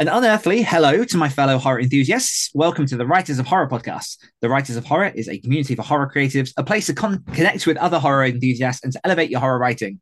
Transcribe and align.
An 0.00 0.08
unearthly 0.08 0.62
hello 0.62 1.04
to 1.04 1.16
my 1.18 1.28
fellow 1.28 1.58
horror 1.58 1.78
enthusiasts. 1.78 2.50
Welcome 2.54 2.86
to 2.86 2.96
the 2.96 3.06
Writers 3.06 3.38
of 3.38 3.46
Horror 3.46 3.68
podcast. 3.68 4.16
The 4.40 4.48
Writers 4.48 4.76
of 4.76 4.86
Horror 4.86 5.12
is 5.14 5.28
a 5.28 5.36
community 5.36 5.74
for 5.74 5.82
horror 5.82 6.10
creatives, 6.10 6.54
a 6.56 6.64
place 6.64 6.86
to 6.86 6.94
con- 6.94 7.22
connect 7.34 7.66
with 7.66 7.76
other 7.76 7.98
horror 7.98 8.24
enthusiasts 8.24 8.82
and 8.82 8.94
to 8.94 9.00
elevate 9.04 9.28
your 9.28 9.40
horror 9.40 9.58
writing. 9.58 10.00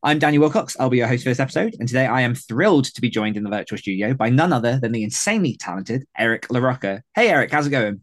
I'm 0.00 0.20
Daniel 0.20 0.48
Willcocks. 0.48 0.76
I'll 0.78 0.90
be 0.90 0.98
your 0.98 1.08
host 1.08 1.24
for 1.24 1.30
this 1.30 1.40
episode, 1.40 1.74
and 1.80 1.88
today 1.88 2.06
I 2.06 2.20
am 2.20 2.36
thrilled 2.36 2.84
to 2.94 3.00
be 3.00 3.10
joined 3.10 3.36
in 3.36 3.42
the 3.42 3.50
virtual 3.50 3.78
studio 3.78 4.14
by 4.14 4.30
none 4.30 4.52
other 4.52 4.78
than 4.78 4.92
the 4.92 5.02
insanely 5.02 5.56
talented 5.56 6.04
Eric 6.16 6.46
LaRocca. 6.46 7.00
Hey, 7.16 7.28
Eric, 7.28 7.50
how's 7.50 7.66
it 7.66 7.70
going? 7.70 8.00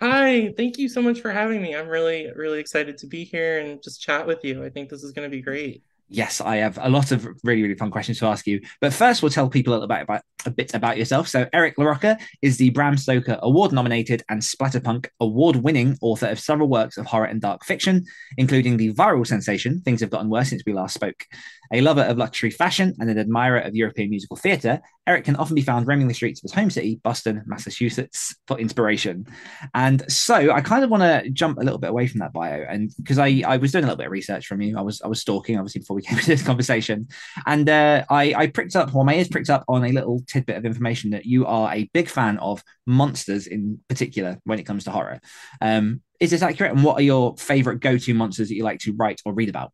Hi, 0.00 0.54
thank 0.56 0.78
you 0.78 0.88
so 0.88 1.02
much 1.02 1.20
for 1.20 1.30
having 1.30 1.60
me. 1.60 1.76
I'm 1.76 1.88
really, 1.88 2.30
really 2.34 2.60
excited 2.60 2.96
to 2.96 3.06
be 3.06 3.24
here 3.24 3.58
and 3.58 3.82
just 3.82 4.00
chat 4.00 4.26
with 4.26 4.42
you. 4.42 4.64
I 4.64 4.70
think 4.70 4.88
this 4.88 5.02
is 5.02 5.12
going 5.12 5.30
to 5.30 5.36
be 5.36 5.42
great 5.42 5.82
yes, 6.08 6.40
I 6.40 6.56
have 6.56 6.78
a 6.80 6.88
lot 6.88 7.12
of 7.12 7.26
really, 7.44 7.62
really 7.62 7.74
fun 7.74 7.90
questions 7.90 8.18
to 8.18 8.26
ask 8.26 8.46
you. 8.46 8.60
But 8.80 8.92
first, 8.92 9.22
we'll 9.22 9.30
tell 9.30 9.48
people 9.48 9.72
a 9.72 9.74
little 9.74 9.88
bit 9.88 10.02
about 10.02 10.22
a 10.46 10.50
bit 10.50 10.74
about 10.74 10.98
yourself. 10.98 11.28
So, 11.28 11.48
Eric 11.52 11.76
LaRocca 11.76 12.20
is 12.42 12.56
the 12.56 12.70
Bram 12.70 12.96
Stoker 12.96 13.38
Award 13.42 13.72
nominated 13.72 14.22
and 14.28 14.40
Splatterpunk 14.40 15.06
award 15.20 15.56
winning 15.56 15.98
author 16.00 16.26
of 16.26 16.40
several 16.40 16.68
works 16.68 16.96
of 16.96 17.06
horror 17.06 17.26
and 17.26 17.40
dark 17.40 17.64
fiction, 17.64 18.04
including 18.36 18.76
the 18.76 18.92
viral 18.94 19.26
sensation 19.26 19.80
Things 19.80 20.00
Have 20.00 20.10
Gotten 20.10 20.30
Worse 20.30 20.50
Since 20.50 20.62
We 20.66 20.72
Last 20.72 20.94
Spoke. 20.94 21.24
A 21.72 21.80
lover 21.80 22.02
of 22.02 22.18
luxury 22.18 22.50
fashion 22.50 22.94
and 22.98 23.10
an 23.10 23.18
admirer 23.18 23.58
of 23.58 23.76
European 23.76 24.10
musical 24.10 24.36
theatre, 24.36 24.80
Eric 25.06 25.24
can 25.24 25.36
often 25.36 25.54
be 25.54 25.62
found 25.62 25.86
roaming 25.86 26.08
the 26.08 26.14
streets 26.14 26.40
of 26.40 26.42
his 26.42 26.52
home 26.52 26.70
city, 26.70 27.00
Boston, 27.02 27.42
Massachusetts, 27.46 28.36
for 28.46 28.58
inspiration. 28.58 29.26
And 29.74 30.10
so 30.10 30.50
I 30.50 30.60
kind 30.60 30.84
of 30.84 30.90
want 30.90 31.02
to 31.02 31.30
jump 31.30 31.58
a 31.58 31.62
little 31.62 31.78
bit 31.78 31.90
away 31.90 32.06
from 32.06 32.20
that 32.20 32.32
bio, 32.32 32.64
and 32.68 32.92
because 32.96 33.18
I, 33.18 33.42
I 33.46 33.56
was 33.56 33.72
doing 33.72 33.84
a 33.84 33.86
little 33.86 33.98
bit 33.98 34.06
of 34.06 34.12
research 34.12 34.46
from 34.46 34.60
you, 34.60 34.78
I 34.78 34.82
was 34.82 35.00
I 35.02 35.08
was 35.08 35.20
stalking 35.20 35.58
obviously 35.58 35.80
before 35.80 35.96
we 35.96 36.02
came 36.08 36.18
to 36.18 36.26
this 36.26 36.42
conversation, 36.42 37.08
and 37.46 37.68
uh, 37.68 38.04
I 38.10 38.34
I 38.34 38.46
pricked 38.48 38.76
up, 38.76 38.94
or 38.94 39.04
my 39.04 39.14
ears 39.14 39.28
pricked 39.28 39.50
up 39.50 39.64
on 39.68 39.84
a 39.84 39.92
little 39.92 40.22
tidbit 40.26 40.56
of 40.56 40.64
information 40.64 41.10
that 41.10 41.26
you 41.26 41.46
are 41.46 41.74
a 41.74 41.88
big 41.92 42.08
fan 42.08 42.38
of 42.38 42.62
monsters 42.86 43.46
in 43.46 43.80
particular 43.88 44.38
when 44.44 44.58
it 44.58 44.64
comes 44.64 44.84
to 44.84 44.90
horror. 44.90 45.20
Um, 45.60 46.02
is 46.20 46.30
this 46.30 46.42
accurate? 46.42 46.72
And 46.72 46.82
what 46.82 46.98
are 46.98 47.02
your 47.02 47.36
favorite 47.36 47.80
go-to 47.80 48.12
monsters 48.12 48.48
that 48.48 48.56
you 48.56 48.64
like 48.64 48.80
to 48.80 48.92
write 48.94 49.20
or 49.24 49.32
read 49.32 49.48
about? 49.48 49.72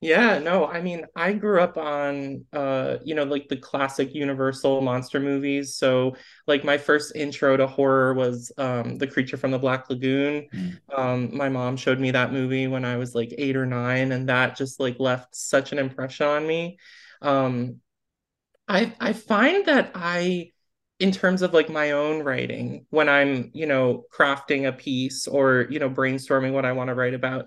Yeah, 0.00 0.38
no, 0.38 0.64
I 0.64 0.80
mean, 0.80 1.06
I 1.16 1.32
grew 1.32 1.60
up 1.60 1.76
on 1.76 2.44
uh, 2.52 2.98
you 3.04 3.16
know, 3.16 3.24
like 3.24 3.48
the 3.48 3.56
classic 3.56 4.14
Universal 4.14 4.80
monster 4.80 5.18
movies. 5.18 5.74
So 5.74 6.14
like 6.46 6.62
my 6.62 6.78
first 6.78 7.16
intro 7.16 7.56
to 7.56 7.66
horror 7.66 8.14
was 8.14 8.52
um 8.58 8.96
The 8.98 9.08
Creature 9.08 9.38
from 9.38 9.50
the 9.50 9.58
Black 9.58 9.90
Lagoon. 9.90 10.46
Mm. 10.54 10.78
Um, 10.96 11.36
my 11.36 11.48
mom 11.48 11.76
showed 11.76 11.98
me 11.98 12.12
that 12.12 12.32
movie 12.32 12.68
when 12.68 12.84
I 12.84 12.96
was 12.96 13.16
like 13.16 13.34
eight 13.38 13.56
or 13.56 13.66
nine, 13.66 14.12
and 14.12 14.28
that 14.28 14.56
just 14.56 14.78
like 14.78 15.00
left 15.00 15.34
such 15.34 15.72
an 15.72 15.78
impression 15.80 16.26
on 16.28 16.46
me. 16.46 16.78
Um, 17.20 17.80
I 18.68 18.94
I 19.00 19.12
find 19.14 19.66
that 19.66 19.92
I 19.96 20.52
in 21.00 21.10
terms 21.12 21.42
of 21.42 21.54
like 21.54 21.68
my 21.68 21.92
own 21.92 22.24
writing 22.24 22.84
when 22.90 23.08
i'm 23.08 23.52
you 23.54 23.66
know 23.66 24.04
crafting 24.12 24.66
a 24.66 24.72
piece 24.72 25.28
or 25.28 25.66
you 25.70 25.78
know 25.78 25.88
brainstorming 25.88 26.52
what 26.52 26.64
i 26.64 26.72
want 26.72 26.88
to 26.88 26.94
write 26.94 27.14
about 27.14 27.46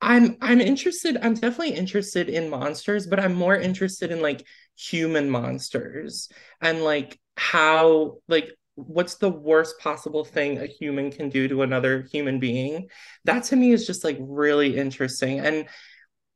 I'm 0.00 0.36
I'm 0.40 0.60
interested. 0.60 1.16
I'm 1.20 1.34
definitely 1.34 1.74
interested 1.74 2.28
in 2.28 2.50
monsters, 2.50 3.06
but 3.06 3.18
I'm 3.18 3.34
more 3.34 3.56
interested 3.56 4.10
in 4.12 4.22
like 4.22 4.46
human 4.76 5.28
monsters 5.28 6.28
and 6.60 6.82
like 6.84 7.18
how 7.36 8.18
like 8.28 8.50
what's 8.76 9.16
the 9.16 9.28
worst 9.30 9.78
possible 9.80 10.24
thing 10.24 10.58
a 10.58 10.66
human 10.66 11.10
can 11.10 11.28
do 11.30 11.48
to 11.48 11.62
another 11.62 12.06
human 12.12 12.38
being. 12.38 12.88
That 13.24 13.44
to 13.44 13.56
me 13.56 13.72
is 13.72 13.86
just 13.88 14.04
like 14.04 14.16
really 14.20 14.76
interesting. 14.76 15.40
And 15.40 15.66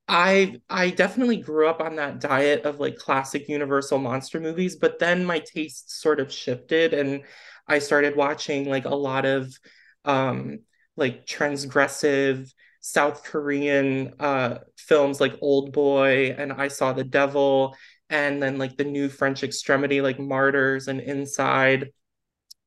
I 0.09 0.61
I 0.69 0.91
definitely 0.91 1.37
grew 1.39 1.69
up 1.69 1.81
on 1.81 1.97
that 1.97 2.21
diet 2.21 2.65
of 2.65 2.81
like 2.81 2.97
classic 2.97 3.49
universal 3.49 3.99
monster 3.99 4.41
movies, 4.41 4.77
but 4.77 4.99
then 4.99 5.25
my 5.25 5.39
taste 5.41 6.01
sort 6.01 6.21
of 6.21 6.33
shifted 6.33 6.93
and 6.95 7.23
I 7.69 7.79
started 7.79 8.17
watching 8.17 8.69
like 8.69 8.85
a 8.85 8.95
lot 8.95 9.25
of 9.25 9.53
um 10.05 10.61
like 10.97 11.27
transgressive 11.27 12.53
South 12.83 13.23
Korean 13.23 14.13
uh, 14.21 14.59
films 14.77 15.21
like 15.21 15.39
Old 15.41 15.73
Boy 15.73 16.35
and 16.37 16.53
I 16.53 16.69
Saw 16.69 16.93
the 16.93 17.05
Devil, 17.05 17.75
and 18.11 18.43
then 18.43 18.59
like 18.59 18.77
the 18.77 18.85
new 18.85 19.09
French 19.09 19.43
extremity 19.43 20.03
like 20.03 20.19
Martyrs 20.19 20.89
and 20.89 21.01
Inside. 21.01 21.91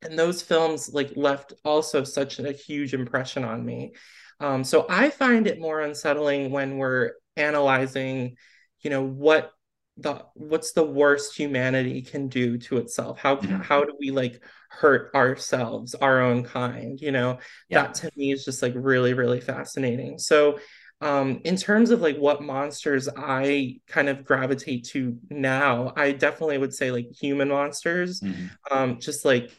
And 0.02 0.18
those 0.18 0.42
films 0.42 0.90
like 0.92 1.12
left 1.16 1.54
also 1.64 2.04
such 2.04 2.40
a 2.40 2.52
huge 2.52 2.94
impression 2.94 3.44
on 3.44 3.64
me. 3.64 3.94
Um, 4.40 4.64
so 4.64 4.86
I 4.90 5.10
find 5.10 5.48
it 5.48 5.60
more 5.60 5.82
unsettling 5.82 6.50
when 6.52 6.78
we're 6.78 7.12
analyzing, 7.36 8.38
you 8.82 8.90
know, 8.90 9.04
what 9.04 9.52
the 9.98 10.22
what's 10.34 10.74
the 10.74 10.84
worst 10.84 11.38
humanity 11.38 12.02
can 12.02 12.28
do 12.28 12.58
to 12.58 12.78
itself 12.78 13.18
how 13.18 13.38
mm-hmm. 13.38 13.62
how 13.62 13.84
do 13.84 13.96
we 14.00 14.12
like 14.12 14.44
hurt 14.70 15.14
ourselves 15.16 15.96
our 15.96 16.22
own 16.22 16.44
kind 16.44 17.00
you 17.00 17.12
know 17.12 17.38
yeah. 17.70 17.84
that 17.84 17.94
to 17.94 18.12
me 18.18 18.32
is 18.32 18.44
just 18.44 18.62
like 18.62 18.74
really 18.76 19.14
really 19.14 19.40
fascinating 19.40 20.20
so 20.20 20.60
um 21.00 21.40
in 21.46 21.56
terms 21.56 21.92
of 21.92 22.02
like 22.02 22.18
what 22.18 22.42
monsters 22.42 23.08
i 23.16 23.78
kind 23.88 24.10
of 24.10 24.26
gravitate 24.26 24.84
to 24.84 25.18
now 25.30 25.94
i 25.96 26.12
definitely 26.12 26.58
would 26.58 26.74
say 26.74 26.92
like 26.92 27.08
human 27.12 27.48
monsters 27.48 28.20
mm-hmm. 28.20 28.48
um 28.72 29.00
just 29.00 29.24
like 29.24 29.50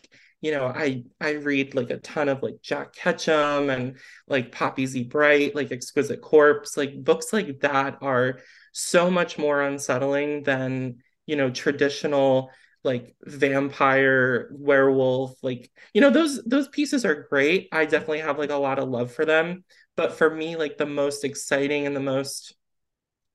you 0.43 0.51
know 0.51 0.67
i 0.67 1.03
i 1.19 1.31
read 1.31 1.75
like 1.75 1.89
a 1.89 1.99
ton 1.99 2.29
of 2.29 2.43
like 2.43 2.61
jack 2.63 2.93
ketchum 2.95 3.71
and 3.71 3.97
like 4.29 4.53
poppy 4.53 4.87
z 4.87 5.03
brite 5.03 5.55
like 5.55 5.73
exquisite 5.73 6.21
corpse 6.21 6.77
like 6.77 7.03
books 7.03 7.33
like 7.33 7.61
that 7.61 7.97
are 8.03 8.39
so 8.77 9.11
much 9.11 9.39
more 9.39 9.63
unsettling 9.63 10.43
than 10.43 10.99
you 11.25 11.35
know 11.35 11.51
traditional 11.51 12.51
like 12.85 13.17
vampire 13.25 14.49
werewolf 14.53 15.43
like 15.43 15.71
you 15.95 16.01
know 16.03 16.11
those 16.11 16.43
those 16.45 16.69
pieces 16.69 17.05
are 17.05 17.27
great. 17.31 17.69
I 17.73 17.87
definitely 17.87 18.21
have 18.21 18.39
like 18.39 18.51
a 18.51 18.57
lot 18.57 18.79
of 18.79 18.89
love 18.89 19.13
for 19.13 19.25
them. 19.25 19.65
But 19.97 20.13
for 20.13 20.29
me 20.29 20.57
like 20.57 20.77
the 20.77 20.87
most 20.87 21.25
exciting 21.25 21.87
and 21.87 21.97
the 21.97 22.01
most 22.01 22.55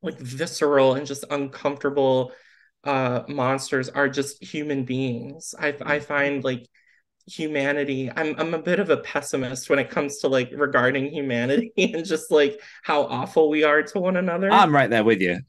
like 0.04 0.20
visceral 0.20 0.96
and 0.96 1.08
just 1.08 1.26
uncomfortable 1.30 2.32
uh 2.84 3.24
monsters 3.28 3.90
are 3.90 4.10
just 4.10 4.44
human 4.44 4.86
beings. 4.86 5.56
I 5.60 5.76
i 5.82 6.00
find 6.00 6.44
like 6.44 6.68
humanity. 7.28 8.10
I'm 8.16 8.36
i'm 8.40 8.54
a 8.54 8.62
bit 8.62 8.80
of 8.80 8.90
a 8.90 8.98
pessimist 8.98 9.70
when 9.70 9.80
it 9.80 9.90
comes 9.90 10.20
to 10.20 10.28
like 10.28 10.52
regarding 10.56 11.12
humanity 11.12 11.72
and 11.78 12.06
just 12.06 12.32
like 12.32 12.60
how 12.84 13.04
awful 13.04 13.50
we 13.50 13.64
are 13.64 13.84
to 13.84 14.00
one 14.00 14.18
another. 14.18 14.52
I'm 14.52 14.74
right 14.74 14.90
there 14.90 15.04
with 15.04 15.22
you. 15.22 15.40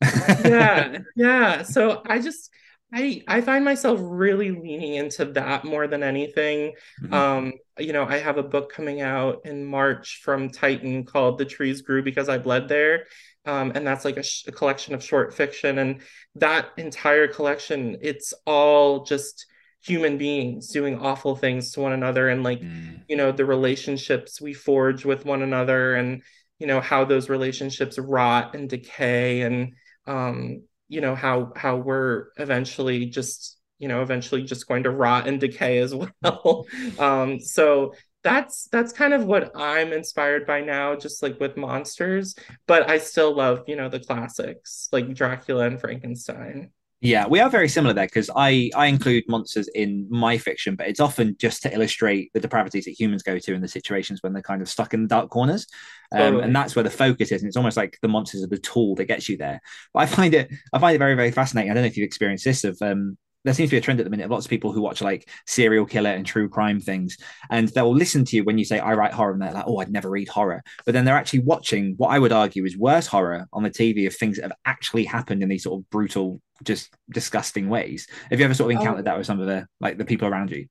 Yeah 0.45 0.99
yeah. 1.17 1.63
So 1.63 2.03
i 2.07 2.19
just 2.19 2.51
i 2.93 3.23
i 3.29 3.41
find 3.41 3.65
myself 3.65 4.01
really 4.03 4.51
leaning 4.51 4.95
into 4.95 5.25
that 5.27 5.65
more 5.65 5.87
than 5.87 6.03
anything. 6.03 6.73
Mm-hmm. 7.03 7.15
um 7.15 7.53
you 7.79 7.93
know 7.93 8.05
i 8.05 8.19
have 8.19 8.37
a 8.37 8.43
book 8.43 8.71
coming 8.73 9.01
out 9.01 9.47
in 9.47 9.65
march 9.65 10.21
from 10.23 10.51
titan 10.51 11.05
called 11.05 11.39
the 11.39 11.47
trees 11.47 11.81
grew 11.81 12.03
because 12.03 12.29
i 12.29 12.39
bled 12.39 12.69
there. 12.69 13.07
Um, 13.45 13.73
and 13.75 13.85
that's 13.85 14.05
like 14.05 14.19
a, 14.19 14.23
sh- 14.23 14.45
a 14.47 14.53
collection 14.53 14.95
of 14.95 15.03
short 15.03 15.35
fiction. 15.35 15.79
And 15.79 16.01
that 16.37 16.69
entire 16.77 17.27
collection 17.27 17.97
it's 18.01 18.33
all 18.47 19.05
just 19.05 19.47
human 19.83 20.17
beings 20.17 20.69
doing 20.69 20.99
awful 20.99 21.35
things 21.35 21.73
to 21.73 21.81
one 21.81 21.93
another 21.93 22.29
and 22.29 22.43
like 22.43 22.61
mm. 22.61 23.01
you 23.09 23.17
know 23.17 23.33
the 23.33 23.45
relationships 23.45 24.41
we 24.41 24.55
forge 24.55 25.05
with 25.05 25.25
one 25.25 25.43
another 25.43 25.95
and 25.95 26.23
you 26.59 26.67
know 26.67 26.81
how 26.81 27.05
those 27.05 27.29
relationships 27.29 27.99
rot 27.99 28.55
and 28.55 28.69
decay 28.69 29.43
and 29.43 29.73
um 30.07 30.63
you 30.89 31.01
know 31.01 31.15
how 31.15 31.53
how 31.57 31.77
we're 31.77 32.29
eventually 32.37 33.07
just 33.07 33.59
you 33.79 33.89
know 33.89 34.03
eventually 34.03 34.43
just 34.43 34.69
going 34.69 34.85
to 34.85 34.91
rot 34.91 35.27
and 35.27 35.41
decay 35.41 35.79
as 35.79 35.93
well 36.23 36.65
um 37.01 37.41
so 37.41 37.93
that's 38.23 38.69
that's 38.71 38.93
kind 38.93 39.13
of 39.13 39.25
what 39.25 39.51
i'm 39.57 39.93
inspired 39.93 40.47
by 40.47 40.61
now 40.61 40.95
just 40.95 41.25
like 41.25 41.41
with 41.41 41.57
monsters 41.57 42.37
but 42.69 42.89
i 42.89 42.99
still 42.99 43.35
love 43.35 43.65
you 43.67 43.75
know 43.75 43.89
the 43.89 43.99
classics 43.99 44.89
like 44.93 45.13
dracula 45.13 45.67
and 45.67 45.81
frankenstein 45.81 46.71
yeah, 47.05 47.27
we 47.27 47.41
are 47.41 47.51
very 47.51 47.69
similar 47.69 47.93
there 47.93 48.07
because 48.07 48.31
I 48.37 48.71
I 48.77 48.87
include 48.87 49.25
monsters 49.27 49.67
in 49.75 50.07
my 50.09 50.39
fiction, 50.39 50.77
but 50.77 50.87
it's 50.87 51.01
often 51.01 51.37
just 51.37 51.61
to 51.65 51.75
illustrate 51.75 52.31
the 52.33 52.39
depravities 52.39 52.85
that 52.85 52.99
humans 52.99 53.25
go 53.25 53.41
to 53.41 53.55
in 53.55 53.61
the 53.61 53.67
situations 53.67 54.23
when 54.23 54.33
they're 54.33 54.41
kind 54.41 54.63
of 54.63 54.69
stuck 54.69 54.95
in 54.95 55.03
the 55.03 55.09
dark 55.09 55.29
corners, 55.29 55.67
um, 56.13 56.21
totally. 56.21 56.45
and 56.45 56.55
that's 56.55 56.77
where 56.77 56.85
the 56.85 56.91
focus 56.91 57.33
is. 57.33 57.43
And 57.43 57.49
it's 57.49 57.57
almost 57.57 57.77
like 57.77 57.99
the 58.03 58.09
monsters 58.09 58.45
are 58.45 58.47
the 58.47 58.57
tool 58.57 58.95
that 58.95 59.07
gets 59.07 59.29
you 59.29 59.37
there. 59.37 59.61
But 59.93 60.05
I 60.05 60.07
find 60.07 60.33
it 60.33 60.53
I 60.73 60.79
find 60.79 60.95
it 60.95 61.01
very 61.01 61.17
very 61.17 61.33
fascinating. 61.33 61.73
I 61.73 61.75
don't 61.75 61.83
know 61.83 61.89
if 61.89 61.97
you've 61.97 62.07
experienced 62.07 62.45
this 62.45 62.63
of 62.63 62.81
um, 62.81 63.19
there 63.45 63.55
seems 63.55 63.71
to 63.71 63.75
be 63.75 63.79
a 63.79 63.81
trend 63.81 64.01
at 64.01 64.05
the 64.05 64.11
minute 64.11 64.25
of 64.25 64.31
lots 64.31 64.47
of 64.47 64.51
people 64.51 64.73
who 64.73 64.81
watch 64.81 65.01
like 65.01 65.29
serial 65.47 65.85
killer 65.85 66.11
and 66.11 66.25
true 66.25 66.49
crime 66.49 66.81
things, 66.81 67.17
and 67.51 67.69
they'll 67.69 67.95
listen 67.95 68.25
to 68.25 68.37
you 68.37 68.45
when 68.45 68.59
you 68.59 68.65
say 68.65 68.79
I 68.79 68.95
write 68.95 69.13
horror, 69.13 69.33
and 69.33 69.43
they're 69.43 69.53
like, 69.53 69.65
oh, 69.67 69.79
I'd 69.79 69.91
never 69.91 70.11
read 70.11 70.29
horror, 70.29 70.63
but 70.85 70.93
then 70.93 71.05
they're 71.05 71.17
actually 71.17 71.41
watching 71.41 71.95
what 71.97 72.09
I 72.09 72.19
would 72.19 72.33
argue 72.33 72.65
is 72.65 72.77
worse 72.77 73.07
horror 73.07 73.47
on 73.53 73.63
the 73.63 73.71
TV 73.71 74.07
of 74.07 74.15
things 74.15 74.37
that 74.37 74.45
have 74.45 74.53
actually 74.65 75.05
happened 75.05 75.43
in 75.43 75.49
these 75.49 75.65
sort 75.65 75.81
of 75.81 75.91
brutal, 75.91 76.41
just 76.63 76.95
disgusting 77.11 77.69
ways. 77.69 78.07
Have 78.31 78.39
you 78.39 78.45
ever 78.45 78.55
sort 78.55 78.71
of 78.71 78.77
oh. 78.77 78.81
encountered 78.81 79.07
oh. 79.07 79.11
that 79.11 79.19
with 79.19 79.27
some 79.27 79.41
of 79.41 79.47
the 79.47 79.67
like 79.81 79.99
the 79.99 80.05
people 80.05 80.29
around 80.29 80.51
you? 80.51 80.67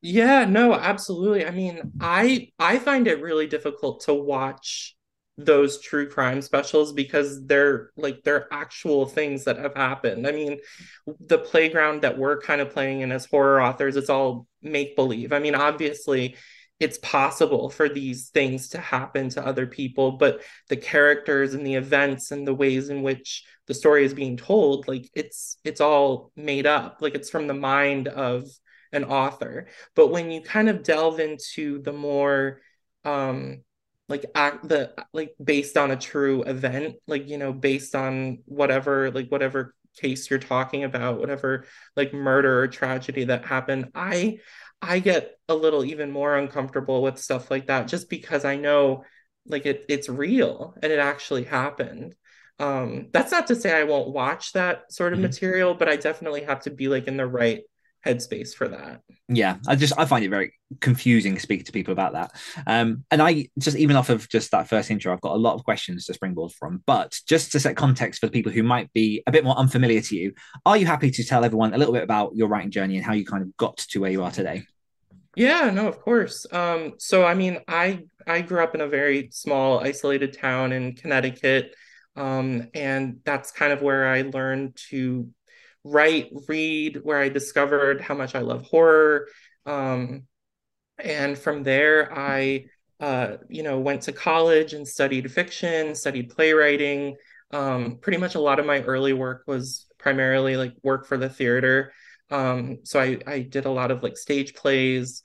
Yeah, 0.00 0.44
no, 0.46 0.74
absolutely. 0.74 1.46
I 1.46 1.52
mean, 1.52 1.92
I 2.00 2.50
I 2.58 2.78
find 2.78 3.06
it 3.06 3.22
really 3.22 3.46
difficult 3.46 4.00
to 4.04 4.14
watch 4.14 4.96
those 5.38 5.80
true 5.80 6.08
crime 6.08 6.42
specials 6.42 6.92
because 6.92 7.44
they're 7.46 7.90
like 7.96 8.22
they're 8.22 8.52
actual 8.52 9.06
things 9.06 9.44
that 9.44 9.58
have 9.58 9.74
happened. 9.74 10.26
I 10.26 10.32
mean, 10.32 10.58
the 11.20 11.38
playground 11.38 12.02
that 12.02 12.18
we're 12.18 12.40
kind 12.40 12.60
of 12.60 12.70
playing 12.70 13.00
in 13.00 13.12
as 13.12 13.26
horror 13.26 13.62
authors, 13.62 13.96
it's 13.96 14.10
all 14.10 14.46
make 14.60 14.94
believe. 14.94 15.32
I 15.32 15.38
mean, 15.38 15.54
obviously, 15.54 16.36
it's 16.80 16.98
possible 16.98 17.70
for 17.70 17.88
these 17.88 18.28
things 18.30 18.70
to 18.70 18.78
happen 18.78 19.28
to 19.30 19.46
other 19.46 19.66
people, 19.66 20.12
but 20.12 20.42
the 20.68 20.76
characters 20.76 21.54
and 21.54 21.66
the 21.66 21.76
events 21.76 22.30
and 22.30 22.46
the 22.46 22.54
ways 22.54 22.88
in 22.88 23.02
which 23.02 23.44
the 23.66 23.74
story 23.74 24.04
is 24.04 24.14
being 24.14 24.36
told, 24.36 24.88
like 24.88 25.08
it's 25.14 25.56
it's 25.64 25.80
all 25.80 26.32
made 26.36 26.66
up. 26.66 26.98
Like 27.00 27.14
it's 27.14 27.30
from 27.30 27.46
the 27.46 27.54
mind 27.54 28.08
of 28.08 28.44
an 28.92 29.04
author. 29.04 29.68
But 29.94 30.08
when 30.08 30.30
you 30.30 30.42
kind 30.42 30.68
of 30.68 30.82
delve 30.82 31.20
into 31.20 31.80
the 31.80 31.92
more 31.92 32.60
um 33.04 33.62
like 34.08 34.24
act 34.34 34.68
the 34.68 34.92
like 35.12 35.34
based 35.42 35.76
on 35.76 35.90
a 35.90 35.96
true 35.96 36.42
event 36.42 36.96
like 37.06 37.28
you 37.28 37.38
know 37.38 37.52
based 37.52 37.94
on 37.94 38.38
whatever 38.46 39.10
like 39.10 39.28
whatever 39.28 39.74
case 39.96 40.30
you're 40.30 40.38
talking 40.38 40.84
about 40.84 41.18
whatever 41.18 41.64
like 41.96 42.12
murder 42.12 42.60
or 42.60 42.68
tragedy 42.68 43.24
that 43.24 43.44
happened 43.44 43.90
i 43.94 44.38
i 44.80 44.98
get 44.98 45.36
a 45.48 45.54
little 45.54 45.84
even 45.84 46.10
more 46.10 46.36
uncomfortable 46.36 47.02
with 47.02 47.18
stuff 47.18 47.50
like 47.50 47.66
that 47.66 47.88
just 47.88 48.08
because 48.08 48.44
i 48.44 48.56
know 48.56 49.04
like 49.46 49.66
it 49.66 49.84
it's 49.88 50.08
real 50.08 50.74
and 50.82 50.92
it 50.92 50.98
actually 50.98 51.44
happened 51.44 52.14
um 52.58 53.08
that's 53.12 53.32
not 53.32 53.46
to 53.46 53.56
say 53.56 53.72
i 53.72 53.84
won't 53.84 54.12
watch 54.12 54.52
that 54.52 54.90
sort 54.92 55.12
of 55.12 55.18
mm-hmm. 55.18 55.26
material 55.26 55.74
but 55.74 55.88
i 55.88 55.96
definitely 55.96 56.42
have 56.42 56.60
to 56.60 56.70
be 56.70 56.88
like 56.88 57.06
in 57.06 57.16
the 57.16 57.26
right 57.26 57.62
headspace 58.06 58.54
for 58.54 58.68
that. 58.68 59.00
Yeah, 59.28 59.56
I 59.66 59.76
just 59.76 59.92
I 59.98 60.04
find 60.04 60.24
it 60.24 60.28
very 60.30 60.54
confusing 60.80 61.38
speaking 61.38 61.64
to 61.66 61.72
people 61.72 61.92
about 61.92 62.12
that. 62.12 62.32
Um, 62.66 63.04
and 63.10 63.22
I 63.22 63.48
just 63.58 63.76
even 63.76 63.96
off 63.96 64.10
of 64.10 64.28
just 64.28 64.50
that 64.50 64.68
first 64.68 64.90
intro, 64.90 65.12
I've 65.12 65.20
got 65.20 65.34
a 65.34 65.38
lot 65.38 65.54
of 65.54 65.64
questions 65.64 66.06
to 66.06 66.14
springboard 66.14 66.52
from. 66.52 66.82
But 66.86 67.16
just 67.26 67.52
to 67.52 67.60
set 67.60 67.76
context 67.76 68.20
for 68.20 68.26
the 68.26 68.32
people 68.32 68.52
who 68.52 68.62
might 68.62 68.92
be 68.92 69.22
a 69.26 69.32
bit 69.32 69.44
more 69.44 69.56
unfamiliar 69.56 70.00
to 70.00 70.16
you, 70.16 70.32
are 70.66 70.76
you 70.76 70.86
happy 70.86 71.10
to 71.10 71.24
tell 71.24 71.44
everyone 71.44 71.74
a 71.74 71.78
little 71.78 71.94
bit 71.94 72.02
about 72.02 72.34
your 72.34 72.48
writing 72.48 72.70
journey 72.70 72.96
and 72.96 73.04
how 73.04 73.12
you 73.12 73.24
kind 73.24 73.42
of 73.42 73.56
got 73.56 73.76
to 73.78 74.00
where 74.00 74.10
you 74.10 74.22
are 74.22 74.30
today? 74.30 74.64
Yeah, 75.34 75.70
no, 75.70 75.88
of 75.88 76.00
course. 76.00 76.46
Um, 76.52 76.94
so 76.98 77.24
I 77.24 77.34
mean, 77.34 77.58
I 77.68 78.00
I 78.26 78.42
grew 78.42 78.62
up 78.62 78.74
in 78.74 78.80
a 78.80 78.88
very 78.88 79.30
small, 79.32 79.80
isolated 79.80 80.36
town 80.38 80.72
in 80.72 80.94
Connecticut. 80.94 81.74
Um, 82.14 82.68
and 82.74 83.20
that's 83.24 83.52
kind 83.52 83.72
of 83.72 83.80
where 83.80 84.06
I 84.08 84.22
learned 84.22 84.76
to 84.90 85.28
write, 85.84 86.30
read, 86.48 87.00
where 87.02 87.18
I 87.18 87.28
discovered 87.28 88.00
how 88.00 88.14
much 88.14 88.34
I 88.34 88.40
love 88.40 88.62
horror. 88.62 89.28
Um, 89.66 90.24
and 90.98 91.36
from 91.36 91.62
there, 91.62 92.16
I, 92.16 92.66
uh, 93.00 93.38
you 93.48 93.62
know, 93.62 93.80
went 93.80 94.02
to 94.02 94.12
college 94.12 94.74
and 94.74 94.86
studied 94.86 95.30
fiction, 95.32 95.94
studied 95.94 96.30
playwriting. 96.30 97.16
Um, 97.50 97.98
pretty 98.00 98.18
much 98.18 98.34
a 98.34 98.40
lot 98.40 98.60
of 98.60 98.66
my 98.66 98.80
early 98.82 99.12
work 99.12 99.44
was 99.46 99.86
primarily 99.98 100.56
like 100.56 100.74
work 100.82 101.06
for 101.06 101.16
the 101.16 101.28
theater. 101.28 101.92
Um, 102.30 102.78
so 102.84 103.00
I, 103.00 103.18
I 103.26 103.40
did 103.40 103.66
a 103.66 103.70
lot 103.70 103.90
of 103.90 104.02
like 104.02 104.16
stage 104.16 104.54
plays. 104.54 105.22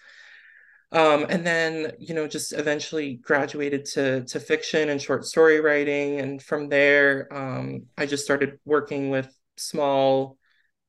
Um, 0.92 1.25
and 1.30 1.45
then, 1.45 1.92
you 2.00 2.15
know, 2.15 2.27
just 2.27 2.54
eventually 2.54 3.15
graduated 3.15 3.86
to, 3.94 4.24
to 4.25 4.39
fiction 4.39 4.89
and 4.89 5.01
short 5.01 5.25
story 5.25 5.59
writing. 5.59 6.19
And 6.19 6.42
from 6.42 6.69
there, 6.69 7.27
um, 7.31 7.88
I 7.98 8.06
just 8.06 8.24
started 8.24 8.59
working 8.65 9.09
with 9.09 9.30
small 9.57 10.37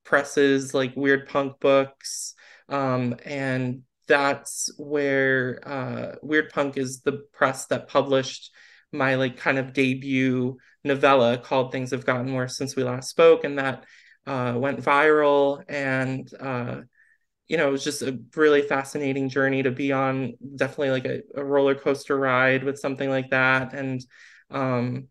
presses 0.08 0.72
like 0.72 0.94
Weirdpunk 0.94 1.60
Books. 1.60 2.34
Um, 2.70 3.16
and 3.26 3.82
that's 4.06 4.70
where 4.78 5.60
uh, 5.66 6.16
Weirdpunk 6.25 6.78
is 6.78 7.02
the 7.02 7.25
press 7.34 7.66
that 7.66 7.88
published 7.88 8.50
my 8.90 9.16
like 9.16 9.37
kind 9.37 9.58
of 9.58 9.75
debut 9.75 10.56
novella 10.82 11.37
called 11.37 11.72
Things 11.72 11.90
Have 11.90 12.06
Gotten 12.06 12.32
Worse 12.32 12.56
Since 12.56 12.75
We 12.75 12.84
Last 12.84 13.10
Spoke. 13.10 13.44
And 13.44 13.58
that 13.58 13.84
uh, 14.26 14.55
went 14.56 14.81
viral. 14.81 15.62
And, 15.69 16.26
uh, 16.40 16.81
you 17.46 17.58
know, 17.58 17.69
it 17.69 17.72
was 17.72 17.84
just 17.84 18.00
a 18.00 18.19
really 18.34 18.62
fascinating 18.62 19.28
journey 19.28 19.62
to 19.62 19.70
be 19.70 19.93
on, 19.93 20.32
definitely 20.56 20.90
like 20.90 21.05
a, 21.05 21.20
a 21.34 21.44
roller 21.44 21.75
coaster 21.75 22.19
ride 22.19 22.64
with 22.64 22.78
something 22.78 23.10
like 23.10 23.28
that. 23.31 23.75
And, 23.75 24.02
um, 24.50 25.08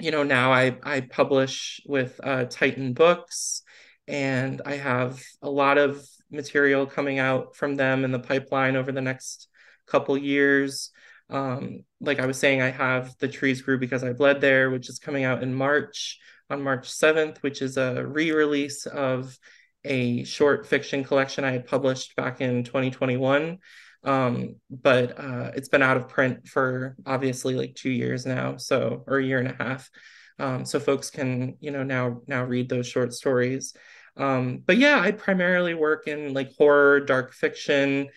you 0.00 0.10
know, 0.10 0.24
now 0.24 0.52
I, 0.52 0.76
I 0.82 1.00
publish 1.02 1.80
with 1.86 2.18
uh, 2.24 2.46
Titan 2.46 2.92
Books 2.92 3.62
and 4.08 4.62
I 4.64 4.76
have 4.76 5.22
a 5.42 5.50
lot 5.50 5.78
of 5.78 6.06
material 6.30 6.86
coming 6.86 7.18
out 7.18 7.56
from 7.56 7.76
them 7.76 8.04
in 8.04 8.12
the 8.12 8.18
pipeline 8.18 8.76
over 8.76 8.92
the 8.92 9.00
next 9.00 9.48
couple 9.86 10.16
years. 10.16 10.90
Um, 11.30 11.84
like 12.00 12.20
I 12.20 12.26
was 12.26 12.38
saying, 12.38 12.62
I 12.62 12.70
have 12.70 13.16
The 13.18 13.28
Trees 13.28 13.62
Grew 13.62 13.78
Because 13.78 14.04
I 14.04 14.12
Bled 14.12 14.40
There, 14.40 14.70
which 14.70 14.88
is 14.88 14.98
coming 14.98 15.24
out 15.24 15.42
in 15.42 15.54
March, 15.54 16.18
on 16.50 16.62
March 16.62 16.88
7th, 16.88 17.38
which 17.38 17.62
is 17.62 17.76
a 17.76 18.06
re 18.06 18.30
release 18.30 18.86
of 18.86 19.36
a 19.84 20.24
short 20.24 20.66
fiction 20.66 21.04
collection 21.04 21.44
I 21.44 21.52
had 21.52 21.66
published 21.66 22.16
back 22.16 22.40
in 22.40 22.64
2021. 22.64 23.58
Um, 24.04 24.56
but 24.70 25.18
uh, 25.18 25.50
it's 25.56 25.68
been 25.68 25.82
out 25.82 25.96
of 25.96 26.08
print 26.08 26.46
for 26.46 26.96
obviously 27.06 27.54
like 27.54 27.74
two 27.74 27.90
years 27.90 28.24
now, 28.24 28.56
so 28.56 29.02
or 29.06 29.18
a 29.18 29.24
year 29.24 29.38
and 29.38 29.48
a 29.48 29.62
half. 29.62 29.90
Um, 30.38 30.64
so 30.64 30.78
folks 30.78 31.10
can 31.10 31.56
you 31.60 31.70
know 31.70 31.82
now 31.82 32.20
now 32.28 32.44
read 32.44 32.68
those 32.68 32.86
short 32.86 33.14
stories 33.14 33.74
um, 34.16 34.62
but 34.64 34.78
yeah, 34.78 35.00
I 35.00 35.12
primarily 35.12 35.74
work 35.74 36.08
in 36.08 36.32
like 36.32 36.54
horror, 36.56 37.00
dark 37.00 37.32
fiction. 37.32 38.08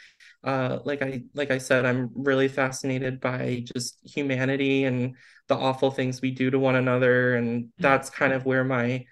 Uh, 0.44 0.80
like 0.86 1.02
I 1.02 1.24
like 1.34 1.52
I 1.52 1.58
said, 1.58 1.86
I'm 1.86 2.10
really 2.14 2.48
fascinated 2.48 3.20
by 3.20 3.66
just 3.76 4.00
humanity 4.04 4.86
and 4.86 5.16
the 5.48 5.56
awful 5.56 5.92
things 5.92 6.22
we 6.22 6.32
do 6.32 6.50
to 6.50 6.60
one 6.60 6.76
another, 6.76 7.36
and 7.36 7.66
mm. 7.66 7.70
that's 7.80 8.10
kind 8.10 8.32
of 8.32 8.46
where 8.46 8.64
my 8.64 9.06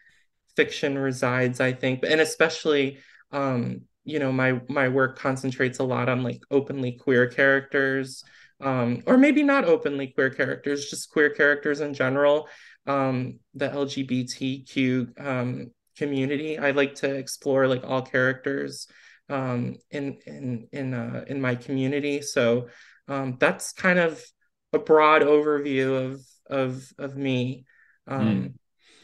fiction 0.55 0.97
resides, 0.97 1.59
I 1.59 1.73
think. 1.73 2.03
And 2.03 2.21
especially, 2.21 2.99
um, 3.31 3.81
you 4.05 4.19
know, 4.19 4.31
my 4.31 4.61
my 4.69 4.87
work 4.87 5.19
concentrates 5.19 5.79
a 5.79 5.83
lot 5.83 6.07
on 6.07 6.23
like 6.23 6.41
openly 6.49 6.93
queer 6.93 7.27
characters, 7.27 8.23
um, 8.61 9.03
or 9.05 9.17
maybe 9.17 9.43
not 9.43 9.65
openly 9.65 10.07
queer 10.07 10.29
characters, 10.29 10.89
just 10.89 11.11
queer 11.11 11.29
characters 11.31 11.81
in 11.81 11.93
general. 11.93 12.47
Um, 12.85 13.39
the 13.53 13.67
LGBTQ 13.67 15.19
um, 15.19 15.71
community. 15.97 16.57
I 16.57 16.71
like 16.71 16.95
to 16.95 17.13
explore 17.15 17.67
like 17.67 17.83
all 17.83 18.01
characters 18.01 18.87
um, 19.29 19.75
in 19.91 20.17
in 20.25 20.67
in 20.71 20.93
uh, 20.93 21.25
in 21.27 21.41
my 21.41 21.55
community. 21.55 22.21
So 22.21 22.67
um, 23.07 23.37
that's 23.39 23.73
kind 23.73 23.99
of 23.99 24.23
a 24.73 24.79
broad 24.79 25.21
overview 25.21 26.11
of 26.11 26.21
of 26.49 26.91
of 26.97 27.15
me. 27.17 27.65
Um, 28.07 28.21
mm. 28.21 28.53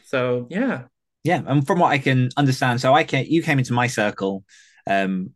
So 0.06 0.46
yeah, 0.50 0.84
yeah. 1.24 1.42
And 1.46 1.66
from 1.66 1.78
what 1.78 1.92
I 1.92 1.98
can 1.98 2.30
understand, 2.36 2.80
so 2.80 2.94
I 2.94 3.04
came, 3.04 3.26
you 3.28 3.42
came 3.42 3.58
into 3.58 3.72
my 3.72 3.86
circle. 3.86 4.44
Um, 4.86 5.30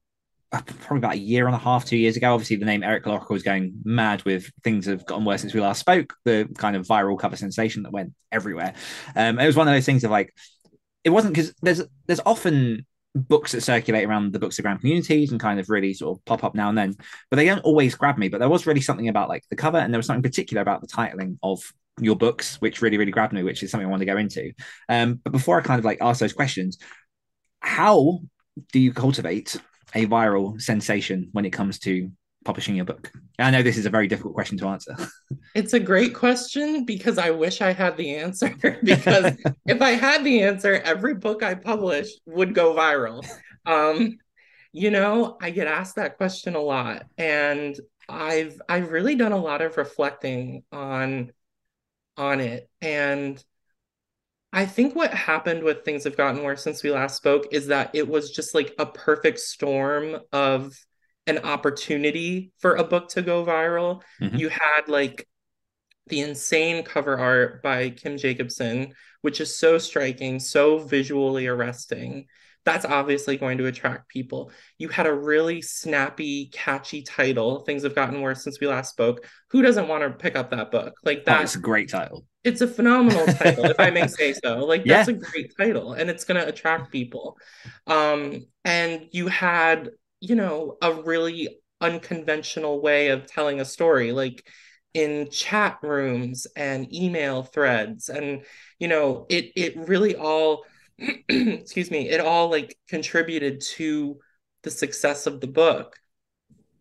probably 0.50 0.98
about 0.98 1.14
a 1.14 1.18
year 1.18 1.46
and 1.46 1.54
a 1.54 1.58
half, 1.58 1.84
two 1.84 1.96
years 1.96 2.16
ago. 2.16 2.32
Obviously, 2.32 2.56
the 2.56 2.64
name 2.64 2.82
Eric 2.82 3.04
LaRocca 3.04 3.30
was 3.30 3.42
going 3.42 3.74
mad 3.84 4.24
with 4.24 4.50
things 4.64 4.86
have 4.86 5.04
gotten 5.04 5.24
worse 5.24 5.42
since 5.42 5.52
we 5.52 5.60
last 5.60 5.80
spoke. 5.80 6.14
The 6.24 6.48
kind 6.56 6.74
of 6.74 6.86
viral 6.86 7.18
cover 7.18 7.36
sensation 7.36 7.82
that 7.82 7.92
went 7.92 8.14
everywhere. 8.32 8.72
Um, 9.14 9.38
it 9.38 9.46
was 9.46 9.56
one 9.56 9.68
of 9.68 9.74
those 9.74 9.84
things 9.84 10.04
of 10.04 10.10
like, 10.10 10.32
it 11.08 11.12
wasn't 11.12 11.34
because 11.34 11.54
there's 11.62 11.82
there's 12.06 12.20
often 12.26 12.86
books 13.14 13.52
that 13.52 13.62
circulate 13.62 14.06
around 14.06 14.32
the 14.32 14.38
books 14.38 14.60
bookstagram 14.60 14.78
communities 14.78 15.32
and 15.32 15.40
kind 15.40 15.58
of 15.58 15.70
really 15.70 15.94
sort 15.94 16.16
of 16.16 16.24
pop 16.24 16.44
up 16.44 16.54
now 16.54 16.68
and 16.68 16.76
then, 16.76 16.94
but 17.30 17.36
they 17.36 17.46
don't 17.46 17.64
always 17.64 17.94
grab 17.94 18.18
me. 18.18 18.28
But 18.28 18.38
there 18.38 18.48
was 18.48 18.66
really 18.66 18.82
something 18.82 19.08
about 19.08 19.28
like 19.28 19.44
the 19.50 19.56
cover, 19.56 19.78
and 19.78 19.92
there 19.92 19.98
was 19.98 20.06
something 20.06 20.22
particular 20.22 20.60
about 20.62 20.80
the 20.80 20.86
titling 20.86 21.38
of 21.42 21.60
your 22.00 22.14
books, 22.14 22.60
which 22.60 22.82
really, 22.82 22.98
really 22.98 23.10
grabbed 23.10 23.32
me, 23.32 23.42
which 23.42 23.62
is 23.62 23.70
something 23.70 23.86
I 23.86 23.90
want 23.90 24.00
to 24.00 24.06
go 24.06 24.16
into. 24.16 24.52
Um, 24.88 25.20
but 25.24 25.32
before 25.32 25.58
I 25.58 25.62
kind 25.62 25.78
of 25.78 25.84
like 25.84 25.98
ask 26.00 26.20
those 26.20 26.32
questions, 26.32 26.78
how 27.60 28.20
do 28.72 28.78
you 28.78 28.92
cultivate 28.92 29.56
a 29.94 30.06
viral 30.06 30.60
sensation 30.60 31.30
when 31.32 31.46
it 31.46 31.50
comes 31.50 31.78
to 31.80 32.10
publishing 32.48 32.74
your 32.74 32.86
book? 32.86 33.12
I 33.38 33.50
know 33.50 33.62
this 33.62 33.76
is 33.76 33.84
a 33.84 33.90
very 33.90 34.08
difficult 34.08 34.32
question 34.32 34.56
to 34.56 34.68
answer. 34.68 34.96
it's 35.54 35.74
a 35.74 35.78
great 35.78 36.14
question 36.14 36.86
because 36.86 37.18
I 37.18 37.28
wish 37.28 37.60
I 37.60 37.74
had 37.74 37.98
the 37.98 38.14
answer. 38.14 38.56
because 38.82 39.36
if 39.66 39.82
I 39.82 39.90
had 39.90 40.24
the 40.24 40.42
answer, 40.44 40.76
every 40.76 41.12
book 41.12 41.42
I 41.42 41.54
published 41.56 42.22
would 42.24 42.54
go 42.54 42.74
viral. 42.74 43.22
Um, 43.66 44.16
you 44.72 44.90
know, 44.90 45.36
I 45.42 45.50
get 45.50 45.66
asked 45.66 45.96
that 45.96 46.16
question 46.16 46.54
a 46.54 46.60
lot, 46.60 47.04
and 47.18 47.78
I've 48.08 48.58
I've 48.66 48.92
really 48.92 49.14
done 49.14 49.32
a 49.32 49.36
lot 49.36 49.60
of 49.60 49.76
reflecting 49.76 50.62
on 50.72 51.30
on 52.16 52.40
it, 52.40 52.70
and 52.80 53.44
I 54.54 54.64
think 54.64 54.96
what 54.96 55.12
happened 55.12 55.62
with 55.64 55.84
things 55.84 56.04
have 56.04 56.16
gotten 56.16 56.42
worse 56.42 56.64
since 56.64 56.82
we 56.82 56.90
last 56.90 57.16
spoke 57.16 57.48
is 57.52 57.66
that 57.66 57.90
it 57.92 58.08
was 58.08 58.30
just 58.30 58.54
like 58.54 58.74
a 58.78 58.86
perfect 58.86 59.38
storm 59.40 60.16
of 60.32 60.74
an 61.28 61.38
opportunity 61.38 62.52
for 62.58 62.74
a 62.74 62.84
book 62.84 63.10
to 63.10 63.22
go 63.22 63.44
viral. 63.44 64.02
Mm-hmm. 64.20 64.36
You 64.36 64.48
had 64.48 64.88
like 64.88 65.28
the 66.08 66.20
insane 66.20 66.82
cover 66.84 67.18
art 67.18 67.62
by 67.62 67.90
Kim 67.90 68.16
Jakobsson, 68.16 68.92
which 69.20 69.40
is 69.40 69.58
so 69.58 69.78
striking, 69.78 70.40
so 70.40 70.78
visually 70.78 71.46
arresting 71.46 72.26
that's 72.68 72.84
obviously 72.84 73.38
going 73.38 73.56
to 73.58 73.66
attract 73.66 74.08
people. 74.08 74.50
You 74.76 74.88
had 74.88 75.06
a 75.06 75.14
really 75.14 75.62
snappy, 75.62 76.50
catchy 76.52 77.00
title. 77.02 77.60
Things 77.60 77.82
have 77.82 77.94
gotten 77.94 78.20
worse 78.20 78.44
since 78.44 78.60
we 78.60 78.66
last 78.66 78.90
spoke. 78.90 79.26
Who 79.50 79.62
doesn't 79.62 79.88
want 79.88 80.02
to 80.02 80.10
pick 80.10 80.36
up 80.36 80.50
that 80.50 80.70
book? 80.70 80.92
Like 81.02 81.24
that. 81.24 81.40
Oh, 81.56 81.58
a 81.58 81.62
great 81.62 81.88
title. 81.88 82.26
It's 82.44 82.60
a 82.60 82.66
phenomenal 82.66 83.24
title, 83.26 83.64
if 83.64 83.80
I 83.80 83.88
may 83.88 84.06
say 84.06 84.32
so. 84.44 84.58
Like 84.58 84.82
yeah. 84.84 84.98
that's 84.98 85.08
a 85.08 85.14
great 85.14 85.54
title, 85.58 85.94
and 85.94 86.10
it's 86.10 86.24
going 86.24 86.38
to 86.38 86.46
attract 86.46 86.92
people. 86.92 87.38
Um, 87.86 88.44
and 88.66 89.06
you 89.12 89.28
had, 89.28 89.88
you 90.20 90.34
know, 90.34 90.76
a 90.82 90.92
really 90.92 91.60
unconventional 91.80 92.80
way 92.80 93.08
of 93.08 93.26
telling 93.26 93.60
a 93.60 93.64
story, 93.64 94.12
like 94.12 94.46
in 94.94 95.30
chat 95.30 95.78
rooms 95.82 96.46
and 96.56 96.92
email 96.94 97.42
threads, 97.42 98.08
and 98.08 98.44
you 98.78 98.88
know, 98.88 99.26
it 99.28 99.52
it 99.56 99.76
really 99.76 100.16
all 100.16 100.64
excuse 101.28 101.90
me, 101.90 102.08
it 102.08 102.20
all 102.20 102.50
like 102.50 102.76
contributed 102.88 103.60
to 103.60 104.18
the 104.62 104.70
success 104.70 105.26
of 105.26 105.40
the 105.40 105.46
book. 105.46 105.96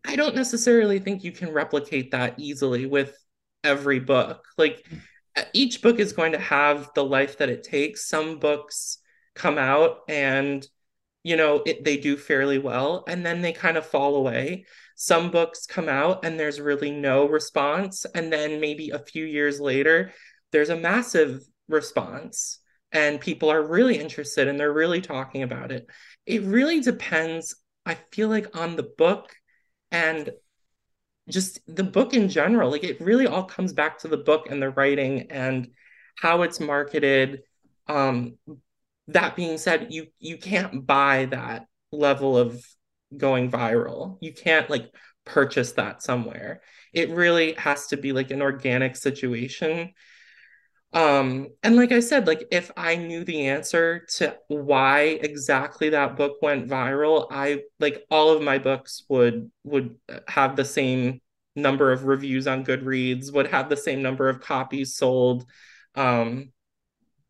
I 0.04 0.16
don't 0.16 0.34
necessarily 0.34 0.98
think 0.98 1.22
you 1.22 1.32
can 1.32 1.52
replicate 1.52 2.10
that 2.12 2.38
easily 2.38 2.86
with 2.86 3.16
every 3.62 4.00
book. 4.00 4.44
Like 4.56 4.84
mm. 4.90 5.46
each 5.52 5.82
book 5.82 5.98
is 5.98 6.12
going 6.12 6.32
to 6.32 6.38
have 6.38 6.90
the 6.94 7.04
life 7.04 7.38
that 7.38 7.50
it 7.50 7.62
takes. 7.62 8.08
Some 8.08 8.38
books 8.38 8.98
come 9.34 9.58
out 9.58 9.98
and 10.08 10.66
you 11.28 11.36
know 11.36 11.62
it, 11.66 11.84
they 11.84 11.96
do 11.96 12.16
fairly 12.16 12.58
well 12.58 13.04
and 13.08 13.24
then 13.24 13.42
they 13.42 13.52
kind 13.52 13.76
of 13.76 13.86
fall 13.86 14.16
away 14.16 14.64
some 14.96 15.30
books 15.30 15.66
come 15.66 15.88
out 15.88 16.24
and 16.24 16.38
there's 16.38 16.60
really 16.60 16.90
no 16.90 17.26
response 17.26 18.06
and 18.14 18.32
then 18.32 18.60
maybe 18.60 18.90
a 18.90 18.98
few 18.98 19.24
years 19.24 19.60
later 19.60 20.12
there's 20.52 20.70
a 20.70 20.76
massive 20.76 21.42
response 21.68 22.60
and 22.92 23.20
people 23.20 23.50
are 23.50 23.62
really 23.62 23.98
interested 23.98 24.48
and 24.48 24.58
they're 24.58 24.72
really 24.72 25.00
talking 25.00 25.42
about 25.42 25.72
it. 25.72 25.86
It 26.26 26.42
really 26.42 26.80
depends, 26.80 27.54
I 27.84 27.98
feel 28.12 28.28
like, 28.28 28.56
on 28.56 28.76
the 28.76 28.88
book 28.96 29.34
and 29.90 30.30
just 31.28 31.60
the 31.66 31.84
book 31.84 32.14
in 32.14 32.28
general. 32.28 32.70
Like 32.70 32.84
it 32.84 33.00
really 33.00 33.26
all 33.26 33.44
comes 33.44 33.72
back 33.72 33.98
to 34.00 34.08
the 34.08 34.16
book 34.16 34.50
and 34.50 34.62
the 34.62 34.70
writing 34.70 35.30
and 35.30 35.68
how 36.16 36.42
it's 36.42 36.60
marketed. 36.60 37.42
Um, 37.86 38.36
that 39.08 39.36
being 39.36 39.58
said, 39.58 39.88
you 39.90 40.06
you 40.18 40.36
can't 40.38 40.86
buy 40.86 41.26
that 41.26 41.66
level 41.92 42.36
of 42.36 42.64
going 43.16 43.50
viral. 43.50 44.18
You 44.20 44.32
can't 44.32 44.68
like 44.68 44.90
purchase 45.24 45.72
that 45.72 46.02
somewhere. 46.02 46.62
It 46.92 47.10
really 47.10 47.54
has 47.54 47.88
to 47.88 47.96
be 47.96 48.12
like 48.12 48.30
an 48.30 48.42
organic 48.42 48.96
situation 48.96 49.92
um 50.94 51.48
and 51.62 51.76
like 51.76 51.92
i 51.92 52.00
said 52.00 52.26
like 52.26 52.46
if 52.50 52.70
i 52.76 52.96
knew 52.96 53.22
the 53.22 53.46
answer 53.46 54.06
to 54.08 54.34
why 54.48 55.18
exactly 55.20 55.90
that 55.90 56.16
book 56.16 56.40
went 56.40 56.66
viral 56.66 57.26
i 57.30 57.60
like 57.78 58.06
all 58.10 58.30
of 58.30 58.42
my 58.42 58.56
books 58.58 59.04
would 59.10 59.50
would 59.64 59.96
have 60.26 60.56
the 60.56 60.64
same 60.64 61.20
number 61.54 61.92
of 61.92 62.04
reviews 62.04 62.46
on 62.46 62.64
goodreads 62.64 63.32
would 63.32 63.48
have 63.48 63.68
the 63.68 63.76
same 63.76 64.00
number 64.00 64.30
of 64.30 64.40
copies 64.40 64.96
sold 64.96 65.44
um 65.94 66.50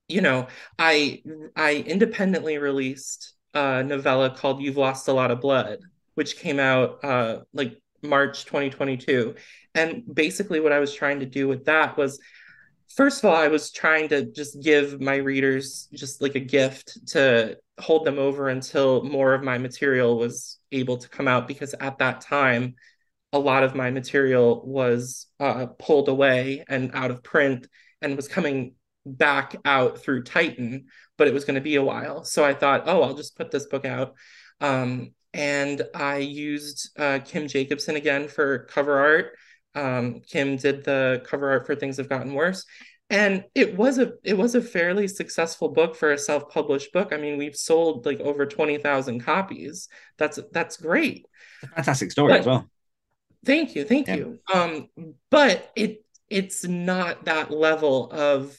you 0.08 0.20
know 0.20 0.46
i 0.78 1.22
i 1.56 1.76
independently 1.86 2.58
released 2.58 3.34
a 3.54 3.82
novella 3.82 4.30
called 4.30 4.60
you've 4.62 4.76
lost 4.76 5.08
a 5.08 5.12
lot 5.12 5.30
of 5.30 5.40
blood 5.40 5.78
which 6.14 6.36
came 6.38 6.58
out 6.58 7.02
uh 7.04 7.40
like 7.52 7.80
march 8.02 8.44
2022 8.44 9.34
and 9.74 10.02
basically 10.12 10.60
what 10.60 10.72
i 10.72 10.78
was 10.78 10.94
trying 10.94 11.20
to 11.20 11.26
do 11.26 11.46
with 11.46 11.64
that 11.66 11.96
was 11.96 12.18
first 12.94 13.22
of 13.22 13.30
all, 13.30 13.36
I 13.36 13.48
was 13.48 13.70
trying 13.70 14.08
to 14.08 14.24
just 14.24 14.60
give 14.62 15.00
my 15.00 15.16
readers 15.16 15.88
just 15.92 16.20
like 16.20 16.34
a 16.34 16.40
gift 16.40 16.98
to 17.08 17.56
hold 17.78 18.04
them 18.04 18.18
over 18.18 18.48
until 18.48 19.04
more 19.04 19.34
of 19.34 19.44
my 19.44 19.58
material 19.58 20.18
was 20.18 20.58
able 20.72 20.96
to 20.98 21.08
come 21.08 21.28
out 21.28 21.46
because 21.46 21.74
at 21.80 21.98
that 21.98 22.20
time, 22.20 22.74
a 23.32 23.38
lot 23.38 23.62
of 23.62 23.74
my 23.74 23.90
material 23.90 24.62
was 24.66 25.26
uh, 25.38 25.66
pulled 25.78 26.08
away 26.08 26.64
and 26.68 26.90
out 26.94 27.10
of 27.10 27.22
print 27.22 27.68
and 28.00 28.16
was 28.16 28.26
coming 28.26 28.74
back 29.12 29.56
out 29.64 29.98
through 29.98 30.24
Titan, 30.24 30.86
but 31.16 31.28
it 31.28 31.34
was 31.34 31.44
going 31.44 31.56
to 31.56 31.60
be 31.60 31.76
a 31.76 31.82
while. 31.82 32.24
So 32.24 32.44
I 32.44 32.54
thought, 32.54 32.84
oh, 32.86 33.02
I'll 33.02 33.14
just 33.14 33.36
put 33.36 33.50
this 33.50 33.66
book 33.66 33.84
out. 33.84 34.14
Um, 34.60 35.12
and 35.34 35.82
I 35.94 36.18
used 36.18 36.90
uh, 36.98 37.20
Kim 37.24 37.44
Jakobsson 37.44 37.96
again 37.96 38.28
for 38.28 38.60
cover 38.64 38.98
art. 38.98 39.36
Um, 39.74 40.20
Kim 40.26 40.56
did 40.56 40.84
the 40.84 41.22
cover 41.24 41.50
art 41.50 41.66
for 41.66 41.76
Things 41.76 41.98
Have 41.98 42.08
Gotten 42.08 42.34
Worse. 42.34 42.64
And 43.10 43.44
it 43.54 43.76
was 43.76 43.98
a 43.98 44.12
it 44.22 44.36
was 44.36 44.54
a 44.54 44.60
fairly 44.60 45.08
successful 45.08 45.70
book 45.70 45.96
for 45.96 46.12
a 46.12 46.18
self-published 46.18 46.92
book. 46.92 47.12
I 47.12 47.16
mean, 47.16 47.38
we've 47.38 47.56
sold 47.56 48.04
like 48.04 48.20
over 48.20 48.44
20,000 48.44 49.20
copies. 49.20 49.88
That's 50.18 50.38
that's 50.52 50.76
great. 50.76 51.24
Fantastic 51.74 52.10
story 52.10 52.34
but, 52.34 52.40
as 52.40 52.46
well. 52.46 52.70
Thank 53.46 53.74
you. 53.74 53.84
Thank 53.84 54.08
yeah. 54.08 54.16
you. 54.16 54.38
Um 54.52 54.88
but 55.30 55.70
it 55.74 56.04
it's 56.28 56.64
not 56.64 57.24
that 57.24 57.50
level 57.50 58.10
of 58.10 58.54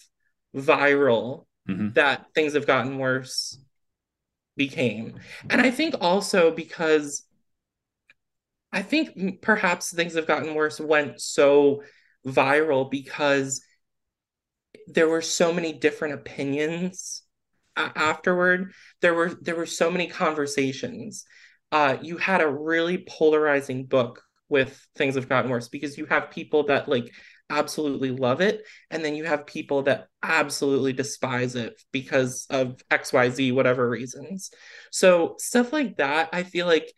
viral 0.56 1.46
mm-hmm. 1.68 1.89
that 1.94 2.25
things 2.34 2.53
have 2.53 2.68
gotten 2.68 2.98
worse 2.98 3.60
became. 4.56 5.20
And 5.50 5.62
I 5.62 5.72
think 5.72 5.96
also 6.01 6.51
because 6.51 7.24
I 8.72 8.82
think 8.82 9.41
perhaps 9.41 9.91
things 9.91 10.15
have 10.15 10.27
gotten 10.27 10.53
worse 10.53 10.79
went 10.79 11.20
so 11.22 11.84
viral 12.25 12.89
because 12.89 13.62
there 14.88 15.08
were 15.08 15.22
so 15.22 15.53
many 15.53 15.74
different 15.74 16.15
opinions 16.15 17.24
afterward. 17.75 18.74
There 19.01 19.13
were 19.13 19.29
there 19.41 19.56
were 19.56 19.65
so 19.65 19.89
many 19.89 20.08
conversations. 20.08 21.25
Uh, 21.72 21.98
you 22.01 22.18
had 22.18 22.41
a 22.41 22.48
really 22.48 23.06
polarizing 23.08 23.86
book 23.86 24.22
with 24.50 24.88
things 24.96 25.15
have 25.15 25.29
gotten 25.29 25.51
worse 25.51 25.68
because 25.68 25.98
you 25.98 26.06
have 26.08 26.32
people 26.32 26.63
that 26.63 26.89
like 26.89 27.13
absolutely 27.50 28.12
love 28.12 28.41
it 28.41 28.63
and 28.91 29.03
then 29.03 29.15
you 29.15 29.24
have 29.24 29.46
people 29.46 29.84
that 29.84 30.08
absolutely 30.22 30.94
despise 30.94 31.56
it 31.56 31.82
because 31.91 32.46
of 32.50 32.82
xyz 32.91 33.53
whatever 33.53 33.89
reasons 33.89 34.51
so 34.91 35.36
stuff 35.39 35.74
like 35.74 35.98
that 35.98 36.29
i 36.32 36.44
feel 36.44 36.68
like 36.68 36.94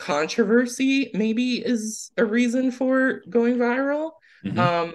controversy 0.00 1.10
maybe 1.14 1.58
is 1.58 2.10
a 2.16 2.24
reason 2.24 2.72
for 2.72 3.22
going 3.28 3.56
viral. 3.56 4.12
Mm-hmm. 4.44 4.58
Um, 4.58 4.94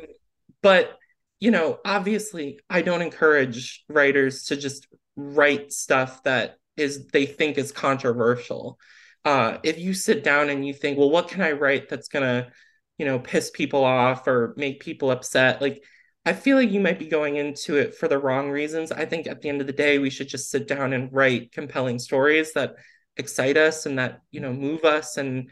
but 0.61 0.97
you 1.39 1.51
know, 1.51 1.79
obviously, 1.85 2.59
I 2.69 2.81
don't 2.81 3.01
encourage 3.01 3.85
writers 3.87 4.45
to 4.45 4.57
just 4.57 4.87
write 5.15 5.71
stuff 5.71 6.23
that 6.23 6.57
is 6.75 7.07
they 7.07 7.25
think 7.25 7.57
is 7.57 7.71
controversial. 7.71 8.79
Uh, 9.23 9.57
if 9.63 9.79
you 9.79 9.93
sit 9.93 10.23
down 10.23 10.49
and 10.49 10.65
you 10.65 10.73
think, 10.73 10.97
well, 10.97 11.09
what 11.09 11.27
can 11.27 11.41
I 11.41 11.51
write 11.51 11.87
that's 11.87 12.07
gonna, 12.07 12.51
you 12.97 13.05
know, 13.05 13.19
piss 13.19 13.51
people 13.51 13.83
off 13.83 14.27
or 14.27 14.53
make 14.57 14.79
people 14.79 15.11
upset? 15.11 15.61
Like, 15.61 15.83
I 16.25 16.33
feel 16.33 16.57
like 16.57 16.71
you 16.71 16.79
might 16.79 16.99
be 16.99 17.07
going 17.07 17.35
into 17.35 17.77
it 17.77 17.95
for 17.95 18.07
the 18.07 18.17
wrong 18.17 18.49
reasons. 18.49 18.91
I 18.91 19.05
think 19.05 19.27
at 19.27 19.41
the 19.41 19.49
end 19.49 19.61
of 19.61 19.67
the 19.67 19.73
day, 19.73 19.99
we 19.99 20.09
should 20.09 20.27
just 20.27 20.49
sit 20.49 20.67
down 20.67 20.93
and 20.93 21.13
write 21.13 21.51
compelling 21.51 21.99
stories 21.99 22.53
that 22.53 22.75
excite 23.17 23.57
us 23.57 23.85
and 23.85 23.99
that 23.99 24.21
you 24.31 24.39
know 24.39 24.53
move 24.53 24.83
us 24.83 25.17
and 25.17 25.49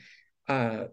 uh, 0.47 0.85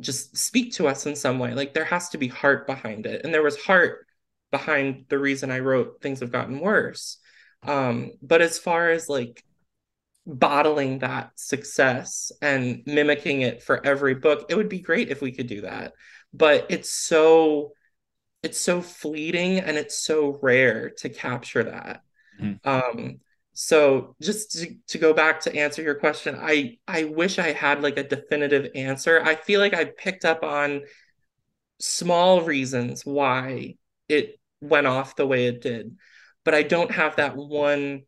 just 0.00 0.36
speak 0.36 0.74
to 0.74 0.86
us 0.86 1.06
in 1.06 1.16
some 1.16 1.38
way 1.38 1.54
like 1.54 1.74
there 1.74 1.84
has 1.84 2.10
to 2.10 2.18
be 2.18 2.28
heart 2.28 2.66
behind 2.66 3.06
it 3.06 3.24
and 3.24 3.32
there 3.32 3.42
was 3.42 3.56
heart 3.56 4.06
behind 4.50 5.04
the 5.08 5.18
reason 5.18 5.50
i 5.50 5.58
wrote 5.58 6.00
things 6.00 6.20
have 6.20 6.32
gotten 6.32 6.60
worse 6.60 7.18
um, 7.64 8.12
but 8.22 8.40
as 8.40 8.58
far 8.58 8.90
as 8.90 9.08
like 9.08 9.42
bottling 10.28 10.98
that 10.98 11.32
success 11.36 12.30
and 12.42 12.82
mimicking 12.84 13.40
it 13.40 13.62
for 13.62 13.84
every 13.84 14.14
book 14.14 14.44
it 14.50 14.54
would 14.56 14.68
be 14.68 14.78
great 14.78 15.08
if 15.08 15.22
we 15.22 15.32
could 15.32 15.46
do 15.46 15.62
that. 15.62 15.94
But 16.34 16.66
it's 16.68 16.90
so 16.90 17.72
it's 18.42 18.60
so 18.60 18.82
fleeting 18.82 19.58
and 19.58 19.78
it's 19.78 19.98
so 19.98 20.38
rare 20.42 20.90
to 20.98 21.08
capture 21.08 21.64
that. 21.64 22.02
Mm-hmm. 22.40 22.68
um 22.68 23.20
so 23.52 24.14
just 24.22 24.52
to, 24.52 24.76
to 24.86 24.98
go 24.98 25.12
back 25.12 25.40
to 25.40 25.56
answer 25.56 25.82
your 25.82 25.96
question 25.96 26.36
i 26.40 26.78
i 26.86 27.02
wish 27.02 27.40
i 27.40 27.50
had 27.50 27.82
like 27.82 27.98
a 27.98 28.04
definitive 28.04 28.70
answer. 28.76 29.20
I 29.20 29.34
feel 29.34 29.58
like 29.58 29.74
i 29.74 29.86
picked 29.86 30.24
up 30.24 30.44
on 30.44 30.82
small 31.80 32.42
reasons 32.42 33.04
why 33.04 33.74
it 34.08 34.38
went 34.60 34.86
off 34.86 35.16
the 35.16 35.26
way 35.26 35.46
it 35.46 35.60
did 35.60 35.96
but 36.44 36.54
i 36.54 36.62
don't 36.62 36.92
have 36.92 37.16
that 37.16 37.34
one 37.36 38.02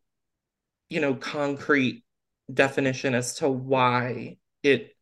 you 0.89 1.01
know 1.01 1.13
concrete 1.13 2.03
definition 2.53 3.15
as 3.15 3.35
to 3.35 3.49
why 3.49 4.37
it 4.63 4.95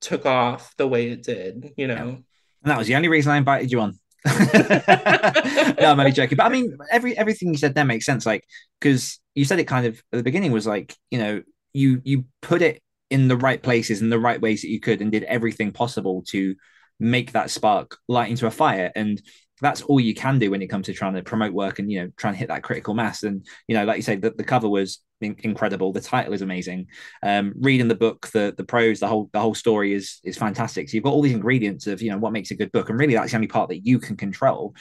took 0.00 0.26
off 0.26 0.76
the 0.76 0.86
way 0.86 1.10
it 1.10 1.22
did 1.22 1.72
you 1.76 1.86
know 1.86 2.22
and 2.62 2.70
that 2.70 2.78
was 2.78 2.86
the 2.86 2.94
only 2.94 3.08
reason 3.08 3.32
i 3.32 3.36
invited 3.36 3.70
you 3.70 3.80
on 3.80 3.98
no, 4.26 5.90
I'm 5.90 6.00
only 6.00 6.12
joking. 6.12 6.36
But 6.36 6.46
I 6.46 6.48
mean, 6.48 6.76
every 6.90 7.16
everything 7.16 7.50
you 7.50 7.56
said 7.56 7.74
there 7.74 7.84
makes 7.84 8.06
sense. 8.06 8.26
Like, 8.26 8.44
because 8.80 9.20
you 9.34 9.44
said 9.44 9.60
it 9.60 9.64
kind 9.64 9.86
of 9.86 10.02
at 10.12 10.16
the 10.16 10.22
beginning 10.22 10.52
was 10.52 10.66
like, 10.66 10.96
you 11.10 11.18
know, 11.18 11.42
you 11.72 12.00
you 12.04 12.24
put 12.42 12.62
it 12.62 12.82
in 13.10 13.28
the 13.28 13.36
right 13.36 13.62
places 13.62 14.02
in 14.02 14.10
the 14.10 14.18
right 14.18 14.40
ways 14.40 14.62
that 14.62 14.70
you 14.70 14.80
could, 14.80 15.00
and 15.00 15.12
did 15.12 15.22
everything 15.24 15.70
possible 15.72 16.24
to 16.28 16.56
make 16.98 17.32
that 17.32 17.50
spark 17.50 17.98
light 18.08 18.30
into 18.30 18.46
a 18.46 18.50
fire. 18.50 18.90
And 18.96 19.20
that's 19.60 19.82
all 19.82 20.00
you 20.00 20.14
can 20.14 20.38
do 20.38 20.50
when 20.50 20.62
it 20.62 20.68
comes 20.68 20.86
to 20.86 20.92
trying 20.92 21.14
to 21.14 21.22
promote 21.22 21.52
work 21.52 21.78
and 21.78 21.90
you 21.90 22.02
know 22.02 22.10
trying 22.16 22.34
to 22.34 22.38
hit 22.38 22.48
that 22.48 22.62
critical 22.62 22.94
mass. 22.94 23.22
And 23.22 23.46
you 23.68 23.76
know, 23.76 23.84
like 23.84 23.96
you 23.96 24.02
say, 24.02 24.16
the, 24.16 24.30
the 24.30 24.44
cover 24.44 24.68
was 24.68 24.98
incredible. 25.20 25.92
The 25.92 26.00
title 26.00 26.32
is 26.32 26.42
amazing. 26.42 26.86
Um, 27.22 27.52
reading 27.56 27.88
the 27.88 27.94
book, 27.94 28.28
the 28.32 28.54
the 28.56 28.64
prose, 28.64 29.00
the 29.00 29.08
whole 29.08 29.30
the 29.32 29.40
whole 29.40 29.54
story 29.54 29.94
is 29.94 30.20
is 30.24 30.36
fantastic. 30.36 30.88
So 30.88 30.94
you've 30.94 31.04
got 31.04 31.12
all 31.12 31.22
these 31.22 31.32
ingredients 31.32 31.86
of 31.86 32.02
you 32.02 32.10
know 32.10 32.18
what 32.18 32.32
makes 32.32 32.50
a 32.50 32.56
good 32.56 32.72
book, 32.72 32.90
and 32.90 32.98
really 32.98 33.14
that's 33.14 33.32
the 33.32 33.36
only 33.36 33.48
part 33.48 33.68
that 33.70 33.86
you 33.86 33.98
can 33.98 34.16
control. 34.16 34.74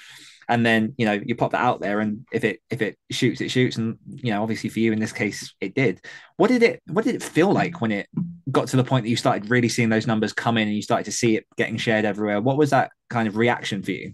And 0.48 0.64
then 0.64 0.94
you 0.98 1.06
know 1.06 1.20
you 1.26 1.36
pop 1.36 1.52
that 1.52 1.62
out 1.62 1.82
there, 1.82 2.00
and 2.00 2.26
if 2.32 2.44
it 2.44 2.60
if 2.70 2.82
it 2.82 2.98
shoots, 3.12 3.42
it 3.42 3.50
shoots, 3.50 3.78
and 3.78 3.98
you 4.08 4.32
know 4.32 4.42
obviously 4.44 4.70
for 4.70 4.80
you 4.80 4.92
in 4.92 5.00
this 5.00 5.14
case 5.14 5.54
it 5.60 5.74
did. 5.74 6.06
What 6.38 6.50
did 6.50 6.64
it 6.64 6.82
What 6.88 7.06
did 7.06 7.16
it 7.16 7.24
feel 7.24 7.52
like 7.52 7.82
when 7.82 7.92
it 7.92 8.08
got 8.52 8.68
to 8.70 8.78
the 8.78 8.84
point 8.84 9.04
that 9.04 9.10
you 9.10 9.16
started 9.16 9.50
really 9.50 9.70
seeing 9.70 9.90
those 9.90 10.08
numbers 10.08 10.34
come 10.34 10.58
in, 10.58 10.68
and 10.68 10.76
you 10.76 10.84
started 10.84 11.06
to 11.06 11.12
see 11.12 11.36
it 11.36 11.46
getting 11.58 11.78
shared 11.78 12.06
everywhere? 12.06 12.42
What 12.42 12.58
was 12.58 12.70
that 12.70 12.92
kind 13.10 13.28
of 13.28 13.38
reaction 13.38 13.82
for 13.82 13.92
you? 13.92 14.14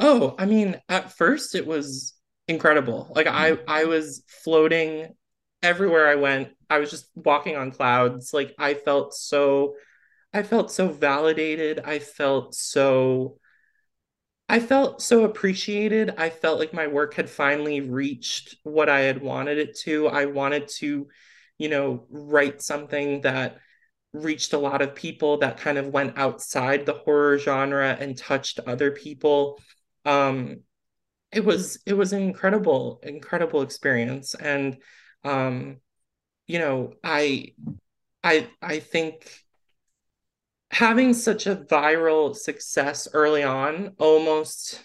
Oh, 0.00 0.34
I 0.38 0.46
mean, 0.46 0.80
at 0.88 1.12
first 1.12 1.54
it 1.54 1.66
was 1.66 2.14
incredible. 2.48 3.12
Like 3.14 3.26
I 3.26 3.52
mm. 3.52 3.64
I 3.68 3.84
was 3.84 4.22
floating 4.26 5.14
everywhere 5.64 6.06
I 6.06 6.16
went, 6.16 6.50
I 6.70 6.78
was 6.78 6.90
just 6.90 7.10
walking 7.16 7.56
on 7.56 7.72
clouds. 7.72 8.32
Like 8.32 8.54
I 8.58 8.74
felt 8.74 9.14
so 9.14 9.74
I 10.32 10.42
felt 10.42 10.70
so 10.70 10.88
validated. 10.88 11.80
I 11.84 11.98
felt 11.98 12.54
so 12.54 13.38
I 14.48 14.60
felt 14.60 15.00
so 15.00 15.24
appreciated. 15.24 16.14
I 16.18 16.28
felt 16.28 16.58
like 16.58 16.74
my 16.74 16.86
work 16.86 17.14
had 17.14 17.30
finally 17.30 17.80
reached 17.80 18.56
what 18.62 18.88
I 18.88 19.00
had 19.00 19.22
wanted 19.22 19.58
it 19.58 19.76
to. 19.80 20.06
I 20.08 20.26
wanted 20.26 20.68
to, 20.80 21.08
you 21.58 21.68
know, 21.68 22.06
write 22.10 22.60
something 22.60 23.22
that 23.22 23.56
reached 24.12 24.52
a 24.52 24.58
lot 24.58 24.82
of 24.82 24.94
people 24.94 25.38
that 25.38 25.56
kind 25.58 25.78
of 25.78 25.88
went 25.88 26.18
outside 26.18 26.84
the 26.84 26.92
horror 26.92 27.38
genre 27.38 27.96
and 27.98 28.16
touched 28.16 28.60
other 28.66 28.90
people. 28.90 29.58
Um 30.04 30.60
it 31.32 31.44
was 31.44 31.78
it 31.86 31.94
was 31.94 32.12
an 32.12 32.22
incredible 32.22 33.00
incredible 33.02 33.62
experience 33.62 34.34
and 34.34 34.78
um 35.24 35.76
you 36.46 36.58
know 36.58 36.94
i 37.04 37.52
i 38.24 38.48
i 38.62 38.78
think 38.80 39.28
having 40.70 41.14
such 41.14 41.46
a 41.46 41.56
viral 41.56 42.34
success 42.34 43.06
early 43.12 43.42
on 43.42 43.92
almost 43.98 44.84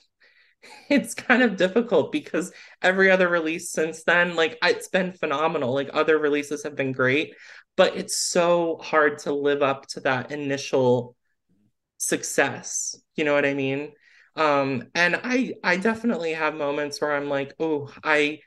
it's 0.89 1.13
kind 1.13 1.41
of 1.41 1.55
difficult 1.55 2.11
because 2.11 2.51
every 2.81 3.09
other 3.09 3.27
release 3.29 3.71
since 3.71 4.03
then 4.03 4.35
like 4.35 4.57
it's 4.63 4.89
been 4.89 5.13
phenomenal. 5.13 5.73
Like 5.73 5.89
other 5.93 6.17
releases 6.19 6.63
have 6.63 6.75
been 6.75 6.91
great 6.91 7.33
but 7.77 7.95
it's 7.95 8.17
so 8.17 8.77
hard 8.83 9.19
to 9.19 9.33
live 9.33 9.63
up 9.63 9.87
to 9.87 10.01
that 10.01 10.31
initial 10.31 11.15
success. 11.97 12.95
You 13.15 13.23
know 13.25 13.33
what 13.33 13.45
i 13.45 13.53
mean? 13.53 13.91
Um 14.35 14.85
and 14.95 15.19
i 15.23 15.53
i 15.63 15.77
definitely 15.77 16.33
have 16.33 16.55
moments 16.55 17.01
where 17.01 17.15
i'm 17.15 17.29
like 17.29 17.53
oh 17.59 17.91
i 18.03 18.39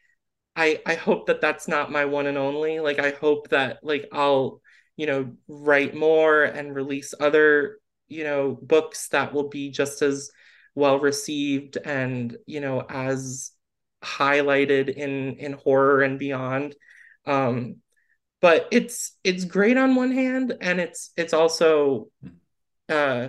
I 0.56 0.80
I 0.87 0.94
hope 0.94 1.26
that 1.26 1.40
that's 1.40 1.68
not 1.68 1.90
my 1.92 2.04
one 2.04 2.26
and 2.26 2.38
only. 2.38 2.80
Like 2.80 2.99
I 2.99 3.11
hope 3.11 3.49
that 3.50 3.78
like 3.82 4.09
I'll 4.12 4.61
you 4.97 5.06
know 5.06 5.32
write 5.49 5.94
more 5.94 6.44
and 6.44 6.75
release 6.75 7.14
other 7.18 7.78
you 8.09 8.25
know 8.25 8.59
books 8.61 9.09
that 9.09 9.32
will 9.32 9.49
be 9.49 9.71
just 9.71 10.02
as 10.02 10.30
well 10.75 10.99
received 10.99 11.76
and 11.76 12.37
you 12.47 12.61
know 12.61 12.85
as 12.88 13.52
highlighted 14.02 14.88
in 14.90 15.37
in 15.37 15.52
horror 15.52 16.02
and 16.02 16.18
beyond. 16.18 16.75
Um, 17.26 17.76
but 18.40 18.68
it's 18.73 19.16
it's 19.25 19.44
great 19.44 19.78
on 19.78 19.94
one 19.94 20.11
hand 20.11 20.54
and 20.61 20.80
it's 20.80 21.12
it's 21.16 21.32
also 21.32 22.09
uh 22.88 23.28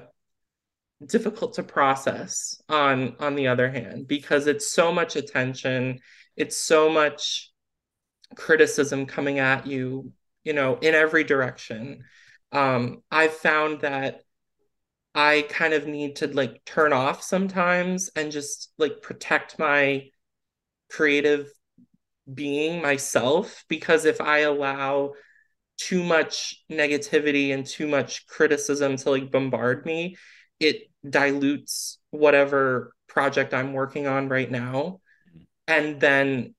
difficult 1.05 1.55
to 1.55 1.63
process 1.63 2.61
on 2.69 3.15
on 3.19 3.35
the 3.35 3.47
other 3.47 3.69
hand 3.69 4.07
because 4.07 4.47
it's 4.47 4.71
so 4.71 4.91
much 4.91 5.15
attention 5.15 5.99
it's 6.35 6.57
so 6.57 6.89
much 6.89 7.51
criticism 8.35 9.05
coming 9.05 9.39
at 9.39 9.67
you 9.67 10.11
you 10.43 10.53
know 10.53 10.77
in 10.77 10.95
every 10.95 11.23
direction. 11.23 12.03
Um 12.51 13.01
i've 13.09 13.33
found 13.33 13.81
that 13.81 14.21
i 15.15 15.45
kind 15.49 15.73
of 15.73 15.87
need 15.87 16.17
to 16.17 16.27
like 16.27 16.63
turn 16.65 16.93
off 16.93 17.21
sometimes 17.23 18.09
and 18.15 18.31
just 18.31 18.71
like 18.77 19.01
protect 19.01 19.59
my 19.59 20.07
creative 20.89 21.51
being 22.31 22.81
myself 22.81 23.65
because 23.67 24.05
if 24.05 24.21
i 24.21 24.39
allow 24.39 25.13
too 25.77 26.03
much 26.03 26.63
negativity 26.71 27.53
and 27.53 27.65
too 27.65 27.87
much 27.87 28.27
criticism 28.27 28.95
to 28.95 29.09
like 29.09 29.31
bombard 29.31 29.85
me 29.85 30.15
it 30.59 30.83
dilutes 31.07 31.99
whatever 32.11 32.93
project 33.07 33.53
i'm 33.53 33.73
working 33.73 34.07
on 34.07 34.29
right 34.29 34.49
now 34.49 34.99
and 35.67 35.99
then 35.99 36.53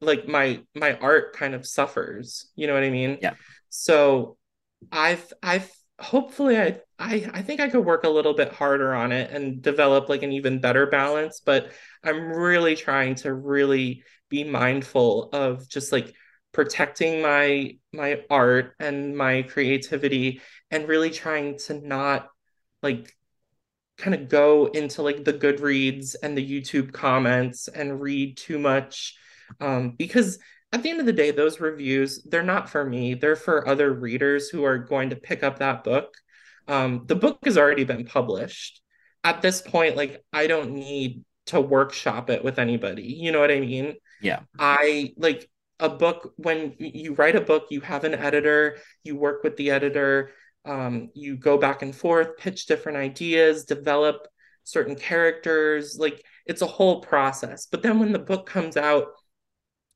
like 0.00 0.28
my 0.28 0.60
my 0.74 0.94
art 0.98 1.34
kind 1.34 1.54
of 1.54 1.66
suffers 1.66 2.50
you 2.56 2.66
know 2.66 2.74
what 2.74 2.82
i 2.82 2.90
mean? 2.90 3.18
Yeah. 3.20 3.34
So 3.70 4.36
i've 4.92 5.32
i've 5.42 5.70
hopefully 5.98 6.58
I, 6.58 6.80
I 6.98 7.30
i 7.32 7.42
think 7.42 7.60
i 7.60 7.68
could 7.68 7.84
work 7.84 8.04
a 8.04 8.08
little 8.08 8.34
bit 8.34 8.52
harder 8.52 8.94
on 8.94 9.12
it 9.12 9.30
and 9.30 9.62
develop 9.62 10.08
like 10.08 10.22
an 10.22 10.32
even 10.32 10.60
better 10.60 10.86
balance 10.86 11.40
but 11.40 11.70
i'm 12.02 12.32
really 12.32 12.74
trying 12.74 13.14
to 13.16 13.32
really 13.32 14.02
be 14.28 14.42
mindful 14.42 15.30
of 15.32 15.68
just 15.68 15.92
like 15.92 16.12
protecting 16.52 17.22
my 17.22 17.76
my 17.92 18.22
art 18.28 18.74
and 18.80 19.16
my 19.16 19.42
creativity 19.42 20.40
and 20.70 20.88
really 20.88 21.10
trying 21.10 21.58
to 21.58 21.74
not 21.74 22.28
like 22.82 23.14
kind 23.96 24.14
of 24.14 24.28
go 24.28 24.66
into 24.66 25.02
like 25.02 25.24
the 25.24 25.32
Goodreads 25.32 26.16
and 26.22 26.36
the 26.36 26.60
YouTube 26.60 26.92
comments 26.92 27.68
and 27.68 28.00
read 28.00 28.36
too 28.36 28.58
much 28.58 29.16
um, 29.60 29.90
because 29.90 30.38
at 30.72 30.82
the 30.82 30.90
end 30.90 31.00
of 31.00 31.06
the 31.06 31.12
day, 31.12 31.30
those 31.30 31.60
reviews, 31.60 32.22
they're 32.24 32.42
not 32.42 32.68
for 32.68 32.84
me. 32.84 33.14
They're 33.14 33.36
for 33.36 33.68
other 33.68 33.92
readers 33.92 34.48
who 34.48 34.64
are 34.64 34.78
going 34.78 35.10
to 35.10 35.16
pick 35.16 35.44
up 35.44 35.60
that 35.60 35.84
book. 35.84 36.16
Um, 36.66 37.04
the 37.06 37.14
book 37.14 37.38
has 37.44 37.56
already 37.56 37.84
been 37.84 38.04
published. 38.04 38.82
At 39.22 39.40
this 39.40 39.62
point, 39.62 39.96
like, 39.96 40.24
I 40.32 40.48
don't 40.48 40.72
need 40.72 41.24
to 41.46 41.60
workshop 41.60 42.28
it 42.28 42.42
with 42.42 42.58
anybody. 42.58 43.04
You 43.04 43.30
know 43.30 43.38
what 43.38 43.52
I 43.52 43.60
mean? 43.60 43.94
Yeah. 44.20 44.40
I 44.58 45.12
like 45.16 45.48
a 45.78 45.88
book, 45.88 46.32
when 46.36 46.74
you 46.78 47.14
write 47.14 47.36
a 47.36 47.40
book, 47.40 47.66
you 47.70 47.80
have 47.82 48.02
an 48.02 48.14
editor, 48.14 48.78
you 49.04 49.16
work 49.16 49.44
with 49.44 49.56
the 49.56 49.70
editor, 49.70 50.32
um, 50.64 51.10
you 51.14 51.36
go 51.36 51.58
back 51.58 51.82
and 51.82 51.94
forth 51.94 52.36
pitch 52.38 52.66
different 52.66 52.98
ideas 52.98 53.64
develop 53.64 54.26
certain 54.64 54.96
characters 54.96 55.96
like 55.98 56.24
it's 56.46 56.62
a 56.62 56.66
whole 56.66 57.00
process. 57.00 57.66
But 57.66 57.82
then 57.82 57.98
when 57.98 58.12
the 58.12 58.18
book 58.18 58.46
comes 58.46 58.76
out 58.76 59.08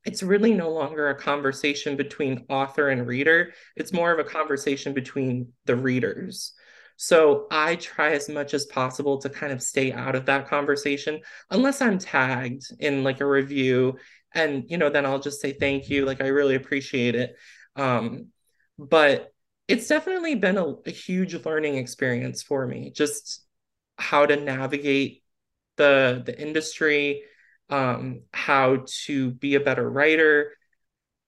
it's 0.04 0.22
really 0.22 0.54
no 0.54 0.70
longer 0.70 1.10
a 1.10 1.14
conversation 1.14 1.96
between 1.96 2.46
author 2.48 2.88
and 2.88 3.06
reader. 3.06 3.52
It's 3.76 3.92
more 3.92 4.10
of 4.12 4.18
a 4.18 4.28
conversation 4.28 4.94
between 4.94 5.52
the 5.66 5.76
readers. 5.76 6.52
So 6.96 7.46
i 7.50 7.76
try 7.76 8.12
as 8.12 8.28
much 8.28 8.54
as 8.54 8.66
possible 8.66 9.18
to 9.18 9.28
kind 9.28 9.52
of 9.52 9.62
stay 9.62 9.92
out 9.92 10.16
of 10.16 10.26
that 10.26 10.48
conversation 10.48 11.20
unless 11.50 11.80
i'm 11.80 11.98
tagged 11.98 12.64
in 12.80 13.04
like 13.04 13.20
a 13.20 13.26
review. 13.26 13.98
And 14.34 14.64
you 14.68 14.78
know 14.78 14.90
then 14.90 15.06
i'll 15.06 15.20
just 15.20 15.40
say 15.40 15.52
thank 15.52 15.88
you 15.90 16.04
like 16.04 16.20
i 16.20 16.28
really 16.28 16.54
appreciate 16.54 17.14
it. 17.14 17.36
Um 17.76 18.28
but 18.78 19.32
it's 19.68 19.86
definitely 19.86 20.34
been 20.34 20.56
a, 20.58 20.74
a 20.86 20.90
huge 20.90 21.34
learning 21.44 21.76
experience 21.76 22.42
for 22.42 22.66
me 22.66 22.90
just 22.90 23.44
how 23.96 24.26
to 24.26 24.36
navigate 24.36 25.22
the 25.76 26.22
the 26.24 26.40
industry 26.40 27.22
um 27.70 28.22
how 28.32 28.84
to 28.86 29.30
be 29.32 29.54
a 29.54 29.60
better 29.60 29.88
writer 29.88 30.52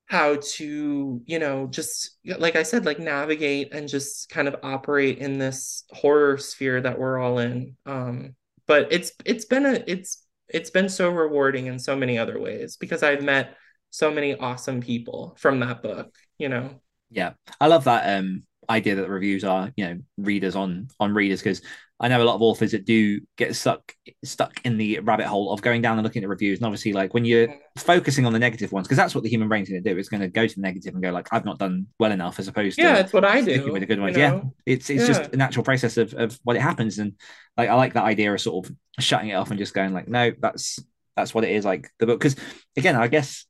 how 0.07 0.37
to 0.43 1.23
you 1.25 1.39
know 1.39 1.67
just 1.69 2.19
like 2.39 2.57
i 2.57 2.63
said 2.63 2.85
like 2.85 2.99
navigate 2.99 3.73
and 3.73 3.89
just 3.89 4.29
kind 4.29 4.49
of 4.49 4.57
operate 4.63 5.19
in 5.19 5.39
this 5.39 5.85
horror 5.93 6.37
sphere 6.37 6.81
that 6.81 6.99
we're 6.99 7.19
all 7.19 7.39
in. 7.39 7.77
Um 7.87 8.35
but 8.67 8.93
it's 8.93 9.13
it's 9.25 9.45
been 9.45 9.67
a 9.67 9.85
it's 9.87 10.25
it's 10.49 10.71
been 10.71 10.89
so 10.89 11.11
rewarding 11.11 11.67
in 11.67 11.79
so 11.79 11.95
many 11.95 12.19
other 12.19 12.41
ways 12.41 12.77
because 12.77 13.03
i've 13.03 13.23
met 13.23 13.57
so 13.91 14.11
many 14.11 14.37
awesome 14.37 14.81
people 14.81 15.37
from 15.39 15.61
that 15.61 15.83
book 15.83 16.15
you 16.39 16.49
know 16.49 16.81
yeah, 17.11 17.33
I 17.61 17.67
love 17.67 17.85
that 17.85 18.19
um, 18.19 18.43
idea 18.69 18.95
that 18.97 19.09
reviews 19.09 19.45
are 19.45 19.73
you 19.77 19.85
know 19.85 19.99
readers 20.17 20.57
on 20.57 20.89
on 20.99 21.13
readers 21.13 21.41
because 21.41 21.63
I 22.03 22.09
know 22.09 22.23
a 22.23 22.25
lot 22.25 22.35
of 22.35 22.41
authors 22.41 22.71
that 22.71 22.87
do 22.87 23.21
get 23.37 23.55
stuck 23.55 23.95
stuck 24.25 24.59
in 24.65 24.79
the 24.79 25.01
rabbit 25.01 25.27
hole 25.27 25.53
of 25.53 25.61
going 25.61 25.83
down 25.83 25.99
and 25.99 26.05
looking 26.05 26.23
at 26.23 26.31
reviews. 26.31 26.59
And 26.59 26.65
obviously, 26.65 26.95
like 26.95 27.13
when 27.13 27.27
you're 27.27 27.49
focusing 27.77 28.25
on 28.25 28.33
the 28.33 28.39
negative 28.39 28.73
ones, 28.73 28.89
because 28.89 28.97
that's 28.97 29.15
what 29.15 29.23
the 29.23 29.29
human 29.29 29.49
brain's 29.49 29.69
going 29.69 29.83
to 29.83 29.93
do. 29.93 29.99
It's 29.99 30.09
going 30.09 30.23
to 30.23 30.29
go 30.29 30.47
to 30.47 30.55
the 30.55 30.63
negative 30.63 30.95
and 30.95 31.03
go 31.03 31.11
like, 31.11 31.29
"I've 31.31 31.45
not 31.45 31.59
done 31.59 31.89
well 31.99 32.11
enough," 32.11 32.39
as 32.39 32.49
opposed 32.49 32.79
yeah, 32.79 32.85
to 32.85 32.91
yeah, 32.91 33.03
that's 33.03 33.13
what 33.13 33.27
I 33.27 33.43
do. 33.43 33.71
With 33.71 33.83
the 33.83 33.87
good 33.87 34.01
ones, 34.01 34.17
you 34.17 34.23
know? 34.23 34.53
yeah, 34.65 34.75
it's 34.75 34.89
it's 34.89 35.03
yeah. 35.03 35.07
just 35.09 35.35
a 35.35 35.37
natural 35.37 35.63
process 35.63 35.99
of 35.99 36.15
of 36.15 36.39
what 36.43 36.57
it 36.57 36.63
happens. 36.63 36.99
And 36.99 37.13
like 37.59 37.69
I 37.69 37.75
like 37.75 37.93
that 37.93 38.05
idea 38.05 38.33
of 38.33 38.41
sort 38.41 38.67
of 38.67 38.75
shutting 38.99 39.29
it 39.29 39.35
off 39.35 39.51
and 39.51 39.59
just 39.59 39.75
going 39.75 39.93
like, 39.93 40.09
"No, 40.09 40.33
that's 40.41 40.79
that's 41.17 41.35
what 41.35 41.45
it 41.45 41.51
is." 41.51 41.67
Like 41.67 41.91
the 41.99 42.07
book, 42.07 42.19
because 42.19 42.37
again, 42.79 42.97
I 42.97 43.09
guess 43.09 43.45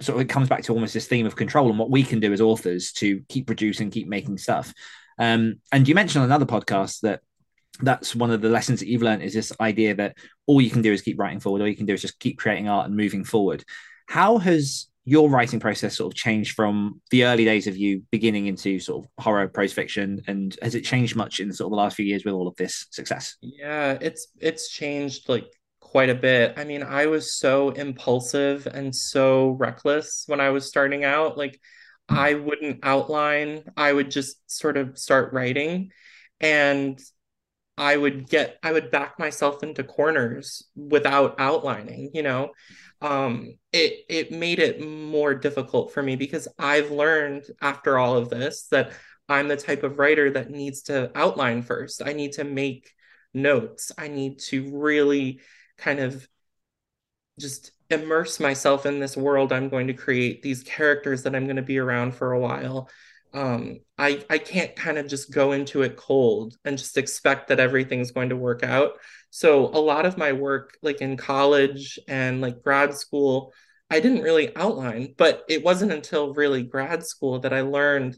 sort 0.00 0.16
of 0.16 0.22
it 0.22 0.28
comes 0.28 0.48
back 0.48 0.62
to 0.64 0.72
almost 0.72 0.94
this 0.94 1.06
theme 1.06 1.26
of 1.26 1.36
control 1.36 1.70
and 1.70 1.78
what 1.78 1.90
we 1.90 2.02
can 2.02 2.20
do 2.20 2.32
as 2.32 2.40
authors 2.40 2.92
to 2.92 3.22
keep 3.28 3.46
producing, 3.46 3.90
keep 3.90 4.08
making 4.08 4.38
stuff. 4.38 4.72
Um, 5.18 5.60
and 5.72 5.88
you 5.88 5.94
mentioned 5.94 6.22
on 6.22 6.28
another 6.28 6.46
podcast 6.46 7.00
that 7.00 7.20
that's 7.80 8.14
one 8.14 8.30
of 8.30 8.40
the 8.40 8.48
lessons 8.48 8.80
that 8.80 8.88
you've 8.88 9.02
learned 9.02 9.22
is 9.22 9.34
this 9.34 9.52
idea 9.60 9.94
that 9.94 10.16
all 10.46 10.60
you 10.60 10.70
can 10.70 10.82
do 10.82 10.92
is 10.92 11.02
keep 11.02 11.18
writing 11.18 11.40
forward, 11.40 11.60
all 11.60 11.68
you 11.68 11.76
can 11.76 11.86
do 11.86 11.94
is 11.94 12.02
just 12.02 12.18
keep 12.18 12.38
creating 12.38 12.68
art 12.68 12.86
and 12.86 12.96
moving 12.96 13.24
forward. 13.24 13.64
How 14.06 14.38
has 14.38 14.88
your 15.06 15.30
writing 15.30 15.60
process 15.60 15.96
sort 15.96 16.12
of 16.12 16.16
changed 16.16 16.54
from 16.54 17.00
the 17.10 17.24
early 17.24 17.44
days 17.44 17.68
of 17.68 17.76
you 17.76 18.02
beginning 18.10 18.48
into 18.48 18.78
sort 18.80 19.04
of 19.04 19.24
horror 19.24 19.46
prose 19.46 19.72
fiction 19.72 20.20
and 20.26 20.58
has 20.60 20.74
it 20.74 20.84
changed 20.84 21.14
much 21.14 21.38
in 21.38 21.52
sort 21.52 21.66
of 21.66 21.70
the 21.70 21.76
last 21.76 21.96
few 21.96 22.04
years 22.04 22.24
with 22.24 22.34
all 22.34 22.48
of 22.48 22.56
this 22.56 22.86
success 22.90 23.36
yeah 23.40 23.96
it's 24.00 24.28
it's 24.40 24.68
changed 24.68 25.28
like 25.28 25.46
quite 25.86 26.10
a 26.10 26.14
bit 26.14 26.54
i 26.56 26.64
mean 26.64 26.82
i 26.82 27.06
was 27.06 27.38
so 27.38 27.70
impulsive 27.70 28.66
and 28.66 28.94
so 28.94 29.50
reckless 29.50 30.24
when 30.26 30.40
i 30.40 30.50
was 30.50 30.66
starting 30.66 31.04
out 31.04 31.38
like 31.38 31.60
i 32.08 32.34
wouldn't 32.34 32.80
outline 32.82 33.62
i 33.76 33.92
would 33.92 34.10
just 34.10 34.50
sort 34.50 34.76
of 34.76 34.98
start 34.98 35.32
writing 35.32 35.90
and 36.40 36.98
i 37.78 37.96
would 37.96 38.28
get 38.28 38.58
i 38.64 38.72
would 38.72 38.90
back 38.90 39.16
myself 39.18 39.62
into 39.62 39.84
corners 39.84 40.64
without 40.74 41.36
outlining 41.38 42.10
you 42.12 42.22
know 42.22 42.50
um, 43.02 43.54
it 43.72 44.04
it 44.08 44.32
made 44.32 44.58
it 44.58 44.80
more 44.80 45.34
difficult 45.34 45.92
for 45.92 46.02
me 46.02 46.16
because 46.16 46.48
I've 46.58 46.90
learned 46.90 47.44
after 47.60 47.98
all 47.98 48.16
of 48.16 48.30
this 48.30 48.68
that 48.70 48.92
I'm 49.28 49.48
the 49.48 49.56
type 49.56 49.82
of 49.82 49.98
writer 49.98 50.30
that 50.30 50.50
needs 50.50 50.82
to 50.84 51.10
outline 51.14 51.62
first. 51.62 52.02
I 52.04 52.14
need 52.14 52.32
to 52.32 52.44
make 52.44 52.90
notes. 53.34 53.92
I 53.98 54.08
need 54.08 54.38
to 54.50 54.70
really 54.72 55.40
kind 55.78 56.00
of 56.00 56.26
just 57.38 57.72
immerse 57.90 58.40
myself 58.40 58.86
in 58.86 58.98
this 58.98 59.16
world 59.16 59.52
I'm 59.52 59.68
going 59.68 59.86
to 59.88 59.94
create, 59.94 60.42
these 60.42 60.62
characters 60.62 61.22
that 61.22 61.34
I'm 61.34 61.44
going 61.44 61.56
to 61.56 61.62
be 61.62 61.78
around 61.78 62.14
for 62.14 62.32
a 62.32 62.40
while. 62.40 62.88
Um, 63.34 63.80
I 63.98 64.24
I 64.30 64.38
can't 64.38 64.74
kind 64.76 64.96
of 64.98 65.08
just 65.08 65.32
go 65.32 65.52
into 65.52 65.82
it 65.82 65.96
cold 65.96 66.56
and 66.64 66.78
just 66.78 66.96
expect 66.96 67.48
that 67.48 67.60
everything's 67.60 68.12
going 68.12 68.30
to 68.30 68.36
work 68.36 68.62
out. 68.62 68.92
So 69.30 69.66
a 69.66 69.78
lot 69.78 70.06
of 70.06 70.16
my 70.16 70.32
work, 70.32 70.78
like 70.82 71.00
in 71.02 71.16
college 71.16 71.98
and 72.08 72.40
like 72.40 72.62
grad 72.62 72.94
school, 72.94 73.52
I 73.90 74.00
didn't 74.00 74.22
really 74.22 74.56
outline, 74.56 75.14
but 75.18 75.44
it 75.48 75.62
wasn't 75.62 75.92
until 75.92 76.34
really 76.34 76.62
grad 76.62 77.04
school 77.04 77.40
that 77.40 77.52
I 77.52 77.60
learned 77.60 78.16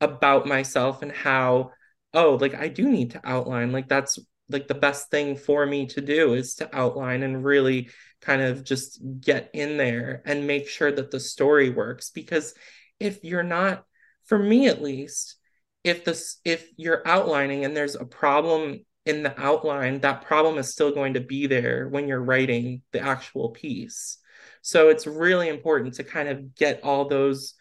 about 0.00 0.46
myself 0.46 1.02
and 1.02 1.12
how, 1.12 1.72
oh, 2.12 2.36
like 2.40 2.54
I 2.54 2.68
do 2.68 2.88
need 2.88 3.12
to 3.12 3.20
outline. 3.24 3.72
Like 3.72 3.88
that's 3.88 4.18
like 4.48 4.68
the 4.68 4.74
best 4.74 5.10
thing 5.10 5.36
for 5.36 5.64
me 5.66 5.86
to 5.86 6.00
do 6.00 6.34
is 6.34 6.54
to 6.56 6.76
outline 6.76 7.22
and 7.22 7.44
really 7.44 7.90
kind 8.20 8.42
of 8.42 8.64
just 8.64 9.00
get 9.20 9.50
in 9.52 9.76
there 9.76 10.22
and 10.24 10.46
make 10.46 10.68
sure 10.68 10.90
that 10.90 11.10
the 11.10 11.20
story 11.20 11.70
works. 11.70 12.10
Because 12.10 12.54
if 12.98 13.22
you're 13.24 13.42
not, 13.42 13.84
for 14.24 14.38
me 14.38 14.66
at 14.66 14.82
least, 14.82 15.36
if 15.84 16.04
this 16.04 16.40
if 16.44 16.68
you're 16.76 17.06
outlining 17.06 17.64
and 17.64 17.76
there's 17.76 17.94
a 17.94 18.04
problem 18.04 18.84
in 19.06 19.22
the 19.22 19.40
outline, 19.40 20.00
that 20.00 20.22
problem 20.22 20.58
is 20.58 20.72
still 20.72 20.92
going 20.92 21.14
to 21.14 21.20
be 21.20 21.46
there 21.46 21.88
when 21.88 22.08
you're 22.08 22.20
writing 22.20 22.82
the 22.92 23.00
actual 23.00 23.50
piece. 23.50 24.18
So 24.62 24.88
it's 24.88 25.06
really 25.06 25.48
important 25.48 25.94
to 25.94 26.04
kind 26.04 26.28
of 26.28 26.54
get 26.54 26.82
all 26.82 27.08
those 27.08 27.54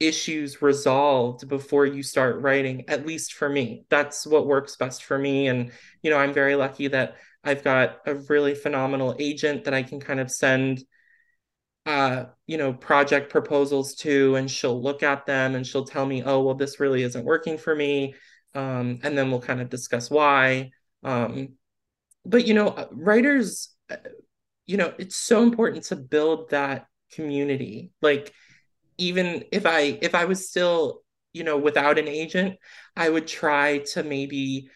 issues 0.00 0.62
resolved 0.62 1.48
before 1.48 1.86
you 1.86 2.02
start 2.02 2.40
writing, 2.40 2.84
at 2.88 3.06
least 3.06 3.34
for 3.34 3.48
me. 3.48 3.84
That's 3.90 4.26
what 4.26 4.46
works 4.46 4.76
best 4.76 5.04
for 5.04 5.18
me. 5.18 5.48
And, 5.48 5.72
you 6.02 6.10
know, 6.10 6.16
I'm 6.16 6.32
very 6.32 6.56
lucky 6.56 6.88
that 6.88 7.16
I've 7.44 7.62
got 7.62 7.98
a 8.06 8.14
really 8.14 8.54
phenomenal 8.54 9.14
agent 9.18 9.64
that 9.64 9.74
I 9.74 9.82
can 9.82 10.00
kind 10.00 10.20
of 10.20 10.30
send 10.30 10.84
uh 11.86 12.24
you 12.46 12.58
know 12.58 12.74
project 12.74 13.30
proposals 13.30 13.94
to 13.94 14.34
and 14.34 14.50
she'll 14.50 14.82
look 14.82 15.02
at 15.02 15.24
them 15.24 15.54
and 15.54 15.66
she'll 15.66 15.86
tell 15.86 16.04
me 16.04 16.22
oh 16.22 16.42
well 16.42 16.54
this 16.54 16.78
really 16.78 17.02
isn't 17.02 17.24
working 17.24 17.56
for 17.56 17.74
me 17.74 18.14
um, 18.54 19.00
and 19.02 19.16
then 19.16 19.30
we'll 19.30 19.40
kind 19.40 19.60
of 19.60 19.68
discuss 19.68 20.10
why. 20.10 20.70
Um, 21.02 21.54
but 22.24 22.46
you 22.46 22.54
know, 22.54 22.68
uh, 22.68 22.86
writers, 22.90 23.74
uh, 23.90 23.96
you 24.66 24.76
know, 24.76 24.92
it's 24.98 25.16
so 25.16 25.42
important 25.42 25.84
to 25.84 25.96
build 25.96 26.50
that 26.50 26.86
community. 27.12 27.92
Like, 28.02 28.32
even 29.00 29.44
if 29.52 29.66
I 29.66 29.98
if 30.02 30.14
I 30.14 30.26
was 30.26 30.48
still, 30.48 31.02
you 31.32 31.44
know, 31.44 31.56
without 31.58 31.98
an 31.98 32.08
agent, 32.08 32.58
I 32.96 33.08
would 33.08 33.26
try 33.26 33.78
to 33.94 34.02
maybe 34.02 34.68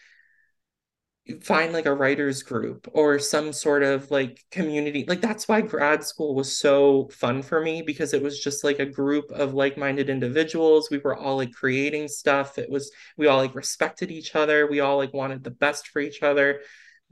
find 1.41 1.73
like 1.73 1.87
a 1.87 1.93
writers 1.93 2.43
group 2.43 2.87
or 2.93 3.17
some 3.17 3.51
sort 3.51 3.81
of 3.81 4.11
like 4.11 4.43
community. 4.51 5.05
Like 5.07 5.21
that's 5.21 5.47
why 5.47 5.61
grad 5.61 6.03
school 6.03 6.35
was 6.35 6.55
so 6.55 7.09
fun 7.11 7.41
for 7.41 7.61
me 7.61 7.81
because 7.81 8.13
it 8.13 8.21
was 8.21 8.39
just 8.39 8.63
like 8.63 8.77
a 8.79 8.85
group 8.85 9.31
of 9.31 9.55
like-minded 9.55 10.07
individuals. 10.09 10.89
We 10.91 10.99
were 10.99 11.15
all 11.15 11.37
like 11.37 11.51
creating 11.51 12.09
stuff. 12.09 12.59
It 12.59 12.69
was 12.69 12.91
we 13.17 13.27
all 13.27 13.37
like 13.39 13.55
respected 13.55 14.11
each 14.11 14.35
other. 14.35 14.67
We 14.67 14.81
all 14.81 14.97
like 14.97 15.13
wanted 15.13 15.43
the 15.43 15.51
best 15.51 15.87
for 15.87 15.99
each 15.99 16.21
other. 16.21 16.61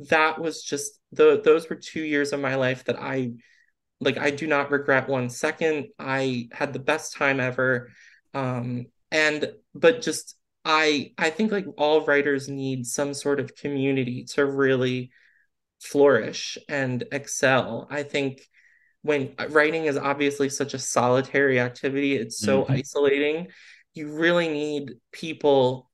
That 0.09 0.39
was 0.39 0.63
just 0.63 0.99
the 1.11 1.41
those 1.43 1.69
were 1.69 1.75
2 1.75 2.01
years 2.01 2.33
of 2.33 2.39
my 2.39 2.55
life 2.55 2.85
that 2.85 3.01
I 3.01 3.31
like 4.03 4.17
I 4.17 4.31
do 4.31 4.47
not 4.47 4.71
regret 4.71 5.07
one 5.07 5.29
second 5.29 5.87
I 5.97 6.49
had 6.51 6.73
the 6.73 6.79
best 6.79 7.15
time 7.15 7.39
ever 7.39 7.91
um 8.33 8.87
and 9.11 9.53
but 9.73 10.01
just 10.01 10.35
I 10.65 11.11
I 11.17 11.29
think 11.29 11.51
like 11.51 11.65
all 11.77 12.05
writers 12.05 12.47
need 12.47 12.85
some 12.85 13.13
sort 13.13 13.39
of 13.39 13.55
community 13.55 14.25
to 14.31 14.45
really 14.45 15.11
flourish 15.81 16.57
and 16.69 17.03
excel. 17.11 17.87
I 17.89 18.03
think 18.03 18.47
when 19.01 19.35
uh, 19.37 19.47
writing 19.49 19.85
is 19.85 19.97
obviously 19.97 20.47
such 20.47 20.73
a 20.73 20.79
solitary 20.79 21.59
activity, 21.59 22.15
it's 22.15 22.39
so 22.39 22.63
mm-hmm. 22.63 22.73
isolating. 22.73 23.47
You 23.93 24.13
really 24.13 24.47
need 24.47 24.93
people 25.11 25.91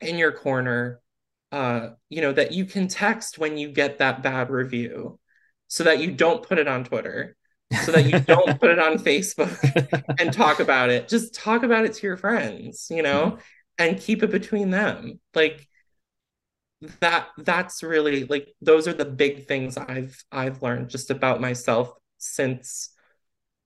in 0.00 0.18
your 0.18 0.32
corner 0.32 1.00
uh 1.52 1.90
you 2.10 2.20
know 2.20 2.32
that 2.32 2.52
you 2.52 2.64
can 2.64 2.88
text 2.88 3.38
when 3.38 3.56
you 3.56 3.70
get 3.70 3.98
that 3.98 4.22
bad 4.22 4.50
review 4.50 5.18
so 5.68 5.84
that 5.84 6.00
you 6.00 6.10
don't 6.12 6.46
put 6.46 6.58
it 6.58 6.68
on 6.68 6.84
Twitter 6.84 7.36
so 7.82 7.90
that 7.90 8.04
you 8.04 8.20
don't 8.20 8.60
put 8.60 8.70
it 8.70 8.78
on 8.78 8.98
Facebook 8.98 9.50
and 10.20 10.32
talk 10.32 10.60
about 10.60 10.88
it. 10.88 11.08
Just 11.08 11.34
talk 11.34 11.64
about 11.64 11.84
it 11.84 11.94
to 11.94 12.06
your 12.06 12.16
friends, 12.16 12.86
you 12.90 13.02
know? 13.02 13.32
Mm-hmm 13.32 13.40
and 13.78 13.98
keep 13.98 14.22
it 14.22 14.30
between 14.30 14.70
them 14.70 15.20
like 15.34 15.68
that 17.00 17.28
that's 17.38 17.82
really 17.82 18.24
like 18.24 18.48
those 18.60 18.86
are 18.86 18.92
the 18.92 19.04
big 19.04 19.46
things 19.46 19.76
i've 19.76 20.22
i've 20.30 20.62
learned 20.62 20.88
just 20.88 21.10
about 21.10 21.40
myself 21.40 21.92
since 22.18 22.90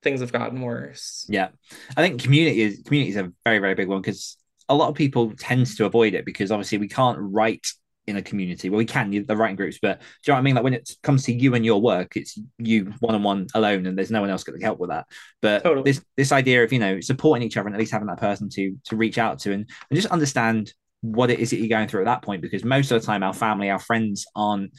things 0.02 0.20
have 0.20 0.32
gotten 0.32 0.60
worse 0.60 1.26
yeah 1.28 1.48
i 1.96 2.02
think 2.02 2.22
community 2.22 2.62
is 2.62 2.82
community 2.84 3.10
is 3.10 3.16
a 3.16 3.32
very 3.44 3.58
very 3.58 3.74
big 3.74 3.88
one 3.88 4.00
because 4.00 4.36
a 4.68 4.74
lot 4.74 4.88
of 4.88 4.94
people 4.94 5.32
tend 5.36 5.66
to 5.66 5.84
avoid 5.84 6.14
it 6.14 6.24
because 6.24 6.50
obviously 6.50 6.78
we 6.78 6.88
can't 6.88 7.18
write 7.20 7.66
in 8.10 8.16
a 8.16 8.22
community. 8.22 8.68
Well 8.68 8.78
we 8.78 8.84
can 8.84 9.10
the 9.10 9.36
writing 9.36 9.56
groups 9.56 9.78
but 9.80 10.00
do 10.00 10.04
you 10.26 10.32
know 10.32 10.34
what 10.34 10.40
i 10.40 10.42
mean? 10.42 10.54
Like 10.54 10.64
when 10.64 10.74
it 10.74 10.90
comes 11.02 11.24
to 11.24 11.32
you 11.32 11.54
and 11.54 11.64
your 11.64 11.80
work 11.80 12.16
it's 12.16 12.38
you 12.58 12.92
one-on-one 13.00 13.48
alone 13.54 13.86
and 13.86 13.96
there's 13.96 14.10
no 14.10 14.20
one 14.20 14.30
else 14.30 14.44
going 14.44 14.58
to 14.58 14.64
help 14.64 14.78
with 14.78 14.90
that. 14.90 15.06
But 15.40 15.62
totally. 15.62 15.90
this 15.90 16.04
this 16.16 16.32
idea 16.32 16.62
of 16.64 16.72
you 16.72 16.78
know 16.78 17.00
supporting 17.00 17.46
each 17.46 17.56
other 17.56 17.66
and 17.66 17.74
at 17.74 17.80
least 17.80 17.92
having 17.92 18.08
that 18.08 18.20
person 18.20 18.48
to 18.50 18.76
to 18.84 18.96
reach 18.96 19.18
out 19.18 19.38
to 19.40 19.52
and, 19.52 19.68
and 19.90 19.96
just 19.96 20.08
understand 20.08 20.72
what 21.02 21.30
it 21.30 21.38
is 21.38 21.50
that 21.50 21.56
you're 21.56 21.68
going 21.68 21.88
through 21.88 22.02
at 22.02 22.06
that 22.06 22.22
point 22.22 22.42
because 22.42 22.62
most 22.62 22.90
of 22.90 23.00
the 23.00 23.06
time 23.06 23.22
our 23.22 23.32
family 23.32 23.70
our 23.70 23.78
friends 23.78 24.26
aren't 24.36 24.70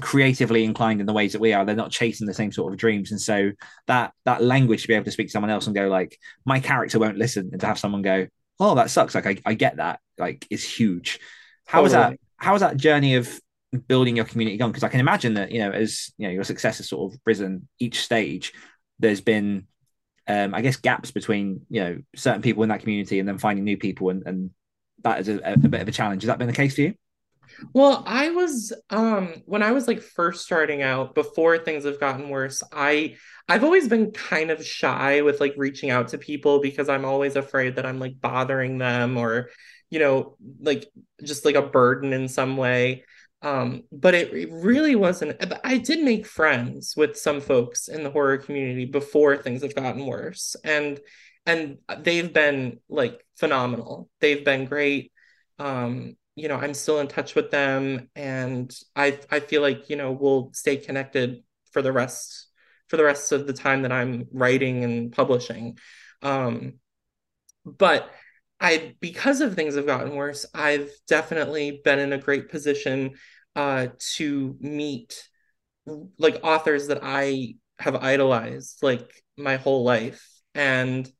creatively 0.00 0.64
inclined 0.64 1.00
in 1.00 1.06
the 1.06 1.12
ways 1.12 1.32
that 1.32 1.40
we 1.40 1.52
are. 1.52 1.64
They're 1.64 1.76
not 1.76 1.90
chasing 1.90 2.26
the 2.26 2.34
same 2.34 2.52
sort 2.52 2.72
of 2.72 2.78
dreams. 2.78 3.10
And 3.10 3.20
so 3.20 3.52
that 3.86 4.12
that 4.24 4.42
language 4.42 4.82
to 4.82 4.88
be 4.88 4.94
able 4.94 5.04
to 5.04 5.10
speak 5.10 5.28
to 5.28 5.32
someone 5.32 5.50
else 5.50 5.66
and 5.66 5.76
go 5.76 5.88
like 5.88 6.18
my 6.44 6.60
character 6.60 6.98
won't 6.98 7.18
listen 7.18 7.50
and 7.52 7.60
to 7.60 7.66
have 7.66 7.78
someone 7.78 8.02
go 8.02 8.26
oh 8.58 8.74
that 8.74 8.90
sucks. 8.90 9.14
Like 9.14 9.26
i, 9.26 9.36
I 9.46 9.54
get 9.54 9.76
that. 9.76 10.00
Like 10.18 10.46
is 10.50 10.64
huge. 10.64 11.20
How 11.66 11.82
was 11.82 11.92
that 11.92 12.18
how 12.40 12.52
was 12.52 12.60
that 12.60 12.76
journey 12.76 13.14
of 13.14 13.40
building 13.86 14.16
your 14.16 14.24
community 14.24 14.56
gone 14.56 14.70
because 14.70 14.82
i 14.82 14.88
can 14.88 15.00
imagine 15.00 15.34
that 15.34 15.52
you 15.52 15.60
know 15.60 15.70
as 15.70 16.12
you 16.18 16.26
know 16.26 16.32
your 16.32 16.44
success 16.44 16.78
has 16.78 16.88
sort 16.88 17.12
of 17.12 17.18
risen 17.24 17.68
each 17.78 18.00
stage 18.02 18.52
there's 18.98 19.20
been 19.20 19.66
um, 20.28 20.54
I 20.54 20.60
guess 20.60 20.76
gaps 20.76 21.10
between 21.10 21.62
you 21.68 21.80
know 21.80 21.98
certain 22.14 22.42
people 22.42 22.62
in 22.62 22.68
that 22.68 22.80
community 22.80 23.18
and 23.18 23.28
then 23.28 23.38
finding 23.38 23.64
new 23.64 23.76
people 23.76 24.10
and, 24.10 24.22
and 24.26 24.50
that 25.02 25.20
is 25.20 25.28
a, 25.28 25.40
a, 25.44 25.56
bit 25.56 25.80
of 25.80 25.88
a 25.88 25.92
challenge. 25.92 26.22
Has 26.22 26.28
that 26.28 26.38
been 26.38 26.46
the 26.46 26.52
case 26.52 26.74
for 26.74 26.82
you? 26.82 26.94
Well, 27.72 28.04
I 28.06 28.30
was 28.30 28.72
um 28.90 29.42
when 29.46 29.62
I 29.62 29.72
was 29.72 29.88
like 29.88 30.00
first 30.00 30.44
starting 30.44 30.82
out 30.82 31.14
before 31.14 31.58
things 31.58 31.84
have 31.84 31.98
gotten 31.98 32.28
worse, 32.28 32.62
I 32.72 33.16
I've 33.48 33.64
always 33.64 33.88
been 33.88 34.12
kind 34.12 34.50
of 34.50 34.64
shy 34.64 35.22
with 35.22 35.40
like 35.40 35.54
reaching 35.56 35.90
out 35.90 36.08
to 36.08 36.18
people 36.18 36.60
because 36.60 36.88
I'm 36.88 37.04
always 37.04 37.34
afraid 37.34 37.76
that 37.76 37.86
I'm 37.86 37.98
like 37.98 38.20
bothering 38.20 38.78
them 38.78 39.16
or 39.16 39.50
you 39.90 39.98
know 39.98 40.36
like 40.60 40.90
just 41.22 41.44
like 41.44 41.56
a 41.56 41.62
burden 41.62 42.12
in 42.12 42.28
some 42.28 42.56
way. 42.56 43.04
Um 43.42 43.84
but 43.92 44.14
it, 44.14 44.32
it 44.34 44.50
really 44.52 44.96
wasn't 44.96 45.36
I 45.64 45.78
did 45.78 46.02
make 46.04 46.26
friends 46.26 46.94
with 46.96 47.16
some 47.18 47.40
folks 47.40 47.88
in 47.88 48.02
the 48.04 48.10
horror 48.10 48.38
community 48.38 48.84
before 48.84 49.36
things 49.36 49.62
have 49.62 49.74
gotten 49.74 50.06
worse 50.06 50.56
and 50.64 51.00
and 51.46 51.78
they've 52.00 52.32
been 52.32 52.80
like 52.88 53.24
phenomenal. 53.36 54.10
They've 54.20 54.44
been 54.44 54.66
great. 54.66 55.12
Um 55.58 56.16
you 56.40 56.48
know 56.48 56.56
i'm 56.56 56.74
still 56.74 57.00
in 57.00 57.08
touch 57.08 57.34
with 57.34 57.50
them 57.50 58.08
and 58.16 58.74
i 58.96 59.18
i 59.30 59.40
feel 59.40 59.62
like 59.62 59.90
you 59.90 59.96
know 59.96 60.12
we'll 60.12 60.50
stay 60.54 60.76
connected 60.76 61.42
for 61.72 61.82
the 61.82 61.92
rest 61.92 62.48
for 62.88 62.96
the 62.96 63.04
rest 63.04 63.32
of 63.32 63.46
the 63.46 63.52
time 63.52 63.82
that 63.82 63.92
i'm 63.92 64.26
writing 64.32 64.82
and 64.82 65.12
publishing 65.12 65.76
um 66.22 66.74
but 67.64 68.10
i 68.60 68.94
because 69.00 69.40
of 69.40 69.54
things 69.54 69.74
have 69.74 69.86
gotten 69.86 70.14
worse 70.14 70.46
i've 70.54 70.90
definitely 71.08 71.80
been 71.84 71.98
in 71.98 72.12
a 72.12 72.18
great 72.18 72.48
position 72.50 73.12
uh 73.56 73.88
to 73.98 74.56
meet 74.60 75.28
like 76.18 76.40
authors 76.42 76.88
that 76.88 77.00
i 77.02 77.54
have 77.78 77.96
idolized 77.96 78.78
like 78.82 79.10
my 79.36 79.56
whole 79.56 79.84
life. 79.84 80.26
And 80.54 81.10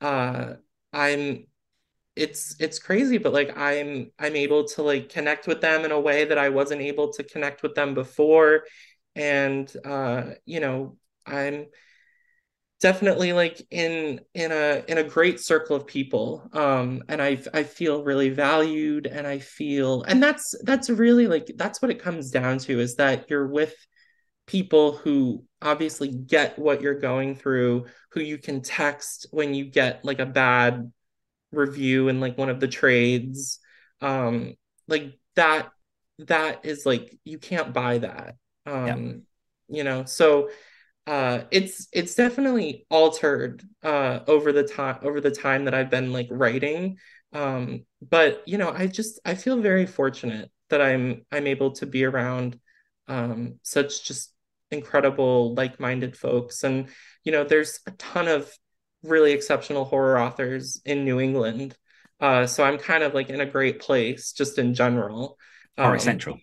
uh 0.00 0.54
I'm 0.92 1.46
it's 2.16 2.56
it's 2.60 2.78
crazy 2.78 3.18
but 3.18 3.32
like 3.32 3.56
I'm 3.56 4.12
I'm 4.18 4.36
able 4.36 4.66
to 4.68 4.82
like 4.82 5.08
connect 5.10 5.46
with 5.46 5.60
them 5.60 5.84
in 5.84 5.92
a 5.92 6.00
way 6.00 6.26
that 6.26 6.38
I 6.38 6.50
wasn't 6.50 6.82
able 6.82 7.12
to 7.14 7.24
connect 7.24 7.62
with 7.62 7.74
them 7.74 7.94
before. 7.94 8.64
And 9.16 9.72
uh 9.84 10.32
you 10.46 10.60
know 10.60 10.98
I'm 11.26 11.66
definitely 12.82 13.32
like 13.32 13.62
in 13.70 14.20
in 14.34 14.50
a 14.50 14.82
in 14.88 14.98
a 14.98 15.04
great 15.04 15.38
circle 15.38 15.76
of 15.76 15.86
people. 15.86 16.50
Um 16.52 17.02
and 17.08 17.22
i 17.22 17.40
i 17.54 17.62
feel 17.62 18.02
really 18.02 18.28
valued 18.28 19.06
and 19.06 19.24
i 19.24 19.38
feel 19.38 20.02
and 20.02 20.20
that's 20.20 20.54
that's 20.64 20.90
really 20.90 21.28
like 21.28 21.48
that's 21.56 21.80
what 21.80 21.92
it 21.92 22.02
comes 22.02 22.30
down 22.30 22.58
to 22.58 22.80
is 22.80 22.96
that 22.96 23.30
you're 23.30 23.46
with 23.46 23.74
people 24.48 24.96
who 24.96 25.44
obviously 25.62 26.08
get 26.08 26.58
what 26.58 26.82
you're 26.82 26.98
going 26.98 27.36
through 27.36 27.86
who 28.10 28.20
you 28.20 28.36
can 28.36 28.60
text 28.60 29.28
when 29.30 29.54
you 29.54 29.64
get 29.64 30.04
like 30.04 30.18
a 30.18 30.26
bad 30.26 30.92
review 31.52 32.08
in 32.08 32.18
like 32.18 32.36
one 32.36 32.50
of 32.50 32.58
the 32.58 32.68
trades. 32.68 33.60
Um 34.00 34.54
like 34.88 35.16
that 35.36 35.70
that 36.18 36.66
is 36.66 36.84
like 36.84 37.16
you 37.24 37.38
can't 37.38 37.72
buy 37.72 37.98
that. 37.98 38.34
Um 38.66 38.86
yeah. 39.68 39.76
you 39.76 39.84
know 39.84 40.04
so 40.04 40.48
uh 41.06 41.40
it's 41.50 41.88
it's 41.92 42.14
definitely 42.14 42.86
altered 42.88 43.62
uh 43.82 44.20
over 44.28 44.52
the 44.52 44.62
time 44.62 44.98
over 45.02 45.20
the 45.20 45.32
time 45.32 45.64
that 45.64 45.74
I've 45.74 45.90
been 45.90 46.12
like 46.12 46.28
writing. 46.30 46.98
Um 47.32 47.84
but 48.00 48.42
you 48.46 48.58
know 48.58 48.70
I 48.70 48.86
just 48.86 49.18
I 49.24 49.34
feel 49.34 49.60
very 49.60 49.86
fortunate 49.86 50.50
that 50.70 50.80
I'm 50.80 51.26
I'm 51.32 51.46
able 51.46 51.72
to 51.72 51.86
be 51.86 52.04
around 52.04 52.58
um 53.08 53.58
such 53.62 54.04
just 54.04 54.32
incredible 54.70 55.54
like-minded 55.54 56.16
folks. 56.16 56.62
And 56.62 56.88
you 57.24 57.32
know 57.32 57.42
there's 57.42 57.80
a 57.86 57.90
ton 57.92 58.28
of 58.28 58.52
really 59.02 59.32
exceptional 59.32 59.84
horror 59.84 60.20
authors 60.20 60.80
in 60.84 61.04
New 61.04 61.18
England. 61.18 61.76
Uh 62.20 62.46
so 62.46 62.62
I'm 62.62 62.78
kind 62.78 63.02
of 63.02 63.12
like 63.12 63.28
in 63.28 63.40
a 63.40 63.46
great 63.46 63.80
place 63.80 64.32
just 64.32 64.56
in 64.56 64.72
general. 64.74 65.36
Horror 65.76 65.94
um, 65.94 65.98
central. 65.98 66.38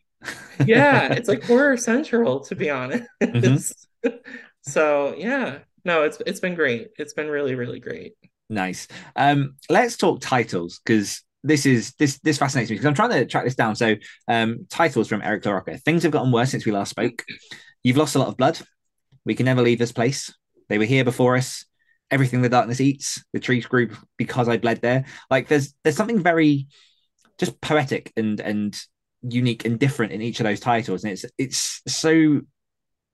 yeah 0.66 1.14
it's 1.14 1.30
like 1.30 1.44
horror 1.46 1.78
central 1.78 2.42
to 2.42 2.56
be 2.58 2.70
honest. 2.70 3.08
Mm-hmm. 3.22 4.10
so 4.62 5.16
yeah. 5.18 5.60
No 5.86 6.04
it's 6.04 6.22
it's 6.26 6.40
been 6.40 6.56
great. 6.56 6.90
It's 6.98 7.14
been 7.14 7.28
really 7.28 7.56
really 7.56 7.80
great. 7.80 8.14
Nice. 8.50 8.88
Um 9.16 9.56
let's 9.70 9.98
talk 9.98 10.22
titles 10.22 10.80
because 10.84 11.24
this 11.44 11.66
is 11.66 11.94
this 11.94 12.20
this 12.20 12.38
fascinates 12.38 12.70
me 12.70 12.76
because 12.76 12.86
i'm 12.86 12.94
trying 12.94 13.12
to 13.12 13.26
track 13.26 13.46
this 13.46 13.56
down. 13.56 13.76
So 13.76 13.96
um 14.28 14.66
titles 14.70 15.08
from 15.08 15.22
eric 15.22 15.44
larocca 15.46 15.78
things 15.78 16.04
have 16.04 16.12
gotten 16.12 16.32
worse 16.32 16.52
since 16.52 16.66
we 16.66 16.72
last 16.72 16.90
spoke. 16.90 17.24
You've 17.84 17.98
lost 17.98 18.16
a 18.16 18.20
lot 18.20 18.28
of 18.28 18.38
blood. 18.38 18.60
We 19.26 19.36
can 19.36 19.46
never 19.46 19.62
leave 19.62 19.80
this 19.80 19.92
place. 19.92 20.34
They 20.68 20.78
were 20.78 20.86
here 20.86 21.04
before 21.04 21.36
us. 21.38 21.66
Everything 22.12 22.42
the 22.42 22.50
darkness 22.50 22.82
eats 22.82 23.24
the 23.34 23.40
trees 23.40 23.68
grew 23.68 23.90
because 24.18 24.50
i 24.50 24.58
bled 24.58 24.82
there. 24.82 25.06
Like 25.30 25.48
there's 25.48 25.74
there's 25.84 25.96
something 25.96 26.22
very 26.22 26.68
just 27.38 27.60
poetic 27.62 28.12
and 28.18 28.40
and 28.40 28.78
unique 29.22 29.66
and 29.66 29.80
different 29.80 30.12
in 30.12 30.22
each 30.22 30.40
of 30.40 30.46
those 30.46 30.60
titles. 30.60 31.04
And 31.04 31.14
it's 31.14 31.26
it's 31.38 31.82
so 31.88 32.42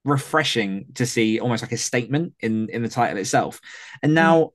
refreshing 0.06 0.86
to 0.94 1.06
see 1.06 1.40
almost 1.40 1.64
like 1.64 1.72
a 1.72 1.78
statement 1.78 2.34
in 2.40 2.70
in 2.70 2.84
the 2.84 2.90
title 2.90 3.18
itself. 3.18 3.60
And 4.02 4.14
now, 4.14 4.38
mm. 4.38 4.52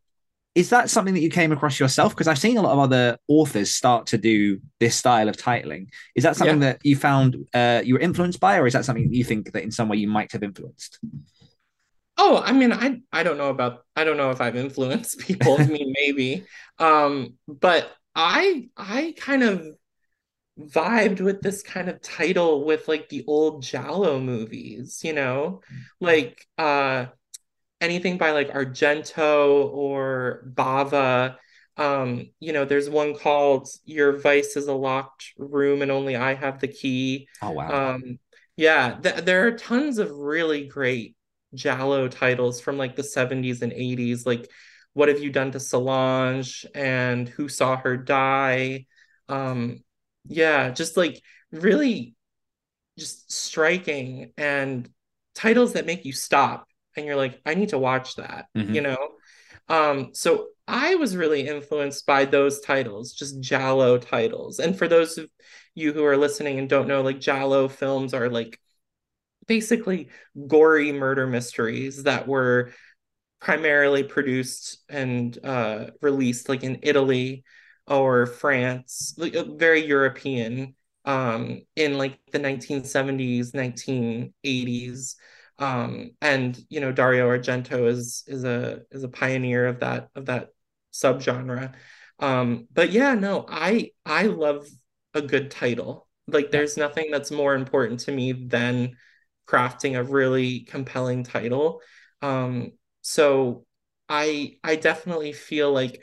is 0.54 0.70
that 0.70 0.88
something 0.88 1.14
that 1.14 1.20
you 1.20 1.30
came 1.30 1.52
across 1.52 1.78
yourself? 1.78 2.12
Because 2.14 2.28
I've 2.28 2.38
seen 2.38 2.56
a 2.56 2.62
lot 2.62 2.72
of 2.72 2.78
other 2.78 3.18
authors 3.28 3.74
start 3.74 4.06
to 4.08 4.18
do 4.18 4.60
this 4.78 4.96
style 4.96 5.28
of 5.28 5.36
titling. 5.36 5.88
Is 6.14 6.22
that 6.24 6.36
something 6.36 6.62
yeah. 6.62 6.72
that 6.72 6.80
you 6.84 6.96
found 6.96 7.36
uh, 7.52 7.82
you 7.84 7.94
were 7.94 8.00
influenced 8.00 8.40
by, 8.40 8.58
or 8.58 8.66
is 8.66 8.72
that 8.72 8.84
something 8.84 9.08
that 9.08 9.14
you 9.14 9.24
think 9.24 9.52
that 9.52 9.62
in 9.62 9.70
some 9.70 9.88
way 9.88 9.98
you 9.98 10.08
might 10.08 10.32
have 10.32 10.42
influenced? 10.42 10.98
Oh, 12.16 12.42
I 12.44 12.52
mean, 12.52 12.72
I 12.72 13.00
I 13.12 13.22
don't 13.22 13.38
know 13.38 13.50
about 13.50 13.84
I 13.96 14.04
don't 14.04 14.16
know 14.16 14.30
if 14.30 14.40
I've 14.40 14.56
influenced 14.56 15.18
people. 15.26 15.56
I 15.58 15.66
mean, 15.66 15.92
maybe, 16.00 16.44
um, 16.78 17.34
but 17.48 17.90
I 18.14 18.68
I 18.76 19.14
kind 19.16 19.42
of 19.42 19.66
vibed 20.68 21.20
with 21.20 21.40
this 21.40 21.62
kind 21.62 21.88
of 21.88 22.00
title 22.00 22.64
with 22.64 22.88
like 22.88 23.08
the 23.08 23.24
old 23.26 23.62
Giallo 23.62 24.20
movies, 24.20 25.00
you 25.04 25.12
know, 25.12 25.62
like 26.00 26.46
uh 26.58 27.06
anything 27.80 28.18
by 28.18 28.32
like 28.32 28.50
Argento 28.52 29.70
or 29.72 30.44
Bava. 30.52 31.36
Um, 31.76 32.30
you 32.40 32.52
know, 32.52 32.64
there's 32.64 32.90
one 32.90 33.14
called 33.14 33.68
Your 33.84 34.18
Vice 34.18 34.56
is 34.56 34.66
a 34.66 34.74
Locked 34.74 35.32
Room 35.38 35.82
and 35.82 35.90
Only 35.90 36.16
I 36.16 36.34
Have 36.34 36.60
the 36.60 36.68
Key. 36.68 37.28
Oh 37.42 37.52
wow. 37.52 37.94
Um, 37.94 38.18
yeah, 38.56 38.98
th- 39.02 39.24
there 39.24 39.46
are 39.46 39.52
tons 39.52 39.98
of 39.98 40.10
really 40.10 40.66
great 40.66 41.16
Giallo 41.54 42.08
titles 42.08 42.60
from 42.60 42.76
like 42.76 42.96
the 42.96 43.02
70s 43.02 43.62
and 43.62 43.72
80s, 43.72 44.26
like 44.26 44.50
What 44.92 45.08
Have 45.08 45.20
You 45.20 45.30
Done 45.30 45.52
to 45.52 45.60
Solange 45.60 46.66
and 46.74 47.28
Who 47.28 47.48
Saw 47.48 47.76
Her 47.76 47.96
Die. 47.96 48.86
Um, 49.28 49.82
yeah 50.26 50.70
just 50.70 50.96
like 50.96 51.20
really 51.52 52.14
just 52.98 53.32
striking 53.32 54.32
and 54.36 54.88
titles 55.34 55.72
that 55.72 55.86
make 55.86 56.04
you 56.04 56.12
stop 56.12 56.66
and 56.96 57.06
you're 57.06 57.16
like 57.16 57.40
i 57.46 57.54
need 57.54 57.70
to 57.70 57.78
watch 57.78 58.16
that 58.16 58.46
mm-hmm. 58.56 58.74
you 58.74 58.80
know? 58.80 59.08
Um 59.68 60.10
so 60.12 60.48
i 60.68 60.94
was 60.96 61.16
really 61.16 61.46
influenced 61.46 62.06
by 62.06 62.24
those 62.24 62.60
titles 62.60 63.12
just 63.12 63.40
giallo 63.40 63.98
titles. 63.98 64.58
And 64.58 64.76
for 64.76 64.88
those 64.88 65.18
of 65.18 65.28
you 65.74 65.92
who 65.92 66.04
are 66.04 66.16
listening 66.16 66.58
and 66.58 66.68
don't 66.68 66.88
know 66.88 67.02
like 67.02 67.20
giallo 67.20 67.68
films 67.68 68.14
are 68.14 68.28
like 68.28 68.58
basically 69.46 70.08
gory 70.46 70.92
murder 70.92 71.26
mysteries 71.26 72.04
that 72.04 72.28
were 72.28 72.72
primarily 73.40 74.04
produced 74.04 74.78
and 74.88 75.38
uh, 75.42 75.86
released 76.02 76.48
like 76.48 76.62
in 76.62 76.78
italy 76.82 77.42
or 77.90 78.26
France, 78.26 79.14
like 79.18 79.34
uh, 79.36 79.44
very 79.44 79.86
European, 79.86 80.74
um, 81.04 81.62
in 81.76 81.98
like 81.98 82.18
the 82.32 82.38
1970s, 82.38 83.54
1980s. 83.54 85.16
Um, 85.58 86.12
and 86.22 86.58
you 86.70 86.80
know, 86.80 86.92
Dario 86.92 87.28
Argento 87.28 87.88
is 87.88 88.24
is 88.26 88.44
a 88.44 88.82
is 88.90 89.04
a 89.04 89.08
pioneer 89.08 89.66
of 89.66 89.80
that 89.80 90.10
of 90.14 90.26
that 90.26 90.50
subgenre. 90.92 91.74
Um, 92.18 92.68
but 92.72 92.90
yeah, 92.92 93.14
no, 93.14 93.44
I 93.48 93.92
I 94.06 94.24
love 94.24 94.66
a 95.14 95.22
good 95.22 95.50
title. 95.50 96.08
Like 96.26 96.50
there's 96.50 96.76
nothing 96.76 97.10
that's 97.10 97.30
more 97.30 97.54
important 97.54 98.00
to 98.00 98.12
me 98.12 98.32
than 98.32 98.96
crafting 99.48 99.98
a 99.98 100.04
really 100.04 100.60
compelling 100.60 101.24
title. 101.24 101.80
Um, 102.22 102.72
so 103.02 103.66
I 104.08 104.58
I 104.62 104.76
definitely 104.76 105.32
feel 105.32 105.72
like 105.72 106.02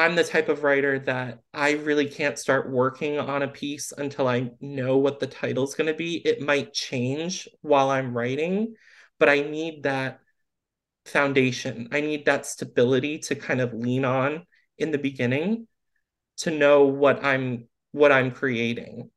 I'm 0.00 0.16
the 0.16 0.24
type 0.24 0.48
of 0.48 0.62
writer 0.62 0.98
that 1.00 1.40
I 1.52 1.72
really 1.72 2.06
can't 2.06 2.38
start 2.38 2.70
working 2.70 3.18
on 3.18 3.42
a 3.42 3.48
piece 3.48 3.92
until 3.92 4.26
I 4.26 4.50
know 4.58 4.96
what 4.96 5.20
the 5.20 5.26
title's 5.26 5.74
going 5.74 5.88
to 5.88 5.94
be. 5.94 6.16
It 6.16 6.40
might 6.40 6.72
change 6.72 7.46
while 7.60 7.90
I'm 7.90 8.16
writing, 8.16 8.76
but 9.18 9.28
I 9.28 9.40
need 9.40 9.82
that 9.82 10.20
foundation. 11.04 11.90
I 11.92 12.00
need 12.00 12.24
that 12.24 12.46
stability 12.46 13.18
to 13.18 13.34
kind 13.34 13.60
of 13.60 13.74
lean 13.74 14.06
on 14.06 14.46
in 14.78 14.90
the 14.90 14.96
beginning 14.96 15.66
to 16.38 16.50
know 16.50 16.86
what 16.86 17.22
I'm 17.22 17.68
what 17.92 18.10
I'm 18.10 18.30
creating, 18.30 19.10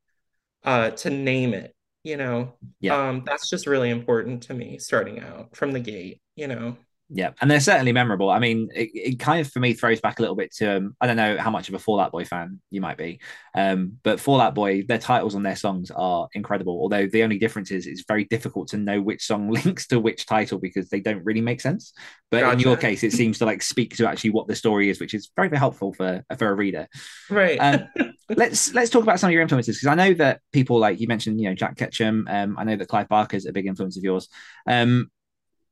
uh, 0.64 0.90
to 0.90 1.08
name 1.08 1.54
it. 1.54 1.74
You 2.02 2.18
know, 2.18 2.58
yeah. 2.80 3.08
um, 3.08 3.22
that's 3.24 3.48
just 3.48 3.66
really 3.66 3.88
important 3.88 4.42
to 4.44 4.54
me 4.54 4.78
starting 4.78 5.20
out 5.20 5.56
from 5.56 5.72
the 5.72 5.80
gate. 5.80 6.20
You 6.36 6.48
know 6.48 6.76
yeah, 7.10 7.32
and 7.40 7.50
they're 7.50 7.60
certainly 7.60 7.92
memorable. 7.92 8.30
I 8.30 8.38
mean, 8.38 8.70
it, 8.74 8.90
it 8.94 9.20
kind 9.20 9.40
of 9.40 9.52
for 9.52 9.60
me 9.60 9.74
throws 9.74 10.00
back 10.00 10.18
a 10.18 10.22
little 10.22 10.36
bit 10.36 10.54
to 10.56 10.78
um, 10.78 10.96
I 11.00 11.06
don't 11.06 11.16
know 11.16 11.36
how 11.36 11.50
much 11.50 11.68
of 11.68 11.74
a 11.74 11.78
Fall 11.78 12.00
Out 12.00 12.12
Boy 12.12 12.24
fan 12.24 12.60
you 12.70 12.80
might 12.80 12.96
be, 12.96 13.20
um, 13.54 13.98
but 14.02 14.18
Fall 14.18 14.40
Out 14.40 14.54
Boy, 14.54 14.82
their 14.82 14.98
titles 14.98 15.34
on 15.34 15.42
their 15.42 15.56
songs 15.56 15.90
are 15.90 16.28
incredible. 16.32 16.80
Although 16.80 17.06
the 17.06 17.22
only 17.22 17.38
difference 17.38 17.70
is 17.70 17.86
it's 17.86 18.04
very 18.08 18.24
difficult 18.24 18.68
to 18.68 18.78
know 18.78 19.02
which 19.02 19.22
song 19.22 19.50
links 19.64 19.86
to 19.88 20.00
which 20.00 20.24
title 20.24 20.58
because 20.58 20.88
they 20.88 21.00
don't 21.00 21.22
really 21.24 21.42
make 21.42 21.60
sense. 21.60 21.92
But 22.30 22.40
gotcha. 22.40 22.54
in 22.54 22.60
your 22.60 22.76
case, 22.78 23.02
it 23.02 23.12
seems 23.12 23.38
to 23.38 23.44
like 23.44 23.62
speak 23.62 23.96
to 23.96 24.08
actually 24.08 24.30
what 24.30 24.48
the 24.48 24.56
story 24.56 24.88
is, 24.88 24.98
which 24.98 25.12
is 25.12 25.30
very, 25.36 25.48
very 25.48 25.58
helpful 25.58 25.92
for 25.92 26.24
for 26.38 26.48
a 26.48 26.54
reader. 26.54 26.88
Right. 27.28 27.58
Um, 27.58 27.86
let's 28.30 28.72
let's 28.72 28.90
talk 28.90 29.02
about 29.02 29.20
some 29.20 29.28
of 29.28 29.32
your 29.34 29.42
influences 29.42 29.76
because 29.76 29.88
I 29.88 29.94
know 29.94 30.14
that 30.14 30.40
people 30.52 30.78
like 30.78 31.00
you 31.00 31.06
mentioned, 31.06 31.38
you 31.38 31.50
know, 31.50 31.54
Jack 31.54 31.76
Ketchum. 31.76 32.26
Um, 32.30 32.56
I 32.58 32.64
know 32.64 32.76
that 32.76 32.88
Clive 32.88 33.08
Barker 33.08 33.36
is 33.36 33.44
a 33.44 33.52
big 33.52 33.66
influence 33.66 33.98
of 33.98 34.04
yours. 34.04 34.28
Um, 34.66 35.10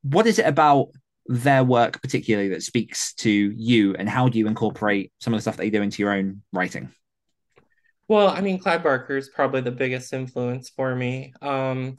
what 0.03 0.27
is 0.27 0.37
it 0.37 0.45
about 0.45 0.89
their 1.27 1.63
work 1.63 2.01
particularly 2.01 2.49
that 2.49 2.63
speaks 2.63 3.13
to 3.15 3.29
you 3.29 3.95
and 3.95 4.09
how 4.09 4.27
do 4.27 4.37
you 4.37 4.47
incorporate 4.47 5.11
some 5.19 5.33
of 5.33 5.37
the 5.37 5.41
stuff 5.41 5.57
they 5.57 5.69
do 5.69 5.81
into 5.81 6.01
your 6.01 6.13
own 6.13 6.41
writing? 6.51 6.91
Well 8.07 8.27
i 8.27 8.41
mean 8.41 8.59
clive 8.59 8.83
barker 8.83 9.17
is 9.17 9.29
probably 9.29 9.61
the 9.61 9.71
biggest 9.71 10.13
influence 10.13 10.69
for 10.69 10.95
me. 10.95 11.33
Um, 11.41 11.97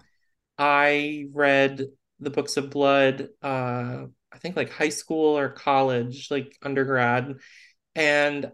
i 0.58 1.26
read 1.32 1.82
the 2.20 2.30
books 2.30 2.56
of 2.56 2.70
blood 2.70 3.28
uh, 3.42 4.04
i 4.32 4.38
think 4.38 4.56
like 4.56 4.70
high 4.70 4.90
school 4.90 5.36
or 5.38 5.48
college 5.48 6.30
like 6.30 6.56
undergrad. 6.62 7.34
And 7.94 8.50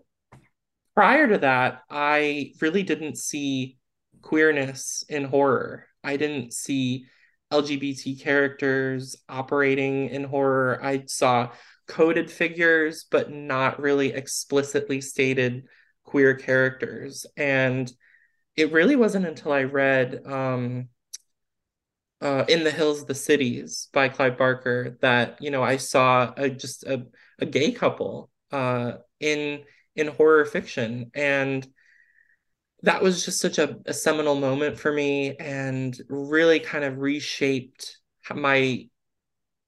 prior 0.95 1.29
to 1.29 1.39
that 1.39 1.83
i 1.91 2.53
really 2.61 2.83
didn't 2.83 3.17
see 3.19 3.79
queerness 4.23 5.05
in 5.09 5.25
horror. 5.25 5.87
I 6.03 6.17
didn't 6.17 6.53
see 6.53 7.07
LGBT 7.53 8.21
characters 8.21 9.17
operating 9.29 10.09
in 10.09 10.25
horror. 10.25 10.79
I 10.83 11.05
saw 11.07 11.51
coded 11.87 12.31
figures, 12.31 13.05
but 13.11 13.31
not 13.31 13.81
really 13.81 14.13
explicitly 14.13 15.01
stated 15.01 15.65
queer 16.05 16.35
characters. 16.35 17.27
And 17.37 17.91
it 18.57 18.73
really 18.73 18.97
wasn't 18.97 19.27
until 19.27 19.53
I 19.53 19.65
read 19.65 20.21
um, 20.27 20.89
uh, 22.21 22.45
In 22.49 22.65
the 22.65 22.71
Hills, 22.71 23.03
of 23.03 23.07
the 23.07 23.15
Cities 23.15 23.89
by 23.93 24.09
Clive 24.09 24.39
Barker 24.39 24.99
that, 25.01 25.39
you 25.41 25.51
know, 25.51 25.63
I 25.63 25.77
saw 25.79 26.33
a, 26.37 26.51
just 26.51 26.85
a, 26.85 27.07
a 27.39 27.47
gay 27.47 27.73
couple 27.73 28.31
uh, 28.53 28.93
in 29.19 29.63
in 29.97 30.07
horror 30.09 30.45
fiction. 30.45 31.11
And 31.15 31.67
that 32.83 33.03
was 33.03 33.25
just 33.25 33.41
such 33.41 33.59
a, 33.59 33.79
a 33.87 33.93
seminal 33.93 34.35
moment 34.35 34.79
for 34.79 34.93
me 34.93 35.37
and 35.37 35.99
really 36.09 36.61
kind 36.61 36.85
of 36.85 36.99
reshaped 36.99 37.99
my 38.35 38.89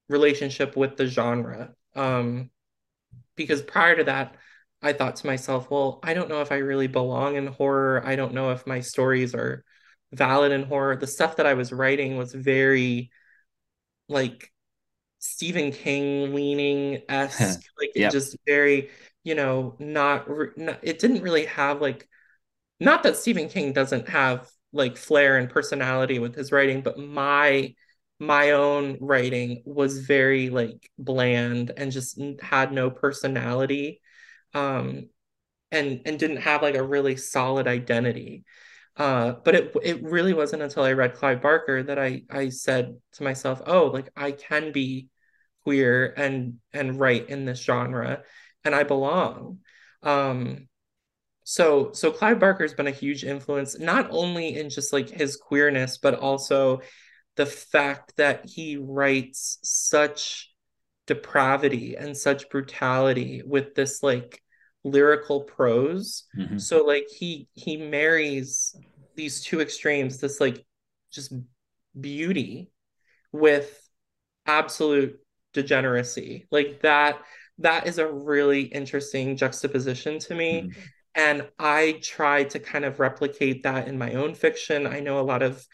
relationship 0.09 0.75
with 0.75 0.97
the 0.97 1.05
genre. 1.05 1.73
Um, 1.95 2.49
because 3.35 3.61
prior 3.61 3.95
to 3.97 4.03
that, 4.05 4.35
I 4.81 4.93
thought 4.93 5.17
to 5.17 5.27
myself, 5.27 5.69
well, 5.69 5.99
I 6.03 6.13
don't 6.13 6.29
know 6.29 6.41
if 6.41 6.51
I 6.51 6.57
really 6.57 6.87
belong 6.87 7.35
in 7.35 7.47
horror. 7.47 8.01
I 8.05 8.15
don't 8.15 8.33
know 8.33 8.51
if 8.51 8.67
my 8.67 8.81
stories 8.81 9.33
are 9.33 9.63
valid 10.11 10.51
in 10.51 10.63
horror. 10.63 10.95
The 10.95 11.07
stuff 11.07 11.37
that 11.37 11.45
I 11.45 11.53
was 11.53 11.71
writing 11.71 12.17
was 12.17 12.33
very 12.33 13.11
like 14.09 14.51
Stephen 15.19 15.71
King 15.71 16.33
leaning 16.33 17.01
esque, 17.07 17.61
like 17.79 17.91
yep. 17.95 18.11
just 18.11 18.35
very, 18.45 18.89
you 19.23 19.35
know, 19.35 19.75
not, 19.79 20.27
not 20.57 20.79
it 20.81 20.99
didn't 20.99 21.21
really 21.21 21.45
have 21.45 21.81
like 21.81 22.07
not 22.83 23.03
that 23.03 23.17
Stephen 23.17 23.49
King 23.49 23.73
doesn't 23.73 24.09
have 24.09 24.49
like 24.71 24.97
flair 24.97 25.37
and 25.37 25.49
personality 25.49 26.19
with 26.19 26.35
his 26.35 26.51
writing, 26.51 26.81
but 26.81 26.97
my 26.99 27.73
my 28.19 28.51
own 28.51 28.97
writing 29.01 29.61
was 29.65 29.99
very 29.99 30.49
like 30.49 30.89
bland 30.97 31.71
and 31.75 31.91
just 31.91 32.19
had 32.41 32.71
no 32.71 32.89
personality 32.89 33.99
um 34.53 35.09
and 35.71 36.01
and 36.05 36.19
didn't 36.19 36.37
have 36.37 36.61
like 36.61 36.75
a 36.75 36.83
really 36.83 37.15
solid 37.17 37.67
identity. 37.67 38.43
Uh 38.97 39.33
but 39.43 39.55
it 39.55 39.75
it 39.83 40.03
really 40.03 40.33
wasn't 40.33 40.61
until 40.63 40.83
I 40.83 40.93
read 40.93 41.15
Clive 41.15 41.41
Barker 41.41 41.83
that 41.83 41.99
I 41.99 42.23
I 42.29 42.49
said 42.49 42.97
to 43.13 43.23
myself 43.23 43.61
oh 43.65 43.85
like 43.87 44.09
I 44.15 44.31
can 44.31 44.71
be 44.71 45.09
queer 45.63 46.13
and 46.17 46.59
and 46.73 46.99
write 46.99 47.29
in 47.29 47.45
this 47.45 47.61
genre 47.63 48.23
and 48.63 48.75
I 48.75 48.83
belong. 48.83 49.59
Um 50.03 50.67
so 51.43 51.91
so 51.93 52.11
Clive 52.11 52.39
Barker's 52.39 52.73
been 52.73 52.87
a 52.87 52.91
huge 52.91 53.23
influence 53.23 53.77
not 53.79 54.07
only 54.11 54.57
in 54.57 54.69
just 54.69 54.93
like 54.93 55.09
his 55.09 55.35
queerness 55.35 55.97
but 55.97 56.15
also 56.15 56.81
the 57.35 57.45
fact 57.45 58.13
that 58.17 58.45
he 58.45 58.77
writes 58.77 59.57
such 59.63 60.51
depravity 61.07 61.95
and 61.95 62.15
such 62.15 62.49
brutality 62.49 63.41
with 63.45 63.75
this 63.75 64.01
like 64.01 64.41
lyrical 64.83 65.41
prose 65.41 66.25
mm-hmm. 66.37 66.57
so 66.57 66.85
like 66.85 67.07
he 67.09 67.47
he 67.53 67.77
marries 67.77 68.75
these 69.15 69.41
two 69.41 69.61
extremes 69.61 70.19
this 70.19 70.39
like 70.39 70.65
just 71.11 71.33
beauty 71.99 72.71
with 73.31 73.89
absolute 74.45 75.19
degeneracy 75.53 76.47
like 76.51 76.81
that 76.81 77.19
that 77.59 77.85
is 77.87 77.97
a 77.97 78.11
really 78.11 78.63
interesting 78.63 79.37
juxtaposition 79.37 80.19
to 80.19 80.35
me 80.35 80.63
mm-hmm. 80.63 80.81
And 81.15 81.47
I 81.59 81.99
try 82.01 82.45
to 82.45 82.59
kind 82.59 82.85
of 82.85 82.99
replicate 82.99 83.63
that 83.63 83.87
in 83.87 83.97
my 83.97 84.13
own 84.13 84.33
fiction. 84.33 84.87
I 84.87 84.99
know 84.99 85.19
a 85.19 85.21
lot 85.21 85.43
of 85.43 85.65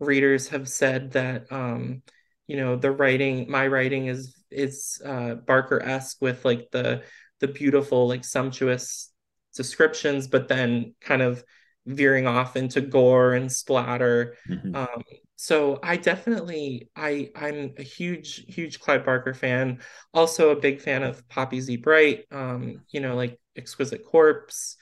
readers 0.00 0.48
have 0.48 0.68
said 0.68 1.12
that 1.12 1.50
um, 1.50 2.02
you 2.46 2.56
know, 2.56 2.76
the 2.76 2.90
writing, 2.90 3.50
my 3.50 3.66
writing 3.66 4.06
is 4.06 4.34
is 4.50 5.00
uh, 5.04 5.34
Barker-esque 5.34 6.18
with 6.20 6.44
like 6.44 6.68
the 6.70 7.02
the 7.40 7.48
beautiful, 7.48 8.08
like 8.08 8.24
sumptuous 8.24 9.12
descriptions, 9.54 10.28
but 10.28 10.48
then 10.48 10.94
kind 11.00 11.22
of 11.22 11.44
veering 11.86 12.26
off 12.26 12.56
into 12.56 12.80
gore 12.80 13.34
and 13.34 13.50
splatter. 13.50 14.36
Mm-hmm. 14.48 14.74
Um, 14.74 15.02
so 15.36 15.78
I 15.82 15.96
definitely 15.96 16.90
I 16.96 17.30
I'm 17.36 17.74
a 17.78 17.82
huge 17.82 18.44
huge 18.48 18.80
Clive 18.80 19.04
Barker 19.04 19.34
fan. 19.34 19.80
Also 20.14 20.50
a 20.50 20.60
big 20.60 20.80
fan 20.80 21.02
of 21.02 21.28
Poppy 21.28 21.60
Z 21.60 21.76
Brite. 21.78 22.24
Um, 22.30 22.82
you 22.90 23.00
know, 23.00 23.16
like 23.16 23.38
Exquisite 23.56 24.04
Corpse 24.04 24.76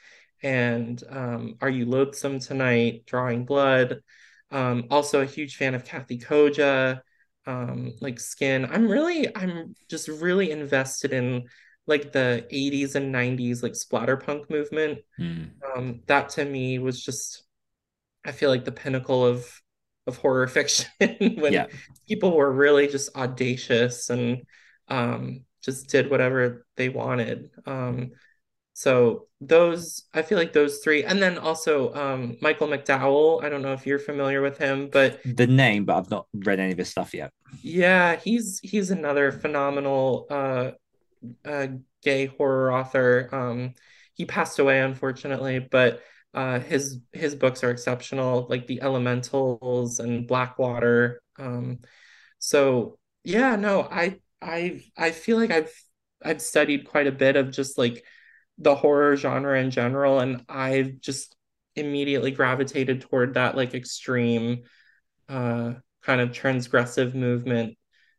and 0.45 1.03
um, 1.09 1.57
Are 1.61 1.71
You 1.71 1.87
Loathsome 1.87 2.39
Tonight? 2.39 3.07
Drawing 3.07 3.45
Blood. 3.47 4.01
Um, 4.51 4.85
also 4.91 5.23
a 5.23 5.27
huge 5.27 5.57
fan 5.57 5.75
of 5.75 5.85
Kathe 5.85 6.21
Koja, 6.23 7.01
um, 7.47 7.95
like 8.01 8.21
Skin. 8.21 8.67
I'm 8.67 8.87
really 8.87 9.35
I'm 9.35 9.75
just 9.89 10.07
really 10.07 10.51
invested 10.53 11.13
in 11.13 11.45
like 11.87 12.13
the 12.13 12.47
80s 12.53 12.95
and 12.95 13.13
90s 13.13 13.63
like 13.63 13.73
splatterpunk 13.73 14.49
movement. 14.51 15.01
Mm. 15.19 15.51
Um, 15.75 16.01
that 16.07 16.29
to 16.31 16.45
me 16.45 16.79
was 16.79 17.03
just 17.03 17.43
I 18.25 18.33
feel 18.33 18.51
like 18.51 18.65
the 18.65 18.73
pinnacle 18.73 19.25
of 19.25 19.51
of 20.07 20.19
horror 20.19 20.47
fiction 20.49 20.91
when 20.99 21.53
yeah. 21.53 21.67
people 22.07 22.37
were 22.37 22.53
really 22.53 22.87
just 22.87 23.17
audacious 23.17 24.11
and 24.11 24.43
um, 24.89 25.45
just 25.63 25.89
did 25.89 26.11
whatever 26.11 26.67
they 26.77 26.91
wanted. 26.91 27.51
Um, 27.65 28.11
so 28.75 29.29
those 29.41 30.05
I 30.13 30.23
feel 30.23 30.37
like 30.37 30.53
those 30.53 30.79
three, 30.79 31.05
and 31.05 31.23
then 31.23 31.39
also 31.39 31.95
um, 31.95 32.37
Michael 32.43 32.67
McDowell. 32.67 33.43
I 33.43 33.49
don't 33.49 33.63
know 33.63 33.73
if 33.73 33.87
you're 33.87 34.01
familiar 34.01 34.43
with 34.43 34.59
him, 34.59 34.91
but 34.93 35.21
the 35.25 35.47
name, 35.47 35.85
but 35.85 35.97
I've 35.97 36.11
not 36.11 36.27
read 36.35 36.59
any 36.59 36.73
of 36.73 36.79
his 36.79 36.89
stuff 36.91 37.15
yet. 37.15 37.31
Yeah, 37.63 38.17
he's 38.17 38.59
he's 38.63 38.91
another 38.91 39.31
phenomenal 39.31 40.27
uh, 40.29 40.71
uh, 41.45 41.69
gay 42.03 42.27
horror 42.27 42.73
author. 42.73 43.29
Um, 43.31 43.75
he 44.15 44.25
passed 44.25 44.59
away 44.59 44.81
unfortunately, 44.81 45.61
but 45.61 46.03
uh, 46.35 46.59
his 46.59 46.99
his 47.13 47.37
books 47.37 47.63
are 47.63 47.71
exceptional, 47.71 48.47
like 48.51 48.67
The 48.67 48.83
Elementals 48.83 50.01
and 50.01 50.27
Blackwater. 50.27 51.23
Um, 51.39 51.79
so 52.41 52.99
yeah, 53.23 53.55
no, 53.57 53.83
I 53.83 54.19
I 54.43 54.83
I 54.97 55.13
feel 55.13 55.37
like 55.37 55.53
I've 55.53 55.73
I've 56.25 56.43
studied 56.43 56.89
quite 56.89 57.07
a 57.07 57.13
bit 57.13 57.37
of 57.37 57.53
just 57.53 57.79
like 57.79 58.05
the 58.59 58.75
horror 58.75 59.17
genre 59.17 59.61
in 59.61 59.71
general, 59.71 60.21
and 60.21 60.45
I've 60.49 61.01
just 61.01 61.35
immediately 61.77 62.31
gravitated 62.31 63.01
toward 63.01 63.35
that 63.35 63.57
like 63.57 63.75
extreme 63.75 64.63
uh 65.29 65.73
kind 66.03 66.21
of 66.21 66.31
transgressive 66.31 67.15
movement 67.15 67.77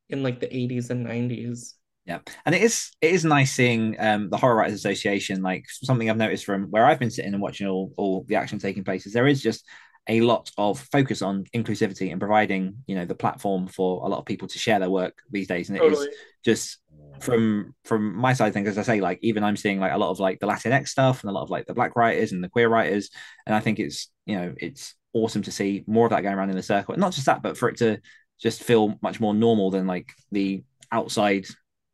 in 0.10 0.24
like 0.24 0.42
the 0.42 0.48
80s 0.48 0.90
and 0.90 1.06
90s 1.06 1.76
yeah, 2.06 2.20
and 2.46 2.54
it 2.54 2.62
is 2.62 2.92
it 3.02 3.12
is 3.12 3.26
nice 3.26 3.52
seeing 3.52 3.96
um, 4.00 4.30
the 4.30 4.38
Horror 4.38 4.58
Writers 4.58 4.76
Association. 4.76 5.42
Like 5.42 5.66
something 5.68 6.08
I've 6.08 6.18
noticed 6.18 6.46
from 6.46 6.66
where 6.66 6.86
I've 6.86 7.00
been 7.00 7.10
sitting 7.10 7.34
and 7.34 7.42
watching 7.42 7.66
all 7.68 7.94
all 7.98 8.24
the 8.28 8.36
action 8.36 8.60
taking 8.60 8.84
place 8.84 9.08
is 9.08 9.14
there 9.14 9.28
is 9.28 9.42
just 9.42 9.66
a 10.08 10.22
lot 10.22 10.52
of 10.60 10.80
focus 10.92 11.24
on 11.24 11.46
inclusivity 11.56 12.12
and 12.12 12.20
providing 12.20 12.76
you 12.86 12.96
know 12.96 13.06
the 13.06 13.16
platform 13.16 13.68
for 13.68 14.06
a 14.06 14.08
lot 14.08 14.20
of 14.20 14.26
people 14.26 14.48
to 14.48 14.60
share 14.60 14.80
their 14.80 14.90
work 14.92 15.18
these 15.32 15.48
days. 15.48 15.70
And 15.70 15.78
it 15.78 15.82
totally. 15.82 16.08
is 16.08 16.16
just 16.44 16.78
from 17.20 17.74
from 17.84 18.16
my 18.16 18.34
side 18.34 18.54
things, 18.54 18.68
as 18.68 18.78
I 18.78 18.84
say, 18.84 19.02
like 19.02 19.20
even 19.22 19.44
I'm 19.44 19.58
seeing 19.58 19.80
like 19.80 19.94
a 19.94 19.98
lot 19.98 20.12
of 20.12 20.20
like 20.20 20.40
the 20.40 20.48
Latinx 20.48 20.90
stuff 20.90 21.24
and 21.24 21.30
a 21.30 21.34
lot 21.34 21.44
of 21.44 21.50
like 21.50 21.66
the 21.66 21.74
black 21.74 21.96
writers 21.96 22.32
and 22.32 22.44
the 22.44 22.50
queer 22.50 22.70
writers, 22.70 23.10
and 23.46 23.56
I 23.56 23.60
think 23.60 23.80
it's 23.80 24.10
you 24.26 24.38
know 24.38 24.54
it's 24.58 24.96
awesome 25.14 25.44
to 25.44 25.52
see 25.52 25.84
more 25.88 26.06
of 26.06 26.12
that 26.12 26.22
going 26.22 26.36
around 26.36 26.50
in 26.50 26.56
the 26.56 26.64
circle. 26.64 26.94
And 26.94 27.02
not 27.02 27.14
just 27.14 27.26
that, 27.28 27.42
but 27.42 27.58
for 27.58 27.70
it 27.70 27.78
to 27.78 28.00
just 28.40 28.64
feel 28.64 29.00
much 29.02 29.20
more 29.20 29.34
normal 29.34 29.72
than 29.72 29.88
like 29.88 30.12
the 30.32 30.64
outside 30.92 31.46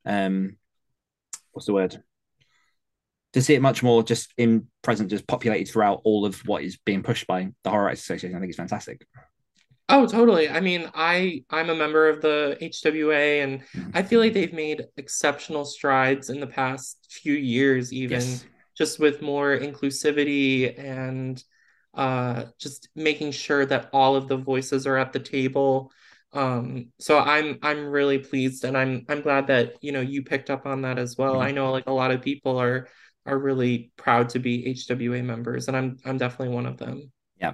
um, 0.06 0.58
what's 1.52 1.66
the 1.66 1.74
word? 1.74 2.02
To 3.34 3.42
see 3.42 3.54
it 3.54 3.62
much 3.62 3.82
more 3.82 4.04
just 4.04 4.34
in 4.38 4.68
present, 4.82 5.10
just 5.10 5.28
populated 5.28 5.72
throughout 5.72 6.02
all 6.04 6.26
of 6.26 6.36
what 6.46 6.64
is 6.64 6.78
being 6.86 7.04
pushed 7.04 7.28
by 7.28 7.50
the 7.64 7.70
Horror 7.70 7.86
Writers 7.86 8.00
Association, 8.00 8.36
I 8.36 8.40
think 8.40 8.50
is 8.50 8.58
fantastic. 8.58 9.06
Oh, 9.92 10.08
totally. 10.08 10.50
I 10.50 10.60
mean, 10.60 10.90
I 10.96 11.44
I'm 11.50 11.70
a 11.70 11.76
member 11.76 12.10
of 12.10 12.22
the 12.22 12.58
HWA, 12.62 13.44
and 13.44 13.62
mm-hmm. 13.62 13.92
I 13.94 14.04
feel 14.04 14.20
like 14.20 14.34
they've 14.34 14.54
made 14.54 14.86
exceptional 14.98 15.66
strides 15.66 16.30
in 16.30 16.40
the 16.40 16.48
past 16.48 16.98
few 17.10 17.34
years, 17.34 17.92
even 17.94 18.22
yes. 18.22 18.46
just 18.78 19.00
with 19.00 19.22
more 19.22 19.58
inclusivity 19.58 20.78
and 20.80 21.44
uh, 21.94 22.46
just 22.58 22.90
making 22.96 23.32
sure 23.32 23.66
that 23.66 23.90
all 23.92 24.16
of 24.16 24.28
the 24.28 24.38
voices 24.38 24.88
are 24.88 24.98
at 24.98 25.14
the 25.14 25.20
table 25.20 25.92
um 26.34 26.88
so 26.98 27.20
i'm 27.20 27.60
i'm 27.62 27.86
really 27.88 28.18
pleased 28.18 28.64
and 28.64 28.78
i'm 28.78 29.06
i'm 29.10 29.22
glad 29.22 29.48
that 29.48 29.74
you 29.82 29.92
know 29.92 30.00
you 30.00 30.24
picked 30.24 30.50
up 30.50 30.66
on 30.66 30.82
that 30.82 30.98
as 30.98 31.18
well 31.18 31.34
mm-hmm. 31.34 31.44
i 31.44 31.52
know 31.52 31.72
like 31.72 31.88
a 31.88 31.92
lot 31.92 32.12
of 32.12 32.22
people 32.22 32.58
are 32.58 32.88
are 33.26 33.38
really 33.38 33.92
proud 33.98 34.30
to 34.30 34.40
be 34.40 34.74
hwa 34.74 35.22
members 35.24 35.68
and 35.68 35.76
i'm 35.76 35.98
i'm 36.06 36.18
definitely 36.18 36.54
one 36.54 36.66
of 36.66 36.78
them 36.78 37.12
yeah 37.40 37.52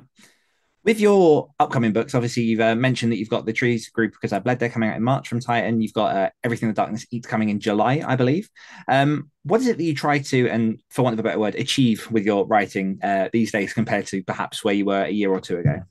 with 0.87 1.01
your 1.01 1.49
upcoming 1.59 1.91
books 1.91 2.15
obviously 2.15 2.43
you've 2.43 2.61
uh, 2.61 2.73
mentioned 2.73 3.11
that 3.11 3.17
you've 3.17 3.29
got 3.29 3.45
the 3.45 3.51
Trees 3.51 3.89
Grew 3.89 4.09
because 4.09 4.31
i 4.31 4.39
bled. 4.39 4.57
There 4.57 4.69
coming 4.69 4.89
out 4.89 4.95
in 4.95 5.03
march 5.03 5.27
from 5.27 5.41
titan. 5.41 5.81
You've 5.81 5.93
got 5.93 6.15
uh, 6.15 6.29
everything 6.45 6.69
the 6.69 6.73
darkness 6.73 7.05
eats 7.11 7.27
coming 7.27 7.49
in 7.49 7.59
july 7.59 8.01
i 8.07 8.15
believe. 8.15 8.49
Um 8.87 9.29
what 9.43 9.59
is 9.59 9.67
it 9.67 9.77
that 9.77 9.83
you 9.83 9.93
try 9.93 10.19
to 10.19 10.47
and 10.47 10.81
for 10.89 11.01
want 11.01 11.13
of 11.13 11.19
a 11.19 11.23
better 11.23 11.39
word 11.39 11.55
achieve 11.55 12.09
with 12.09 12.25
your 12.25 12.47
writing 12.47 12.99
uh, 13.03 13.27
these 13.33 13.51
days 13.51 13.73
compared 13.73 14.07
to 14.07 14.23
perhaps 14.23 14.63
where 14.63 14.73
you 14.73 14.85
were 14.85 15.03
a 15.03 15.09
year 15.09 15.29
or 15.29 15.41
two 15.41 15.57
ago? 15.57 15.81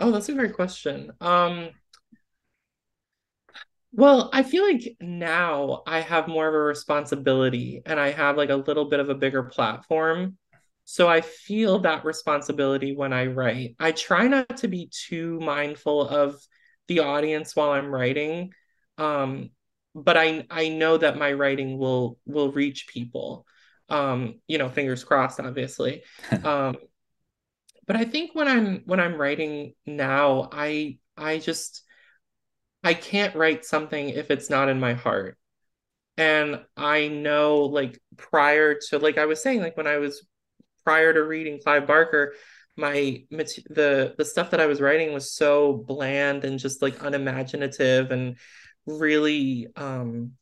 Oh 0.00 0.10
that's 0.10 0.28
a 0.28 0.34
great 0.34 0.54
question. 0.54 1.12
Um 1.20 1.70
Well, 3.94 4.30
I 4.32 4.42
feel 4.42 4.64
like 4.64 4.96
now 5.00 5.82
I 5.86 6.00
have 6.00 6.26
more 6.26 6.48
of 6.48 6.54
a 6.54 6.58
responsibility 6.58 7.82
and 7.86 8.00
I 8.00 8.10
have 8.10 8.36
like 8.36 8.50
a 8.50 8.56
little 8.56 8.86
bit 8.86 9.00
of 9.00 9.10
a 9.10 9.14
bigger 9.14 9.44
platform. 9.44 10.38
So 10.84 11.08
I 11.08 11.20
feel 11.20 11.80
that 11.80 12.04
responsibility 12.04 12.94
when 12.94 13.12
I 13.12 13.26
write. 13.26 13.76
I 13.78 13.92
try 13.92 14.28
not 14.28 14.58
to 14.58 14.68
be 14.68 14.90
too 14.90 15.38
mindful 15.40 16.08
of 16.08 16.40
the 16.88 17.00
audience 17.00 17.54
while 17.54 17.70
I'm 17.70 17.94
writing. 17.94 18.52
Um, 18.98 19.50
but 19.94 20.16
I 20.16 20.46
I 20.50 20.68
know 20.68 20.96
that 20.96 21.18
my 21.18 21.32
writing 21.32 21.78
will 21.78 22.18
will 22.26 22.52
reach 22.52 22.88
people. 22.88 23.46
Um, 23.88 24.40
you 24.46 24.58
know, 24.58 24.68
fingers 24.68 25.04
crossed, 25.04 25.40
obviously. 25.40 26.02
Um, 26.44 26.76
but 27.86 27.96
I 27.96 28.04
think 28.04 28.34
when 28.34 28.48
I'm 28.48 28.82
when 28.86 29.00
I'm 29.00 29.16
writing 29.20 29.74
now, 29.86 30.48
I 30.52 30.98
I 31.16 31.38
just 31.38 31.82
I 32.84 32.94
can't 32.94 33.34
write 33.34 33.64
something 33.64 34.08
if 34.10 34.30
it's 34.30 34.50
not 34.50 34.68
in 34.68 34.80
my 34.80 34.94
heart. 34.94 35.38
And 36.16 36.64
I 36.76 37.08
know 37.08 37.60
like 37.62 37.98
prior 38.16 38.78
to 38.88 38.98
like 38.98 39.18
I 39.18 39.26
was 39.26 39.42
saying 39.42 39.60
like 39.60 39.76
when 39.76 39.86
I 39.86 39.98
was 39.98 40.26
prior 40.84 41.12
to 41.12 41.22
reading 41.22 41.60
Clive 41.62 41.86
Barker, 41.86 42.34
my 42.76 43.24
the 43.30 44.14
the 44.16 44.24
stuff 44.24 44.50
that 44.50 44.60
I 44.60 44.66
was 44.66 44.80
writing 44.80 45.12
was 45.12 45.32
so 45.32 45.72
bland 45.72 46.44
and 46.44 46.58
just 46.58 46.80
like 46.82 47.02
unimaginative 47.02 48.10
and 48.10 48.36
really 48.86 49.68
um 49.76 50.32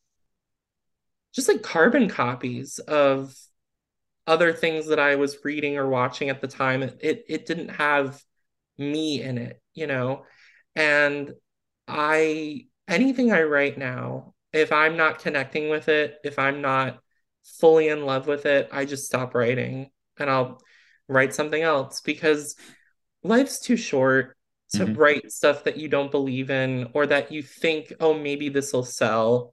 just 1.34 1.49
like 1.49 1.62
carbon 1.62 2.09
copies 2.09 2.78
of 2.78 3.34
other 4.26 4.53
things 4.53 4.86
that 4.88 4.99
I 4.99 5.16
was 5.16 5.38
reading 5.45 5.76
or 5.76 5.88
watching 5.88 6.28
at 6.30 6.41
the 6.41 6.49
time. 6.49 6.82
It 6.82 6.99
it, 7.01 7.24
it 7.28 7.47
didn't 7.47 7.70
have 7.70 8.22
me 8.78 9.22
in 9.22 9.38
it, 9.38 9.61
you 9.74 9.86
know. 9.86 10.24
And 10.76 11.32
I 11.88 12.66
anything 12.88 13.32
I 13.32 13.43
write 13.43 13.76
now, 13.76 14.34
if 14.53 14.72
I'm 14.72 14.97
not 14.97 15.18
connecting 15.18 15.68
with 15.68 15.88
it, 15.88 16.16
if 16.24 16.38
I'm 16.38 16.61
not 16.61 17.01
fully 17.45 17.88
in 17.88 18.05
love 18.07 18.26
with 18.26 18.47
it, 18.47 18.68
I 18.72 18.84
just 18.84 19.07
stop 19.07 19.34
writing 19.34 19.91
and 20.21 20.31
I'll 20.31 20.61
write 21.09 21.35
something 21.35 21.62
else 21.62 22.01
because 22.01 22.57
life's 23.23 23.59
too 23.59 23.77
short 23.77 24.37
to 24.73 24.85
mm-hmm. 24.85 24.95
write 24.95 25.33
stuff 25.33 25.64
that 25.64 25.77
you 25.77 25.89
don't 25.89 26.11
believe 26.11 26.51
in 26.51 26.89
or 26.95 27.07
that 27.07 27.33
you 27.33 27.43
think, 27.43 27.93
oh, 28.01 28.14
maybe 28.14 28.49
this 28.49 28.73
will 28.73 28.85
sell. 28.85 29.53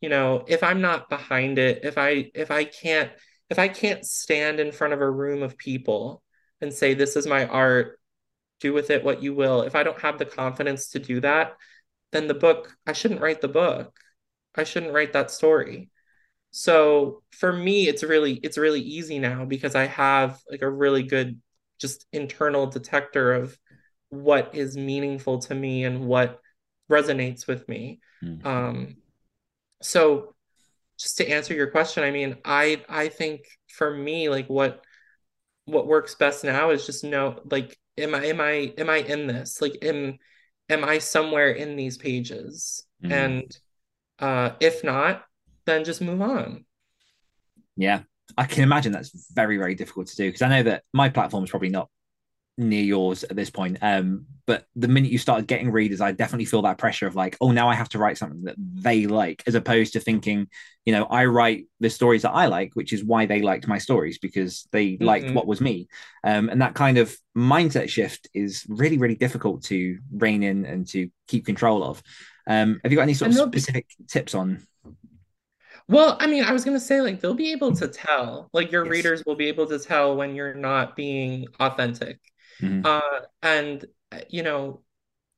You 0.00 0.08
know, 0.08 0.44
if 0.48 0.62
I'm 0.62 0.80
not 0.80 1.08
behind 1.08 1.58
it, 1.58 1.84
if 1.84 1.98
I 1.98 2.30
if 2.34 2.50
I 2.50 2.64
can't 2.64 3.10
if 3.50 3.58
I 3.58 3.68
can't 3.68 4.04
stand 4.04 4.60
in 4.60 4.72
front 4.72 4.92
of 4.92 5.00
a 5.00 5.10
room 5.10 5.42
of 5.42 5.56
people 5.56 6.22
and 6.60 6.72
say 6.72 6.94
this 6.94 7.16
is 7.16 7.26
my 7.26 7.46
art, 7.46 7.98
do 8.60 8.72
with 8.72 8.90
it 8.90 9.04
what 9.04 9.22
you 9.22 9.34
will. 9.34 9.62
If 9.62 9.74
I 9.74 9.82
don't 9.82 10.00
have 10.00 10.18
the 10.18 10.24
confidence 10.24 10.88
to 10.88 10.98
do 10.98 11.20
that, 11.20 11.52
then 12.12 12.26
the 12.26 12.34
book, 12.34 12.76
I 12.86 12.92
shouldn't 12.92 13.20
write 13.20 13.40
the 13.40 13.48
book. 13.48 13.96
I 14.54 14.64
shouldn't 14.64 14.92
write 14.92 15.12
that 15.12 15.30
story. 15.30 15.90
So 16.58 17.22
for 17.30 17.52
me, 17.52 17.86
it's 17.86 18.02
really 18.02 18.34
it's 18.42 18.58
really 18.58 18.80
easy 18.80 19.20
now 19.20 19.44
because 19.44 19.76
I 19.76 19.86
have 19.86 20.40
like 20.50 20.62
a 20.62 20.68
really 20.68 21.04
good 21.04 21.40
just 21.80 22.04
internal 22.12 22.66
detector 22.66 23.32
of 23.32 23.56
what 24.08 24.56
is 24.56 24.76
meaningful 24.76 25.38
to 25.38 25.54
me 25.54 25.84
and 25.84 26.06
what 26.06 26.40
resonates 26.90 27.46
with 27.46 27.68
me. 27.68 28.00
Mm-hmm. 28.24 28.44
Um, 28.44 28.96
so 29.82 30.34
just 30.98 31.18
to 31.18 31.30
answer 31.30 31.54
your 31.54 31.68
question, 31.68 32.02
I 32.02 32.10
mean, 32.10 32.38
I 32.44 32.82
I 32.88 33.06
think 33.06 33.42
for 33.68 33.88
me, 33.88 34.28
like 34.28 34.48
what 34.48 34.84
what 35.66 35.86
works 35.86 36.16
best 36.16 36.42
now 36.42 36.70
is 36.70 36.84
just 36.84 37.04
know 37.04 37.38
like 37.48 37.78
am 37.96 38.16
I 38.16 38.24
am 38.24 38.40
I 38.40 38.74
am 38.76 38.90
I 38.90 38.96
in 38.96 39.28
this? 39.28 39.62
Like 39.62 39.78
am 39.82 40.18
am 40.68 40.82
I 40.84 40.98
somewhere 40.98 41.52
in 41.52 41.76
these 41.76 41.98
pages? 41.98 42.84
Mm-hmm. 43.00 43.12
And 43.12 43.58
uh 44.18 44.50
if 44.58 44.82
not, 44.82 45.22
then 45.68 45.84
just 45.84 46.00
move 46.00 46.20
on. 46.20 46.64
Yeah. 47.76 48.00
I 48.36 48.44
can 48.44 48.62
imagine 48.62 48.92
that's 48.92 49.32
very, 49.32 49.56
very 49.56 49.74
difficult 49.74 50.08
to 50.08 50.16
do 50.16 50.28
because 50.28 50.42
I 50.42 50.48
know 50.48 50.62
that 50.64 50.82
my 50.92 51.08
platform 51.08 51.44
is 51.44 51.50
probably 51.50 51.70
not 51.70 51.88
near 52.58 52.82
yours 52.82 53.24
at 53.24 53.36
this 53.36 53.50
point. 53.50 53.78
Um, 53.80 54.26
but 54.46 54.64
the 54.74 54.88
minute 54.88 55.12
you 55.12 55.18
started 55.18 55.46
getting 55.46 55.70
readers, 55.70 56.00
I 56.00 56.12
definitely 56.12 56.46
feel 56.46 56.62
that 56.62 56.78
pressure 56.78 57.06
of 57.06 57.14
like, 57.14 57.36
oh, 57.40 57.52
now 57.52 57.68
I 57.68 57.74
have 57.74 57.88
to 57.90 57.98
write 57.98 58.18
something 58.18 58.42
that 58.44 58.56
they 58.58 59.06
like, 59.06 59.42
as 59.46 59.54
opposed 59.54 59.92
to 59.92 60.00
thinking, 60.00 60.48
you 60.84 60.92
know, 60.92 61.04
I 61.04 61.26
write 61.26 61.66
the 61.80 61.88
stories 61.88 62.22
that 62.22 62.32
I 62.32 62.46
like, 62.46 62.70
which 62.74 62.92
is 62.92 63.04
why 63.04 63.26
they 63.26 63.42
liked 63.42 63.68
my 63.68 63.78
stories 63.78 64.18
because 64.18 64.66
they 64.72 64.88
mm-hmm. 64.92 65.04
liked 65.04 65.30
what 65.30 65.46
was 65.46 65.60
me. 65.60 65.88
Um, 66.24 66.48
and 66.48 66.60
that 66.60 66.74
kind 66.74 66.98
of 66.98 67.16
mindset 67.36 67.88
shift 67.88 68.28
is 68.34 68.64
really, 68.68 68.98
really 68.98 69.16
difficult 69.16 69.64
to 69.64 69.98
rein 70.10 70.42
in 70.42 70.64
and 70.64 70.86
to 70.88 71.10
keep 71.28 71.46
control 71.46 71.84
of. 71.84 72.02
Um, 72.46 72.80
have 72.82 72.90
you 72.90 72.96
got 72.96 73.02
any 73.02 73.14
sort 73.14 73.30
of 73.30 73.36
specific 73.36 73.86
tips 74.08 74.34
on? 74.34 74.66
Well, 75.88 76.16
I 76.20 76.26
mean, 76.26 76.44
I 76.44 76.52
was 76.52 76.64
gonna 76.64 76.80
say 76.80 77.00
like 77.00 77.20
they'll 77.20 77.34
be 77.34 77.52
able 77.52 77.74
to 77.76 77.88
tell, 77.88 78.50
like 78.52 78.70
your 78.70 78.84
yes. 78.84 78.92
readers 78.92 79.22
will 79.26 79.36
be 79.36 79.48
able 79.48 79.66
to 79.66 79.78
tell 79.78 80.16
when 80.16 80.34
you're 80.34 80.54
not 80.54 80.96
being 80.96 81.46
authentic 81.58 82.20
Mm-hmm. 82.60 82.84
Uh, 82.84 83.26
and 83.42 83.84
uh, 84.12 84.20
you 84.28 84.42
know, 84.42 84.82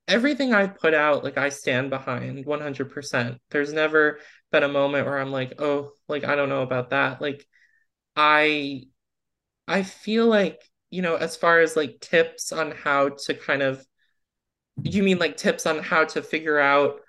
everything 0.08 0.54
I 0.54 0.66
put 0.66 0.94
out, 0.94 1.24
like 1.24 1.38
I 1.38 1.48
stand 1.50 1.90
behind 1.90 2.44
100%. 2.46 3.38
There's 3.50 3.72
never 3.72 4.20
been 4.52 4.62
a 4.62 4.68
moment 4.68 5.06
where 5.06 5.18
I'm 5.18 5.32
like, 5.32 5.54
oh, 5.60 5.92
like 6.08 6.24
I 6.24 6.36
don't 6.36 6.48
know 6.48 6.62
about 6.62 6.90
that. 6.90 7.20
Like 7.20 7.46
I 8.16 8.84
I 9.68 9.82
feel 9.82 10.26
like, 10.26 10.60
you 10.90 11.02
know, 11.02 11.16
as 11.16 11.36
far 11.36 11.60
as 11.60 11.76
like 11.76 12.00
tips 12.00 12.52
on 12.52 12.72
how 12.72 13.10
to 13.26 13.34
kind 13.34 13.62
of 13.62 13.84
you 14.82 15.02
mean 15.02 15.18
like 15.18 15.36
tips 15.36 15.66
on 15.66 15.78
how 15.78 16.04
to 16.04 16.22
figure 16.22 16.58
out 16.58 17.00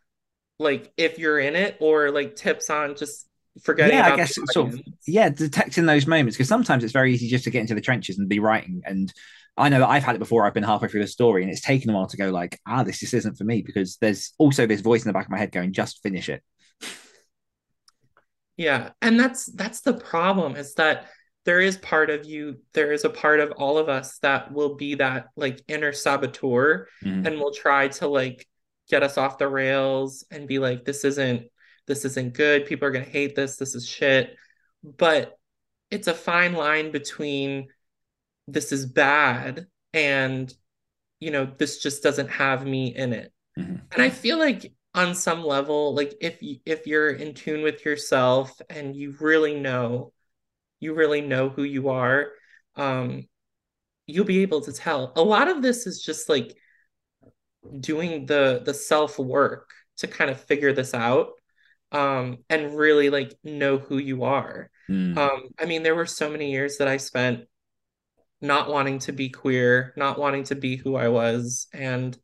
like 0.60 0.92
if 0.98 1.18
you're 1.18 1.40
in 1.40 1.56
it 1.56 1.78
or 1.80 2.12
like 2.12 2.36
tips 2.36 2.70
on 2.70 2.96
just 2.96 3.28
forgetting 3.64 3.98
yeah 3.98 4.14
i 4.14 4.16
guess 4.16 4.36
sort 4.54 4.74
of 4.74 4.80
yeah 5.08 5.28
detecting 5.28 5.86
those 5.86 6.08
moments 6.08 6.38
because 6.38 6.48
sometimes 6.48 6.84
it's 6.84 6.94
very 6.94 7.14
easy 7.14 7.28
just 7.28 7.44
to 7.44 7.50
get 7.50 7.60
into 7.60 7.76
the 7.76 7.82
trenches 7.82 8.18
and 8.18 8.30
be 8.30 8.40
writing 8.40 8.82
and 8.86 9.14
I 9.58 9.70
know 9.70 9.80
that 9.80 9.90
I've 9.90 10.04
had 10.04 10.16
it 10.16 10.20
before. 10.20 10.46
I've 10.46 10.54
been 10.54 10.64
halfway 10.64 10.88
through 10.88 11.02
the 11.02 11.08
story, 11.08 11.44
and 11.44 11.52
it's 11.52 11.62
taken 11.62 11.90
a 11.90 11.94
while 11.94 12.08
to 12.08 12.18
go 12.18 12.30
like, 12.30 12.60
ah, 12.66 12.84
this 12.84 13.00
just 13.00 13.14
isn't 13.14 13.38
for 13.38 13.44
me 13.44 13.62
because 13.62 13.98
there's 13.98 14.34
also 14.38 14.66
this 14.66 14.82
voice 14.82 15.04
in 15.04 15.10
the 15.10 15.14
back 15.14 15.26
of 15.26 15.32
my 15.32 15.38
head 15.38 15.52
going, 15.52 15.74
just 15.74 16.02
finish 16.02 16.30
it. 16.30 16.42
Yeah, 18.58 18.92
and 19.02 19.20
that's 19.20 19.46
that's 19.48 19.82
the 19.82 19.94
problem 19.94 20.56
is 20.56 20.76
that 20.76 21.08
there 21.46 21.60
is 21.60 21.78
part 21.78 22.10
of 22.10 22.26
you, 22.26 22.58
there 22.74 22.92
is 22.92 23.04
a 23.04 23.10
part 23.10 23.40
of 23.40 23.52
all 23.58 23.78
of 23.78 23.90
us 23.90 24.20
that 24.20 24.54
will 24.54 24.76
be 24.76 24.96
that 24.96 25.28
like 25.36 25.62
inner 25.68 25.92
saboteur, 25.92 26.88
mm. 27.04 27.26
and 27.26 27.40
will 27.40 27.54
try 27.54 27.90
to 27.90 28.08
like 28.08 28.48
get 28.90 29.04
us 29.04 29.18
off 29.18 29.38
the 29.38 29.48
rails 29.48 30.26
and 30.32 30.48
be 30.48 30.60
like, 30.60 30.86
this 30.86 31.04
isn't 31.04 31.48
this 31.88 32.06
isn't 32.06 32.34
good. 32.34 32.66
People 32.66 32.88
are 32.88 32.92
gonna 32.92 33.06
hate 33.06 33.36
this. 33.36 33.58
This 33.58 33.76
is 33.76 33.88
shit. 33.88 34.36
But 34.84 35.38
it's 35.92 36.08
a 36.08 36.14
fine 36.14 36.54
line 36.54 36.92
between 36.92 37.68
this 38.48 38.72
is 38.72 38.86
bad 38.86 39.68
and 39.94 40.54
you 41.20 41.32
know 41.32 41.46
this 41.58 41.80
just 41.80 42.02
doesn't 42.02 42.30
have 42.30 42.66
me 42.66 42.96
in 42.96 43.14
it 43.14 43.32
mm-hmm. 43.58 43.76
and 43.92 44.02
i 44.02 44.10
feel 44.10 44.40
like 44.40 44.74
on 44.96 45.14
some 45.14 45.44
level 45.44 45.94
like 45.94 46.16
if 46.22 46.42
you 46.42 46.58
if 46.66 46.88
you're 46.88 47.12
in 47.12 47.34
tune 47.34 47.62
with 47.62 47.86
yourself 47.86 48.60
and 48.70 48.96
you 48.96 49.16
really 49.20 49.60
know 49.60 50.12
you 50.80 50.94
really 50.94 51.22
know 51.22 51.50
who 51.50 51.64
you 51.64 51.90
are 51.90 52.30
um 52.76 53.26
you'll 54.08 54.26
be 54.26 54.42
able 54.42 54.62
to 54.62 54.74
tell 54.74 55.14
a 55.16 55.22
lot 55.22 55.48
of 55.48 55.62
this 55.62 55.86
is 55.86 56.02
just 56.02 56.28
like 56.28 56.58
doing 57.80 58.26
the 58.26 58.62
the 58.66 58.74
self 58.74 59.20
work 59.20 59.70
to 59.98 60.08
kind 60.08 60.32
of 60.32 60.42
figure 60.42 60.74
this 60.74 60.94
out 60.94 61.30
um 61.92 62.38
and 62.50 62.78
really 62.78 63.10
like 63.10 63.34
know 63.44 63.78
who 63.78 63.98
you 63.98 64.24
are 64.24 64.70
mm. 64.90 65.18
um 65.18 65.44
i 65.60 65.66
mean 65.66 65.84
there 65.84 65.96
were 65.96 66.06
so 66.06 66.30
many 66.30 66.52
years 66.52 66.78
that 66.78 66.88
i 66.88 66.98
spent 66.98 67.46
not 68.42 68.70
wanting 68.70 69.00
to 69.00 69.14
be 69.14 69.30
queer, 69.30 69.94
not 69.96 70.18
wanting 70.18 70.44
to 70.46 70.56
be 70.56 70.76
who 70.76 70.96
I 70.96 71.10
was. 71.10 71.68
And, 71.74 72.18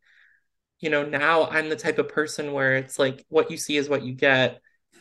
you 0.79 0.89
know, 0.89 1.03
now 1.03 1.45
I'm 1.45 1.69
the 1.69 1.75
type 1.75 1.99
of 1.99 2.09
person 2.09 2.53
where 2.53 2.75
it's 2.75 2.97
like 2.97 3.23
what 3.29 3.51
you 3.51 3.57
see 3.57 3.77
is 3.77 3.87
what 3.87 4.03
you 4.03 4.13
get. 4.13 4.59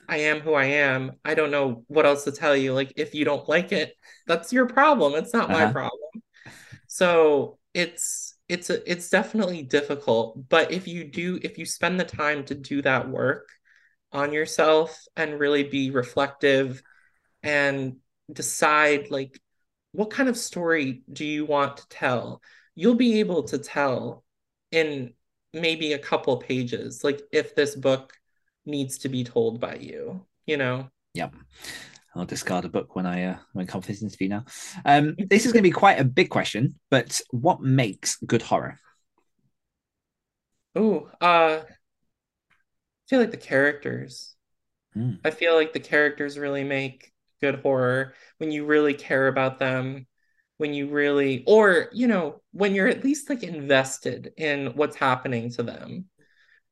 I 0.09 0.19
am 0.19 0.41
who 0.41 0.53
I 0.55 0.65
am. 0.65 1.13
I 1.25 1.35
don't 1.35 1.51
know 1.51 1.85
what 1.89 2.07
else 2.07 2.25
to 2.25 2.33
tell 2.33 2.55
you. 2.55 2.75
Like, 2.75 2.93
if 2.97 3.15
you 3.15 3.25
don't 3.25 3.49
like 3.49 3.73
it, 3.73 3.95
that's 4.27 4.53
your 4.53 4.67
problem. 4.67 5.15
It's 5.15 5.33
not 5.33 5.51
uh-huh. 5.51 5.67
my 5.67 5.73
problem. 5.73 6.23
So 6.87 7.59
it's 7.75 8.35
it's 8.49 8.71
a, 8.71 8.89
it's 8.91 9.09
definitely 9.09 9.63
difficult. 9.63 10.49
But 10.49 10.71
if 10.71 10.87
you 10.87 11.03
do, 11.05 11.41
if 11.43 11.59
you 11.59 11.65
spend 11.65 11.99
the 11.99 12.05
time 12.05 12.45
to 12.45 12.55
do 12.55 12.83
that 12.83 13.09
work 13.09 13.49
on 14.13 14.33
yourself 14.33 15.05
and 15.17 15.39
really 15.39 15.65
be 15.65 15.91
reflective 15.91 16.83
and 17.43 17.97
decide 18.33 19.11
like 19.11 19.41
what 19.93 20.11
kind 20.11 20.29
of 20.29 20.37
story 20.37 21.03
do 21.11 21.25
you 21.25 21.47
want 21.47 21.79
to 21.79 21.89
tell? 21.89 22.43
You'll 22.75 22.97
be 22.97 23.21
able 23.21 23.45
to 23.45 23.59
tell 23.59 24.25
in 24.71 25.15
maybe 25.55 25.95
a 25.95 25.99
couple 25.99 26.37
pages, 26.37 27.03
like 27.03 27.23
if 27.33 27.55
this 27.55 27.75
book 27.75 28.13
needs 28.67 28.99
to 28.99 29.09
be 29.09 29.25
told 29.25 29.59
by 29.61 29.77
you, 29.77 30.27
you 30.47 30.59
know? 30.59 30.91
Yep. 31.15 31.35
I'll 32.15 32.27
discard 32.27 32.65
a 32.65 32.69
book 32.69 32.97
when 32.97 33.07
I 33.07 33.25
uh, 33.25 33.37
when 33.53 33.67
confidence 33.67 34.03
interview 34.03 34.29
now. 34.29 34.45
Um, 34.85 35.15
this 35.19 35.45
is 35.45 35.53
going 35.53 35.63
to 35.63 35.69
be 35.69 35.73
quite 35.73 36.01
a 36.01 36.05
big 36.05 36.31
question, 36.31 36.79
but 36.91 37.21
what 37.31 37.61
makes 37.61 38.17
good 38.17 38.43
horror? 38.43 38.79
Oh, 40.75 41.11
uh, 41.21 41.61
feel 43.09 43.21
like 43.21 43.31
the 43.31 43.37
characters. 43.37 44.35
Mm. 44.97 45.19
I 45.25 45.31
feel 45.31 45.55
like 45.55 45.73
the 45.73 45.81
characters 45.81 46.39
really 46.39 46.65
make 46.65 47.13
good 47.41 47.57
horror 47.57 48.15
when 48.39 48.51
you 48.51 48.65
really 48.65 48.95
care 48.95 49.29
about 49.29 49.59
them, 49.59 50.07
when 50.59 50.73
you 50.73 50.89
really, 50.89 51.45
or, 51.47 51.89
you 51.93 52.07
know, 52.07 52.41
when 52.53 52.75
you're 52.75 52.89
at 52.89 53.05
least 53.05 53.29
like 53.29 53.43
invested 53.43 54.33
in 54.37 54.69
what's 54.75 54.97
happening 54.97 55.51
to 55.53 55.63
them. 55.63 56.07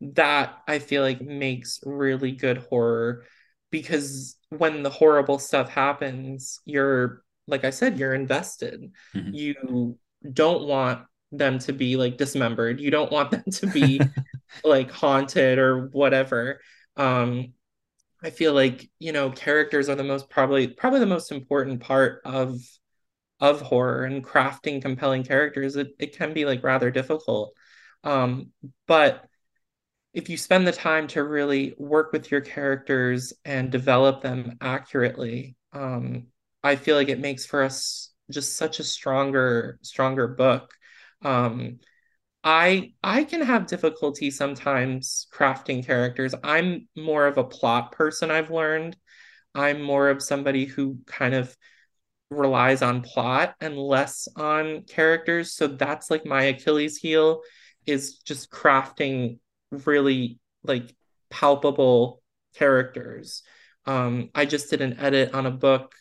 That 0.00 0.58
I 0.68 0.80
feel 0.80 1.02
like 1.02 1.22
makes 1.22 1.80
really 1.84 2.32
good 2.32 2.58
horror 2.58 3.24
because 3.70 4.36
when 4.50 4.82
the 4.82 4.90
horrible 4.90 5.38
stuff 5.38 5.68
happens, 5.68 6.60
you're, 6.64 7.22
like 7.46 7.64
I 7.64 7.70
said, 7.70 7.98
you're 7.98 8.14
invested. 8.14 8.92
Mhm. 9.14 9.34
You 9.34 9.98
don't 10.30 10.66
want 10.66 11.06
them 11.32 11.58
to 11.60 11.72
be 11.72 11.96
like 11.96 12.16
dismembered. 12.16 12.80
You 12.80 12.90
don't 12.90 13.12
want 13.12 13.30
them 13.30 13.44
to 13.50 13.66
be 13.66 14.00
like 14.62 14.90
haunted 14.90 15.58
or 15.58 15.86
whatever. 15.88 16.60
Um, 16.96 17.54
I 18.22 18.30
feel 18.30 18.54
like, 18.54 18.88
you 18.98 19.12
know, 19.12 19.30
characters 19.30 19.88
are 19.88 19.94
the 19.94 20.04
most 20.04 20.30
probably 20.30 20.68
probably 20.68 21.00
the 21.00 21.06
most 21.06 21.32
important 21.32 21.80
part 21.80 22.22
of 22.24 22.58
of 23.40 23.60
horror 23.60 24.04
and 24.04 24.24
crafting 24.24 24.80
compelling 24.80 25.24
characters. 25.24 25.76
It 25.76 25.88
it 25.98 26.16
can 26.16 26.32
be 26.32 26.44
like 26.44 26.62
rather 26.62 26.90
difficult. 26.90 27.54
Um, 28.04 28.52
but 28.86 29.26
if 30.14 30.28
you 30.28 30.36
spend 30.36 30.66
the 30.66 30.72
time 30.72 31.08
to 31.08 31.24
really 31.24 31.74
work 31.76 32.12
with 32.12 32.30
your 32.30 32.40
characters 32.40 33.32
and 33.44 33.70
develop 33.70 34.22
them 34.22 34.56
accurately, 34.60 35.56
um, 35.72 36.28
I 36.62 36.76
feel 36.76 36.96
like 36.96 37.08
it 37.08 37.18
makes 37.20 37.44
for 37.44 37.62
us 37.62 38.10
just 38.30 38.56
such 38.56 38.78
a 38.78 38.84
stronger, 38.84 39.78
stronger 39.82 40.28
book. 40.28 40.72
Um, 41.22 41.80
I 42.44 42.92
I 43.02 43.24
can 43.24 43.40
have 43.40 43.66
difficulty 43.66 44.30
sometimes 44.30 45.26
crafting 45.32 45.84
characters. 45.84 46.34
I'm 46.44 46.88
more 46.94 47.26
of 47.26 47.38
a 47.38 47.44
plot 47.44 47.92
person, 47.92 48.30
I've 48.30 48.50
learned. 48.50 48.96
I'm 49.54 49.80
more 49.82 50.08
of 50.10 50.22
somebody 50.22 50.66
who 50.66 50.98
kind 51.06 51.34
of 51.34 51.56
relies 52.30 52.82
on 52.82 53.02
plot 53.02 53.54
and 53.60 53.78
less 53.78 54.28
on 54.36 54.82
characters. 54.82 55.54
So 55.54 55.68
that's 55.68 56.10
like 56.10 56.26
my 56.26 56.44
Achilles 56.44 56.96
heel 56.98 57.42
is 57.86 58.18
just 58.18 58.50
crafting 58.50 59.38
really 59.70 60.38
like 60.62 60.94
palpable 61.30 62.22
characters. 62.56 63.42
Um, 63.86 64.30
I 64.34 64.44
just 64.46 64.70
did 64.70 64.80
an 64.80 64.98
edit 64.98 65.34
on 65.34 65.46
a 65.46 65.50
book 65.50 65.94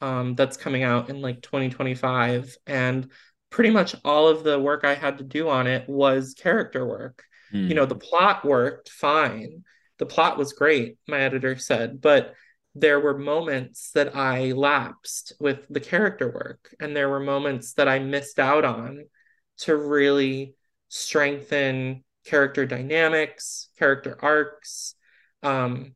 um, 0.00 0.34
that's 0.34 0.56
coming 0.56 0.82
out 0.82 1.10
in 1.10 1.20
like 1.20 1.42
2025, 1.42 2.56
and 2.66 3.10
pretty 3.50 3.70
much 3.70 3.94
all 4.04 4.28
of 4.28 4.44
the 4.44 4.58
work 4.58 4.84
I 4.84 4.94
had 4.94 5.18
to 5.18 5.24
do 5.24 5.48
on 5.48 5.66
it 5.66 5.88
was 5.88 6.34
character 6.34 6.86
work. 6.86 7.24
You 7.52 7.60
Mm. 7.70 7.74
know, 7.74 7.86
the 7.86 7.96
plot 7.96 8.44
worked 8.44 8.88
fine. 8.88 9.64
The 9.98 10.06
plot 10.06 10.38
was 10.38 10.52
great, 10.52 10.98
my 11.06 11.20
editor 11.20 11.56
said, 11.58 12.00
but 12.00 12.34
there 12.74 13.00
were 13.00 13.18
moments 13.18 13.90
that 13.92 14.14
I 14.16 14.52
lapsed 14.52 15.32
with 15.40 15.66
the 15.68 15.80
character 15.80 16.30
work, 16.30 16.74
and 16.80 16.96
there 16.96 17.08
were 17.08 17.20
moments 17.20 17.74
that 17.74 17.88
I 17.88 17.98
missed 17.98 18.38
out 18.38 18.64
on 18.64 19.06
to 19.58 19.76
really 19.76 20.54
strengthen 20.88 22.04
character 22.24 22.66
dynamics, 22.66 23.68
character 23.78 24.16
arcs. 24.22 24.94
Um, 25.42 25.94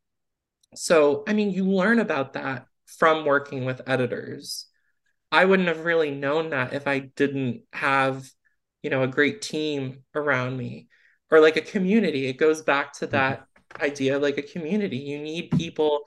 so, 0.75 1.23
I 1.29 1.33
mean, 1.33 1.51
you 1.51 1.65
learn 1.65 2.01
about 2.01 2.33
that 2.33 2.67
from 2.87 3.25
working 3.25 3.65
with 3.65 3.81
editors. 3.87 4.67
I 5.35 5.45
wouldn't 5.45 5.69
have 5.69 5.85
really 5.85 6.11
known 6.11 6.51
that 6.51 6.73
if 6.73 6.87
I 6.87 7.01
didn't 7.01 7.63
have, 7.73 8.29
you 8.83 8.91
know, 8.91 9.03
a 9.03 9.09
great 9.09 9.43
team 9.43 10.05
around 10.15 10.57
me 10.57 10.89
or 11.31 11.41
like 11.41 11.57
a 11.57 11.61
community. 11.61 12.27
It 12.27 12.35
goes 12.39 12.63
back 12.63 12.93
to 12.95 13.07
Mhm. 13.07 13.11
that 13.13 13.47
idea 13.81 14.17
of 14.17 14.23
like 14.23 14.39
a 14.39 14.43
community. 14.43 14.99
You 14.99 15.19
need 15.19 15.51
people 15.51 16.03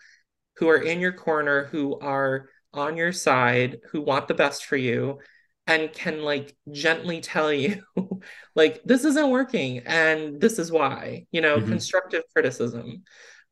who 0.57 0.69
are 0.69 0.77
in 0.81 0.99
your 0.99 1.13
corner, 1.13 1.65
who 1.65 1.99
are 1.99 2.49
on 2.73 2.97
your 2.97 3.11
side, 3.11 3.79
who 3.91 4.01
want 4.01 4.27
the 4.27 4.33
best 4.33 4.65
for 4.65 4.77
you 4.77 5.19
and 5.67 5.91
can 5.91 6.21
like 6.23 6.55
gently 6.71 7.19
tell 7.19 7.51
you 7.51 7.83
like 8.55 8.81
this 8.85 9.03
isn't 9.03 9.29
working 9.29 9.79
and 9.79 10.39
this 10.39 10.59
is 10.59 10.71
why, 10.71 11.25
you 11.31 11.41
know, 11.41 11.59
Mhm. 11.59 11.69
constructive 11.69 12.23
criticism. 12.33 13.03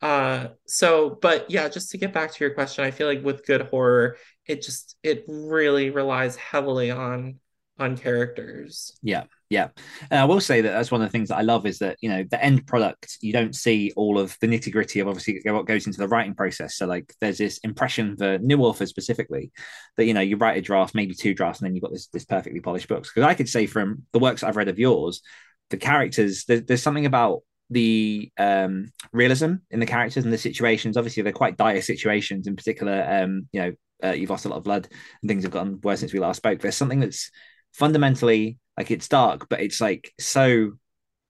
Uh 0.01 0.49
so 0.65 1.17
but 1.21 1.49
yeah, 1.49 1.69
just 1.69 1.91
to 1.91 1.97
get 1.97 2.13
back 2.13 2.33
to 2.33 2.43
your 2.43 2.53
question, 2.53 2.83
I 2.83 2.91
feel 2.91 3.07
like 3.07 3.23
with 3.23 3.45
good 3.45 3.61
horror, 3.61 4.17
it 4.45 4.61
just 4.61 4.95
it 5.03 5.25
really 5.27 5.89
relies 5.89 6.35
heavily 6.35 6.91
on 6.91 7.39
on 7.77 7.97
characters. 7.97 8.97
Yeah, 9.01 9.23
yeah. 9.49 9.69
And 10.09 10.19
I 10.19 10.25
will 10.25 10.39
say 10.39 10.61
that 10.61 10.71
that's 10.71 10.91
one 10.91 11.01
of 11.01 11.07
the 11.07 11.11
things 11.11 11.29
that 11.29 11.37
I 11.37 11.41
love 11.41 11.65
is 11.65 11.79
that 11.79 11.97
you 12.01 12.09
know 12.09 12.23
the 12.23 12.43
end 12.43 12.65
product 12.65 13.17
you 13.21 13.33
don't 13.33 13.55
see 13.55 13.91
all 13.95 14.17
of 14.17 14.37
the 14.39 14.47
nitty 14.47 14.71
gritty 14.71 14.99
of 14.99 15.07
obviously 15.07 15.41
what 15.45 15.65
goes 15.65 15.85
into 15.85 15.99
the 15.99 16.07
writing 16.07 16.35
process. 16.35 16.75
So 16.77 16.85
like 16.85 17.13
there's 17.19 17.37
this 17.37 17.57
impression 17.59 18.15
for 18.17 18.37
new 18.37 18.59
authors 18.61 18.89
specifically 18.89 19.51
that 19.97 20.05
you 20.05 20.13
know 20.13 20.21
you 20.21 20.37
write 20.37 20.57
a 20.57 20.61
draft, 20.61 20.95
maybe 20.95 21.13
two 21.13 21.33
drafts, 21.33 21.59
and 21.59 21.67
then 21.67 21.75
you've 21.75 21.83
got 21.83 21.91
this 21.91 22.07
this 22.07 22.25
perfectly 22.25 22.61
polished 22.61 22.87
books. 22.87 23.11
Because 23.13 23.27
I 23.27 23.33
could 23.33 23.49
say 23.49 23.65
from 23.65 24.03
the 24.13 24.19
works 24.19 24.43
I've 24.43 24.57
read 24.57 24.69
of 24.69 24.79
yours, 24.79 25.21
the 25.69 25.77
characters 25.77 26.45
there, 26.45 26.61
there's 26.61 26.83
something 26.83 27.05
about 27.05 27.41
the 27.69 28.31
um 28.37 28.91
realism 29.11 29.55
in 29.71 29.79
the 29.79 29.85
characters 29.85 30.23
and 30.23 30.31
the 30.31 30.37
situations 30.37 30.97
obviously 30.97 31.23
they're 31.23 31.31
quite 31.31 31.57
dire 31.57 31.81
situations 31.81 32.45
in 32.45 32.55
particular 32.55 33.05
um 33.09 33.47
you 33.51 33.61
know 33.61 33.73
uh, 34.03 34.11
you've 34.11 34.29
lost 34.29 34.45
a 34.45 34.49
lot 34.49 34.57
of 34.57 34.63
blood 34.63 34.87
and 35.21 35.29
things 35.29 35.43
have 35.43 35.51
gotten 35.51 35.79
worse 35.81 36.01
since 36.01 36.13
we 36.13 36.19
last 36.19 36.37
spoke 36.37 36.59
there's 36.59 36.75
something 36.75 36.99
that's 36.99 37.31
fundamentally 37.73 38.59
like 38.77 38.91
it's 38.91 39.07
dark, 39.07 39.47
but 39.49 39.61
it's 39.61 39.79
like 39.79 40.13
so 40.19 40.71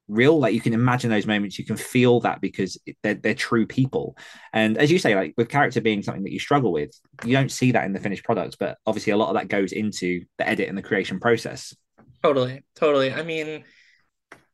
real. 0.08 0.40
Like 0.40 0.54
you 0.54 0.62
can 0.62 0.74
imagine 0.74 1.10
those 1.10 1.28
moments, 1.28 1.60
you 1.60 1.66
can 1.66 1.78
feel 1.78 2.20
that 2.22 2.42
because 2.42 2.78
they're 3.04 3.16
they're 3.16 3.34
true 3.34 3.66
people. 3.68 4.18
And 4.54 4.78
as 4.78 4.92
you 4.92 5.00
say, 5.00 5.16
like 5.16 5.34
with 5.38 5.50
character 5.50 5.82
being 5.82 6.02
something 6.02 6.24
that 6.24 6.32
you 6.32 6.40
struggle 6.40 6.72
with, 6.72 6.92
you 7.24 7.34
don't 7.34 7.52
see 7.52 7.72
that 7.72 7.86
in 7.86 7.94
the 7.94 8.00
finished 8.00 8.24
product, 8.24 8.58
but 8.60 8.78
obviously 8.86 9.14
a 9.14 9.18
lot 9.18 9.30
of 9.30 9.36
that 9.36 9.48
goes 9.48 9.72
into 9.72 10.26
the 10.38 10.48
edit 10.48 10.70
and 10.70 10.78
the 10.78 10.84
creation 10.84 11.20
process. 11.20 11.76
Totally, 12.24 12.64
totally. 12.76 13.14
I 13.14 13.24
mean, 13.24 13.64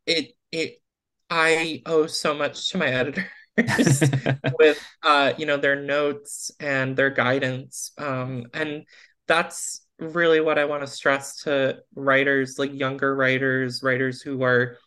it 0.05 0.33
it 0.51 0.80
I 1.31 1.83
owe 1.87 2.07
so 2.07 2.35
much 2.35 2.71
to 2.71 2.79
my 2.79 2.87
editors 2.89 3.25
with 4.59 4.79
uh 5.03 5.33
you 5.37 5.47
know 5.47 5.57
their 5.57 5.81
notes 5.81 6.51
and 6.59 6.97
their 6.97 7.11
guidance 7.11 7.93
um 7.99 8.47
and 8.53 8.85
that's 9.27 9.85
really 9.99 10.41
what 10.41 10.59
I 10.59 10.65
want 10.65 10.83
to 10.83 10.87
stress 10.87 11.43
to 11.43 11.79
writers 11.95 12.59
like 12.59 12.73
younger 12.73 13.15
writers 13.15 13.83
writers 13.83 14.21
who 14.21 14.43
are 14.43 14.77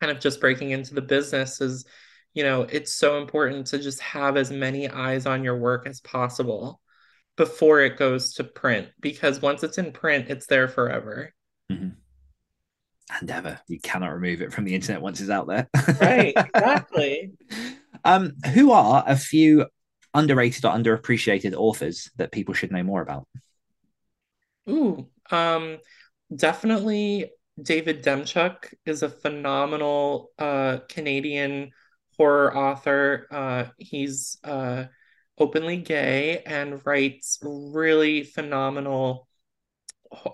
kind 0.00 0.10
of 0.10 0.20
just 0.20 0.40
breaking 0.40 0.70
into 0.72 0.94
the 0.94 1.02
business 1.02 1.60
is 1.60 1.86
you 2.34 2.44
know 2.44 2.62
it's 2.62 2.94
so 2.94 3.18
important 3.20 3.68
to 3.68 3.78
just 3.78 4.00
have 4.00 4.36
as 4.36 4.50
many 4.52 4.88
eyes 4.90 5.26
on 5.26 5.44
your 5.44 5.58
work 5.58 5.86
as 5.86 6.00
possible 6.02 6.80
before 7.36 7.80
it 7.80 7.98
goes 7.98 8.34
to 8.34 8.44
print 8.44 8.88
because 9.00 9.42
once 9.42 9.62
it's 9.64 9.78
in 9.78 9.92
print 9.92 10.28
it's 10.30 10.46
there 10.48 10.68
forever 10.68 11.32
Mhm. 11.70 11.96
And 13.20 13.30
ever, 13.30 13.60
you 13.68 13.78
cannot 13.78 14.12
remove 14.12 14.42
it 14.42 14.52
from 14.52 14.64
the 14.64 14.74
internet 14.74 15.00
once 15.00 15.20
it's 15.20 15.30
out 15.30 15.46
there. 15.46 15.68
right 16.00 16.34
exactly 16.54 17.32
um, 18.06 18.32
who 18.54 18.70
are 18.70 19.04
a 19.06 19.16
few 19.16 19.66
underrated 20.14 20.64
or 20.64 20.72
underappreciated 20.72 21.54
authors 21.54 22.10
that 22.16 22.32
people 22.32 22.54
should 22.54 22.72
know 22.72 22.82
more 22.82 23.02
about? 23.02 23.26
Ooh, 24.68 25.06
um, 25.30 25.78
definitely 26.34 27.32
David 27.60 28.02
Demchuk 28.02 28.72
is 28.84 29.02
a 29.02 29.08
phenomenal 29.08 30.30
uh, 30.38 30.78
Canadian 30.88 31.72
horror 32.16 32.56
author. 32.56 33.26
Uh, 33.30 33.64
he's 33.78 34.38
uh, 34.44 34.84
openly 35.36 35.78
gay 35.78 36.42
and 36.46 36.84
writes 36.86 37.38
really 37.42 38.22
phenomenal 38.22 39.26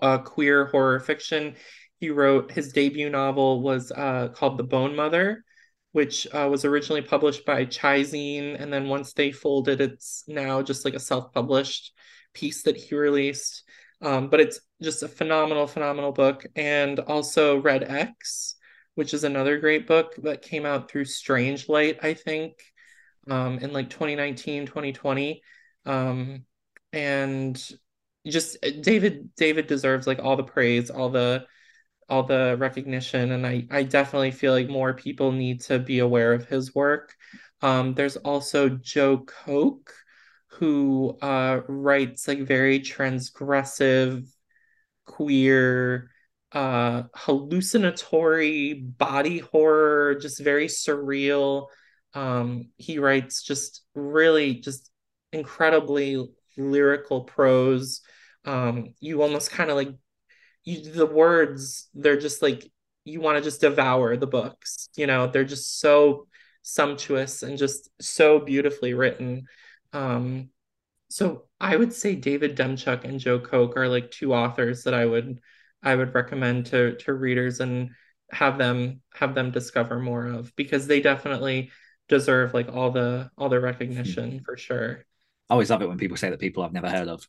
uh, 0.01 0.19
queer 0.19 0.65
horror 0.67 0.99
fiction. 0.99 1.55
He 2.03 2.09
wrote 2.09 2.51
his 2.51 2.73
debut 2.73 3.09
novel 3.09 3.61
was 3.61 3.89
uh, 3.89 4.27
called 4.35 4.57
The 4.57 4.65
Bone 4.65 4.93
Mother, 4.93 5.45
which 5.93 6.27
uh, 6.33 6.49
was 6.51 6.65
originally 6.65 7.01
published 7.01 7.45
by 7.45 7.65
ChiZine, 7.65 8.61
and 8.61 8.73
then 8.73 8.89
once 8.89 9.13
they 9.13 9.31
folded, 9.31 9.79
it's 9.79 10.25
now 10.27 10.61
just 10.61 10.83
like 10.83 10.95
a 10.95 10.99
self-published 10.99 11.93
piece 12.33 12.63
that 12.63 12.75
he 12.75 12.93
released. 12.93 13.63
Um, 14.01 14.29
but 14.29 14.41
it's 14.41 14.59
just 14.81 15.01
a 15.01 15.07
phenomenal, 15.07 15.65
phenomenal 15.65 16.11
book. 16.11 16.45
And 16.57 16.99
also 16.99 17.61
Red 17.61 17.85
X, 17.85 18.57
which 18.95 19.13
is 19.13 19.23
another 19.23 19.57
great 19.57 19.87
book 19.87 20.13
that 20.23 20.41
came 20.41 20.65
out 20.65 20.91
through 20.91 21.05
Strange 21.05 21.69
Light, 21.69 21.99
I 22.03 22.15
think, 22.15 22.61
um, 23.29 23.59
in 23.59 23.71
like 23.71 23.89
2019, 23.89 24.65
2020. 24.65 25.41
Um, 25.85 26.43
and 26.91 27.65
just 28.27 28.57
David 28.81 29.33
David 29.37 29.67
deserves 29.67 30.05
like 30.05 30.19
all 30.19 30.35
the 30.35 30.43
praise, 30.43 30.89
all 30.89 31.09
the 31.09 31.45
all 32.09 32.23
the 32.23 32.55
recognition, 32.59 33.31
and 33.31 33.45
I 33.45 33.67
I 33.71 33.83
definitely 33.83 34.31
feel 34.31 34.53
like 34.53 34.69
more 34.69 34.93
people 34.93 35.31
need 35.31 35.61
to 35.61 35.79
be 35.79 35.99
aware 35.99 36.33
of 36.33 36.47
his 36.47 36.73
work. 36.75 37.13
Um, 37.61 37.93
there's 37.93 38.17
also 38.17 38.69
Joe 38.69 39.19
Koch, 39.19 39.91
who 40.47 41.17
uh, 41.21 41.61
writes 41.67 42.27
like 42.27 42.39
very 42.41 42.79
transgressive, 42.79 44.27
queer, 45.05 46.11
uh, 46.51 47.03
hallucinatory 47.15 48.73
body 48.73 49.39
horror, 49.39 50.15
just 50.15 50.39
very 50.43 50.67
surreal. 50.67 51.67
Um, 52.13 52.69
he 52.77 52.99
writes 52.99 53.43
just 53.43 53.83
really 53.95 54.55
just 54.55 54.91
incredibly 55.31 56.27
lyrical 56.57 57.21
prose. 57.23 58.01
Um, 58.45 58.93
you 58.99 59.21
almost 59.21 59.51
kind 59.51 59.69
of 59.69 59.77
like 59.77 59.89
you 60.63 60.91
the 60.91 61.05
words, 61.05 61.89
they're 61.93 62.19
just 62.19 62.41
like 62.41 62.71
you 63.05 63.19
want 63.19 63.37
to 63.37 63.43
just 63.43 63.61
devour 63.61 64.15
the 64.15 64.27
books. 64.27 64.89
You 64.95 65.07
know, 65.07 65.27
they're 65.27 65.43
just 65.43 65.79
so 65.79 66.27
sumptuous 66.61 67.43
and 67.43 67.57
just 67.57 67.89
so 68.01 68.39
beautifully 68.39 68.93
written. 68.93 69.47
Um, 69.91 70.49
so 71.09 71.45
I 71.59 71.75
would 71.75 71.93
say 71.93 72.15
David 72.15 72.57
Demchuk 72.57 73.03
and 73.03 73.19
Joe 73.19 73.39
Koch 73.39 73.77
are 73.77 73.87
like 73.87 74.09
two 74.09 74.33
authors 74.33 74.83
that 74.85 74.93
I 74.93 75.05
would 75.05 75.39
I 75.83 75.95
would 75.95 76.15
recommend 76.15 76.67
to 76.67 76.95
to 76.95 77.13
readers 77.13 77.59
and 77.59 77.91
have 78.31 78.57
them 78.57 79.01
have 79.13 79.35
them 79.35 79.51
discover 79.51 79.99
more 79.99 80.25
of 80.25 80.55
because 80.55 80.87
they 80.87 81.01
definitely 81.01 81.71
deserve 82.07 82.53
like 82.53 82.69
all 82.69 82.91
the 82.91 83.29
all 83.37 83.49
the 83.49 83.59
recognition 83.59 84.39
for 84.43 84.57
sure. 84.57 85.05
I 85.49 85.53
always 85.53 85.69
love 85.69 85.81
it 85.81 85.89
when 85.89 85.97
people 85.97 86.17
say 86.17 86.29
that 86.29 86.39
people 86.39 86.63
I've 86.63 86.73
never 86.73 86.89
heard 86.89 87.09
of. 87.09 87.27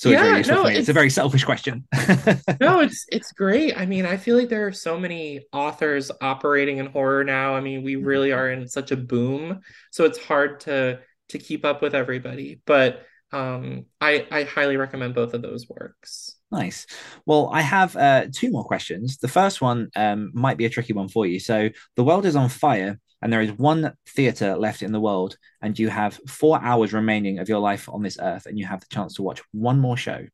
So 0.00 0.08
yeah, 0.08 0.38
it's, 0.38 0.48
no, 0.48 0.64
it's, 0.64 0.78
it's, 0.78 0.88
a 0.88 0.94
very 0.94 1.10
selfish 1.10 1.44
question. 1.44 1.86
no, 2.58 2.80
it's 2.80 3.04
it's 3.12 3.32
great. 3.32 3.76
I 3.76 3.84
mean, 3.84 4.06
I 4.06 4.16
feel 4.16 4.34
like 4.34 4.48
there 4.48 4.66
are 4.66 4.72
so 4.72 4.98
many 4.98 5.42
authors 5.52 6.10
operating 6.22 6.78
in 6.78 6.86
horror 6.86 7.22
now. 7.22 7.54
I 7.54 7.60
mean, 7.60 7.84
we 7.84 7.96
mm-hmm. 7.96 8.06
really 8.06 8.32
are 8.32 8.50
in 8.50 8.66
such 8.66 8.92
a 8.92 8.96
boom, 8.96 9.60
so 9.90 10.06
it's 10.06 10.16
hard 10.16 10.60
to 10.60 11.00
to 11.28 11.38
keep 11.38 11.66
up 11.66 11.82
with 11.82 11.94
everybody. 11.94 12.62
But 12.64 13.02
um, 13.30 13.84
I 14.00 14.26
I 14.30 14.44
highly 14.44 14.78
recommend 14.78 15.14
both 15.14 15.34
of 15.34 15.42
those 15.42 15.68
works. 15.68 16.34
Nice. 16.50 16.86
Well, 17.26 17.50
I 17.52 17.60
have 17.60 17.94
uh, 17.94 18.28
two 18.34 18.50
more 18.50 18.64
questions. 18.64 19.18
The 19.18 19.28
first 19.28 19.60
one 19.60 19.90
um, 19.96 20.30
might 20.32 20.56
be 20.56 20.64
a 20.64 20.70
tricky 20.70 20.94
one 20.94 21.08
for 21.08 21.26
you. 21.26 21.38
So, 21.38 21.68
the 21.96 22.04
world 22.04 22.24
is 22.24 22.36
on 22.36 22.48
fire, 22.48 22.98
and 23.22 23.32
there 23.32 23.40
is 23.40 23.52
one 23.52 23.92
theater 24.08 24.56
left 24.56 24.82
in 24.82 24.92
the 24.92 25.00
world, 25.00 25.36
and 25.62 25.78
you 25.78 25.88
have 25.88 26.20
four 26.26 26.60
hours 26.62 26.92
remaining 26.92 27.38
of 27.38 27.48
your 27.48 27.60
life 27.60 27.88
on 27.88 28.02
this 28.02 28.18
earth, 28.20 28.46
and 28.46 28.58
you 28.58 28.66
have 28.66 28.80
the 28.80 28.86
chance 28.86 29.14
to 29.14 29.22
watch 29.22 29.42
one 29.52 29.78
more 29.78 29.96
show. 29.96 30.26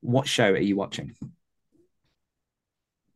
What 0.00 0.26
show 0.26 0.50
are 0.52 0.58
you 0.58 0.76
watching? 0.76 1.14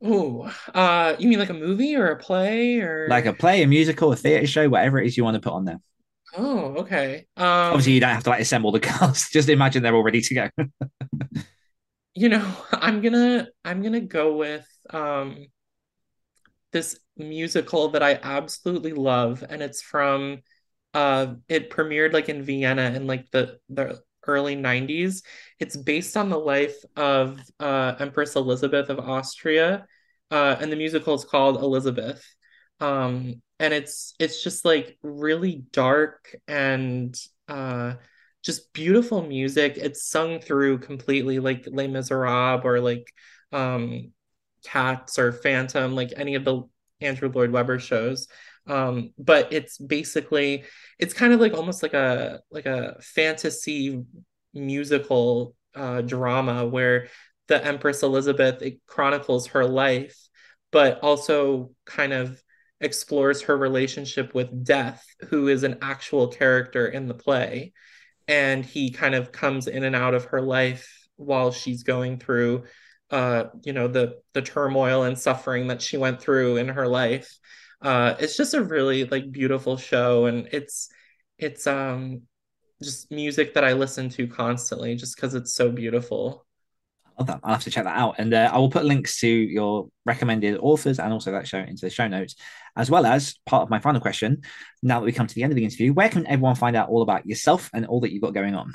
Oh, 0.01 0.49
uh, 0.73 1.15
you 1.19 1.27
mean 1.27 1.39
like 1.39 1.49
a 1.49 1.53
movie 1.53 1.95
or 1.95 2.07
a 2.07 2.17
play 2.17 2.79
or 2.79 3.07
like 3.09 3.25
a 3.25 3.33
play, 3.33 3.63
a 3.63 3.67
musical, 3.67 4.11
a 4.13 4.15
theater 4.15 4.47
show, 4.47 4.69
whatever 4.69 4.99
it 4.99 5.07
is 5.07 5.17
you 5.17 5.23
want 5.23 5.35
to 5.35 5.41
put 5.41 5.53
on 5.53 5.65
there. 5.65 5.79
Oh, 6.37 6.75
okay. 6.77 7.27
Um, 7.35 7.45
Obviously, 7.45 7.93
you 7.93 7.99
don't 7.99 8.11
have 8.13 8.23
to 8.23 8.29
like 8.29 8.41
assemble 8.41 8.71
the 8.71 8.79
cast. 8.89 9.33
Just 9.33 9.49
imagine 9.49 9.83
they're 9.83 9.95
all 9.95 10.03
ready 10.03 10.21
to 10.21 10.33
go. 10.33 10.49
you 12.13 12.29
know, 12.29 12.55
I'm 12.71 13.01
gonna 13.01 13.47
I'm 13.65 13.81
gonna 13.81 14.01
go 14.01 14.35
with 14.37 14.67
um 14.89 15.47
this 16.71 16.99
musical 17.17 17.89
that 17.89 18.03
I 18.03 18.19
absolutely 18.21 18.93
love, 18.93 19.43
and 19.47 19.61
it's 19.61 19.81
from 19.81 20.39
uh 20.93 21.35
it 21.47 21.69
premiered 21.69 22.13
like 22.13 22.29
in 22.29 22.43
Vienna 22.43 22.91
in 22.95 23.05
like 23.07 23.29
the 23.31 23.59
the 23.69 24.01
early 24.27 24.55
90s. 24.55 25.23
It's 25.59 25.77
based 25.77 26.17
on 26.17 26.29
the 26.29 26.39
life 26.39 26.77
of 26.95 27.39
uh 27.59 27.95
Empress 27.99 28.35
Elizabeth 28.35 28.89
of 28.89 28.99
Austria. 28.99 29.85
Uh, 30.31 30.55
and 30.59 30.71
the 30.71 30.75
musical 30.75 31.15
is 31.15 31.25
called 31.25 31.57
Elisabeth. 31.57 32.23
Um, 32.79 33.41
and 33.59 33.73
it's 33.73 34.13
it's 34.19 34.43
just 34.43 34.63
like 34.63 34.97
really 35.03 35.63
dark 35.71 36.35
and 36.47 37.15
uh 37.47 37.95
just 38.43 38.71
beautiful 38.73 39.21
music. 39.25 39.77
It's 39.77 40.07
sung 40.07 40.39
through 40.39 40.79
completely 40.79 41.39
like 41.39 41.67
Les 41.67 41.87
Miserables 41.87 42.63
or 42.63 42.79
like 42.79 43.11
um 43.51 44.13
Cats 44.63 45.19
or 45.19 45.31
Phantom, 45.31 45.95
like 45.95 46.13
any 46.15 46.35
of 46.35 46.45
the 46.45 46.63
Andrew 47.01 47.31
Lloyd 47.33 47.51
Webber 47.51 47.79
shows. 47.79 48.27
Um, 48.67 49.13
but 49.17 49.51
it's 49.51 49.77
basically 49.77 50.63
it's 50.99 51.13
kind 51.13 51.33
of 51.33 51.39
like 51.39 51.53
almost 51.53 51.81
like 51.81 51.93
a 51.93 52.41
like 52.51 52.65
a 52.65 52.97
fantasy 53.01 54.03
musical 54.53 55.55
uh 55.75 56.01
drama 56.01 56.65
where 56.65 57.07
the 57.47 57.63
Empress 57.63 58.03
Elizabeth 58.03 58.61
it 58.61 58.79
chronicles 58.85 59.47
her 59.47 59.65
life, 59.65 60.15
but 60.71 60.99
also 60.99 61.71
kind 61.85 62.13
of 62.13 62.41
explores 62.81 63.41
her 63.43 63.57
relationship 63.57 64.33
with 64.33 64.63
Death, 64.63 65.03
who 65.29 65.47
is 65.47 65.63
an 65.63 65.77
actual 65.81 66.27
character 66.27 66.87
in 66.87 67.07
the 67.07 67.13
play. 67.13 67.73
And 68.27 68.63
he 68.63 68.91
kind 68.91 69.15
of 69.15 69.31
comes 69.31 69.67
in 69.67 69.83
and 69.83 69.95
out 69.95 70.13
of 70.13 70.25
her 70.25 70.41
life 70.41 71.07
while 71.15 71.51
she's 71.51 71.83
going 71.83 72.19
through 72.19 72.63
uh, 73.11 73.45
you 73.63 73.73
know, 73.73 73.87
the 73.87 74.19
the 74.33 74.41
turmoil 74.41 75.03
and 75.03 75.17
suffering 75.17 75.67
that 75.67 75.81
she 75.81 75.97
went 75.97 76.21
through 76.21 76.57
in 76.57 76.69
her 76.69 76.87
life. 76.87 77.29
Uh, 77.81 78.15
it's 78.19 78.37
just 78.37 78.53
a 78.53 78.63
really 78.63 79.05
like 79.05 79.31
beautiful 79.31 79.77
show 79.77 80.25
and 80.25 80.49
it's 80.51 80.89
it's 81.37 81.65
um 81.65 82.21
just 82.83 83.11
music 83.11 83.53
that 83.53 83.63
I 83.63 83.73
listen 83.73 84.09
to 84.09 84.27
constantly 84.27 84.95
just 84.95 85.15
because 85.15 85.33
it's 85.33 85.53
so 85.53 85.71
beautiful. 85.71 86.45
I'll 87.17 87.53
have 87.53 87.63
to 87.63 87.69
check 87.69 87.83
that 87.83 87.97
out. 87.97 88.15
And 88.17 88.33
uh, 88.33 88.49
I 88.53 88.57
will 88.57 88.69
put 88.69 88.85
links 88.85 89.19
to 89.19 89.27
your 89.27 89.89
recommended 90.05 90.57
authors 90.57 90.99
and 90.99 91.11
also 91.11 91.33
that 91.33 91.47
show 91.47 91.59
into 91.59 91.81
the 91.81 91.89
show 91.89 92.07
notes, 92.07 92.35
as 92.77 92.89
well 92.89 93.05
as 93.05 93.35
part 93.45 93.63
of 93.63 93.69
my 93.69 93.79
final 93.79 93.99
question. 93.99 94.41
Now 94.81 94.99
that 95.01 95.05
we 95.05 95.11
come 95.11 95.27
to 95.27 95.35
the 95.35 95.43
end 95.43 95.51
of 95.51 95.57
the 95.57 95.65
interview, 95.65 95.91
where 95.91 96.07
can 96.07 96.25
everyone 96.27 96.55
find 96.55 96.77
out 96.77 96.87
all 96.87 97.01
about 97.01 97.25
yourself 97.25 97.69
and 97.73 97.85
all 97.85 97.99
that 98.01 98.13
you've 98.13 98.21
got 98.21 98.33
going 98.33 98.55
on? 98.55 98.73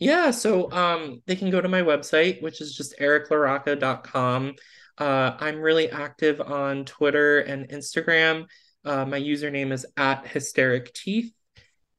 Yeah, 0.00 0.30
so 0.32 0.70
um, 0.72 1.22
they 1.26 1.36
can 1.36 1.50
go 1.50 1.60
to 1.60 1.68
my 1.68 1.82
website, 1.82 2.42
which 2.42 2.60
is 2.60 2.74
just 2.74 2.98
ericlarocca.com. 2.98 4.54
Uh, 4.98 5.36
I'm 5.38 5.60
really 5.60 5.90
active 5.90 6.40
on 6.40 6.84
Twitter 6.84 7.40
and 7.40 7.68
Instagram. 7.68 8.46
Uh, 8.84 9.04
my 9.04 9.20
username 9.20 9.72
is 9.72 9.86
at 9.96 10.26
hysteric 10.26 10.92
teeth 10.94 11.32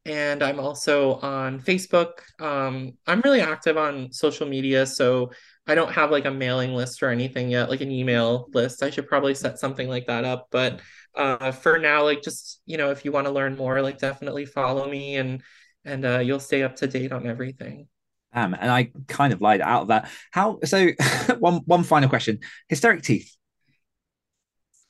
and 0.05 0.41
I'm 0.41 0.59
also 0.59 1.15
on 1.15 1.59
Facebook. 1.59 2.11
Um, 2.39 2.93
I'm 3.05 3.21
really 3.21 3.41
active 3.41 3.77
on 3.77 4.11
social 4.11 4.47
media, 4.47 4.85
so 4.85 5.31
I 5.67 5.75
don't 5.75 5.91
have 5.91 6.09
like 6.09 6.25
a 6.25 6.31
mailing 6.31 6.73
list 6.73 7.03
or 7.03 7.09
anything 7.09 7.51
yet, 7.51 7.69
like 7.69 7.81
an 7.81 7.91
email 7.91 8.47
list. 8.53 8.81
I 8.81 8.89
should 8.89 9.07
probably 9.07 9.35
set 9.35 9.59
something 9.59 9.87
like 9.87 10.07
that 10.07 10.25
up. 10.25 10.47
But 10.49 10.81
uh, 11.15 11.51
for 11.51 11.77
now, 11.77 12.03
like 12.03 12.23
just 12.23 12.61
you 12.65 12.77
know, 12.77 12.89
if 12.89 13.05
you 13.05 13.11
want 13.11 13.27
to 13.27 13.33
learn 13.33 13.55
more, 13.55 13.81
like 13.81 13.99
definitely 13.99 14.45
follow 14.45 14.89
me 14.89 15.17
and 15.17 15.43
and 15.85 16.05
uh, 16.05 16.19
you'll 16.19 16.39
stay 16.39 16.63
up 16.63 16.75
to 16.77 16.87
date 16.87 17.11
on 17.11 17.27
everything. 17.27 17.87
Um, 18.33 18.55
and 18.59 18.71
I 18.71 18.91
kind 19.07 19.33
of 19.33 19.41
lied 19.41 19.61
out 19.61 19.83
of 19.83 19.87
that. 19.89 20.09
How 20.31 20.59
so? 20.63 20.89
one 21.39 21.61
one 21.65 21.83
final 21.83 22.09
question: 22.09 22.39
hysteric 22.67 23.03
teeth. 23.03 23.35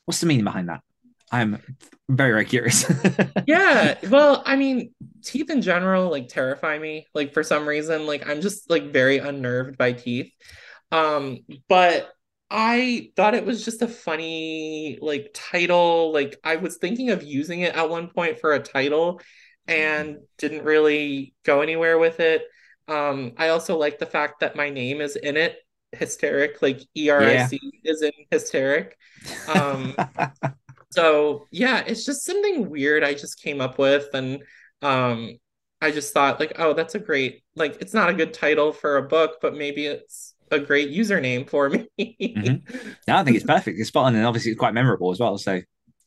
What's 0.05 0.19
the 0.19 0.27
meaning 0.27 0.45
behind 0.45 0.69
that? 0.69 0.81
I'm 1.31 1.61
very, 2.09 2.31
very 2.31 2.45
curious. 2.45 2.91
yeah. 3.47 3.97
Well, 4.09 4.43
I 4.45 4.57
mean, 4.57 4.93
teeth 5.23 5.49
in 5.49 5.61
general 5.61 6.09
like 6.09 6.27
terrify 6.27 6.77
me. 6.77 7.07
Like 7.13 7.33
for 7.33 7.41
some 7.41 7.67
reason, 7.67 8.05
like 8.05 8.27
I'm 8.27 8.41
just 8.41 8.69
like 8.69 8.91
very 8.91 9.17
unnerved 9.17 9.77
by 9.77 9.93
teeth. 9.93 10.31
Um, 10.91 11.39
but 11.69 12.11
I 12.49 13.11
thought 13.15 13.33
it 13.33 13.45
was 13.45 13.63
just 13.63 13.81
a 13.81 13.87
funny 13.87 14.99
like 15.01 15.31
title. 15.33 16.11
Like 16.11 16.37
I 16.43 16.57
was 16.57 16.77
thinking 16.77 17.11
of 17.11 17.23
using 17.23 17.61
it 17.61 17.75
at 17.75 17.89
one 17.89 18.09
point 18.09 18.39
for 18.39 18.53
a 18.53 18.59
title 18.59 19.21
and 19.67 20.19
didn't 20.37 20.63
really 20.63 21.33
go 21.43 21.61
anywhere 21.61 21.97
with 21.97 22.19
it. 22.19 22.43
Um, 22.87 23.33
I 23.37 23.49
also 23.49 23.77
like 23.77 23.99
the 23.99 24.05
fact 24.05 24.41
that 24.41 24.55
my 24.55 24.69
name 24.69 25.01
is 25.01 25.15
in 25.15 25.37
it. 25.37 25.57
Hysteric, 25.93 26.61
like 26.61 26.79
E 26.95 27.09
R 27.09 27.21
I 27.21 27.45
C 27.47 27.59
yeah. 27.61 27.91
is 27.91 28.01
in 28.01 28.11
hysteric. 28.31 28.97
Um, 29.53 29.93
so 30.91 31.47
yeah, 31.51 31.83
it's 31.85 32.05
just 32.05 32.25
something 32.25 32.69
weird 32.69 33.03
I 33.03 33.13
just 33.13 33.41
came 33.41 33.59
up 33.59 33.77
with 33.77 34.07
and 34.13 34.41
um 34.81 35.37
I 35.81 35.91
just 35.91 36.13
thought 36.13 36.39
like, 36.39 36.53
oh, 36.59 36.73
that's 36.73 36.95
a 36.95 36.99
great 36.99 37.43
like 37.55 37.81
it's 37.81 37.93
not 37.93 38.09
a 38.09 38.13
good 38.13 38.33
title 38.33 38.71
for 38.71 38.97
a 38.97 39.03
book, 39.03 39.39
but 39.41 39.55
maybe 39.55 39.85
it's 39.85 40.35
a 40.51 40.59
great 40.59 40.91
username 40.91 41.49
for 41.49 41.69
me. 41.69 41.87
mm-hmm. 41.99 42.89
No, 43.07 43.17
I 43.17 43.23
think 43.23 43.35
it's 43.35 43.45
perfect. 43.45 43.79
It's 43.79 43.89
spot 43.89 44.05
on 44.05 44.15
and 44.15 44.25
obviously 44.25 44.51
it's 44.51 44.59
quite 44.59 44.73
memorable 44.73 45.11
as 45.11 45.19
well. 45.19 45.37
So 45.37 45.61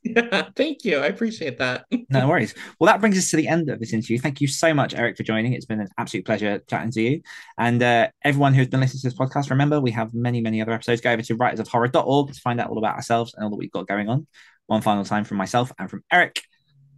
yeah, 0.04 0.48
thank 0.56 0.84
you. 0.84 0.98
I 0.98 1.06
appreciate 1.06 1.58
that. 1.58 1.86
no 2.10 2.28
worries. 2.28 2.54
Well, 2.78 2.86
that 2.86 3.00
brings 3.00 3.16
us 3.16 3.30
to 3.30 3.36
the 3.36 3.48
end 3.48 3.70
of 3.70 3.80
this 3.80 3.92
interview. 3.92 4.18
Thank 4.18 4.40
you 4.40 4.46
so 4.46 4.74
much, 4.74 4.94
Eric, 4.94 5.16
for 5.16 5.22
joining. 5.22 5.54
It's 5.54 5.64
been 5.64 5.80
an 5.80 5.88
absolute 5.98 6.26
pleasure 6.26 6.60
chatting 6.68 6.90
to 6.92 7.02
you. 7.02 7.22
And 7.58 7.82
uh, 7.82 8.08
everyone 8.22 8.54
who's 8.54 8.68
been 8.68 8.80
listening 8.80 9.00
to 9.00 9.08
this 9.08 9.18
podcast, 9.18 9.50
remember 9.50 9.80
we 9.80 9.92
have 9.92 10.12
many, 10.12 10.40
many 10.40 10.60
other 10.60 10.72
episodes. 10.72 11.00
Go 11.00 11.10
over 11.10 11.22
to 11.22 11.36
writersofhorror.org 11.36 12.32
to 12.32 12.40
find 12.40 12.60
out 12.60 12.68
all 12.68 12.78
about 12.78 12.96
ourselves 12.96 13.34
and 13.34 13.44
all 13.44 13.50
that 13.50 13.56
we've 13.56 13.72
got 13.72 13.88
going 13.88 14.08
on. 14.08 14.26
One 14.66 14.82
final 14.82 15.04
time 15.04 15.24
from 15.24 15.38
myself 15.38 15.72
and 15.78 15.90
from 15.90 16.04
Eric. 16.12 16.42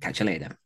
Catch 0.01 0.21
you 0.21 0.27
later. 0.27 0.59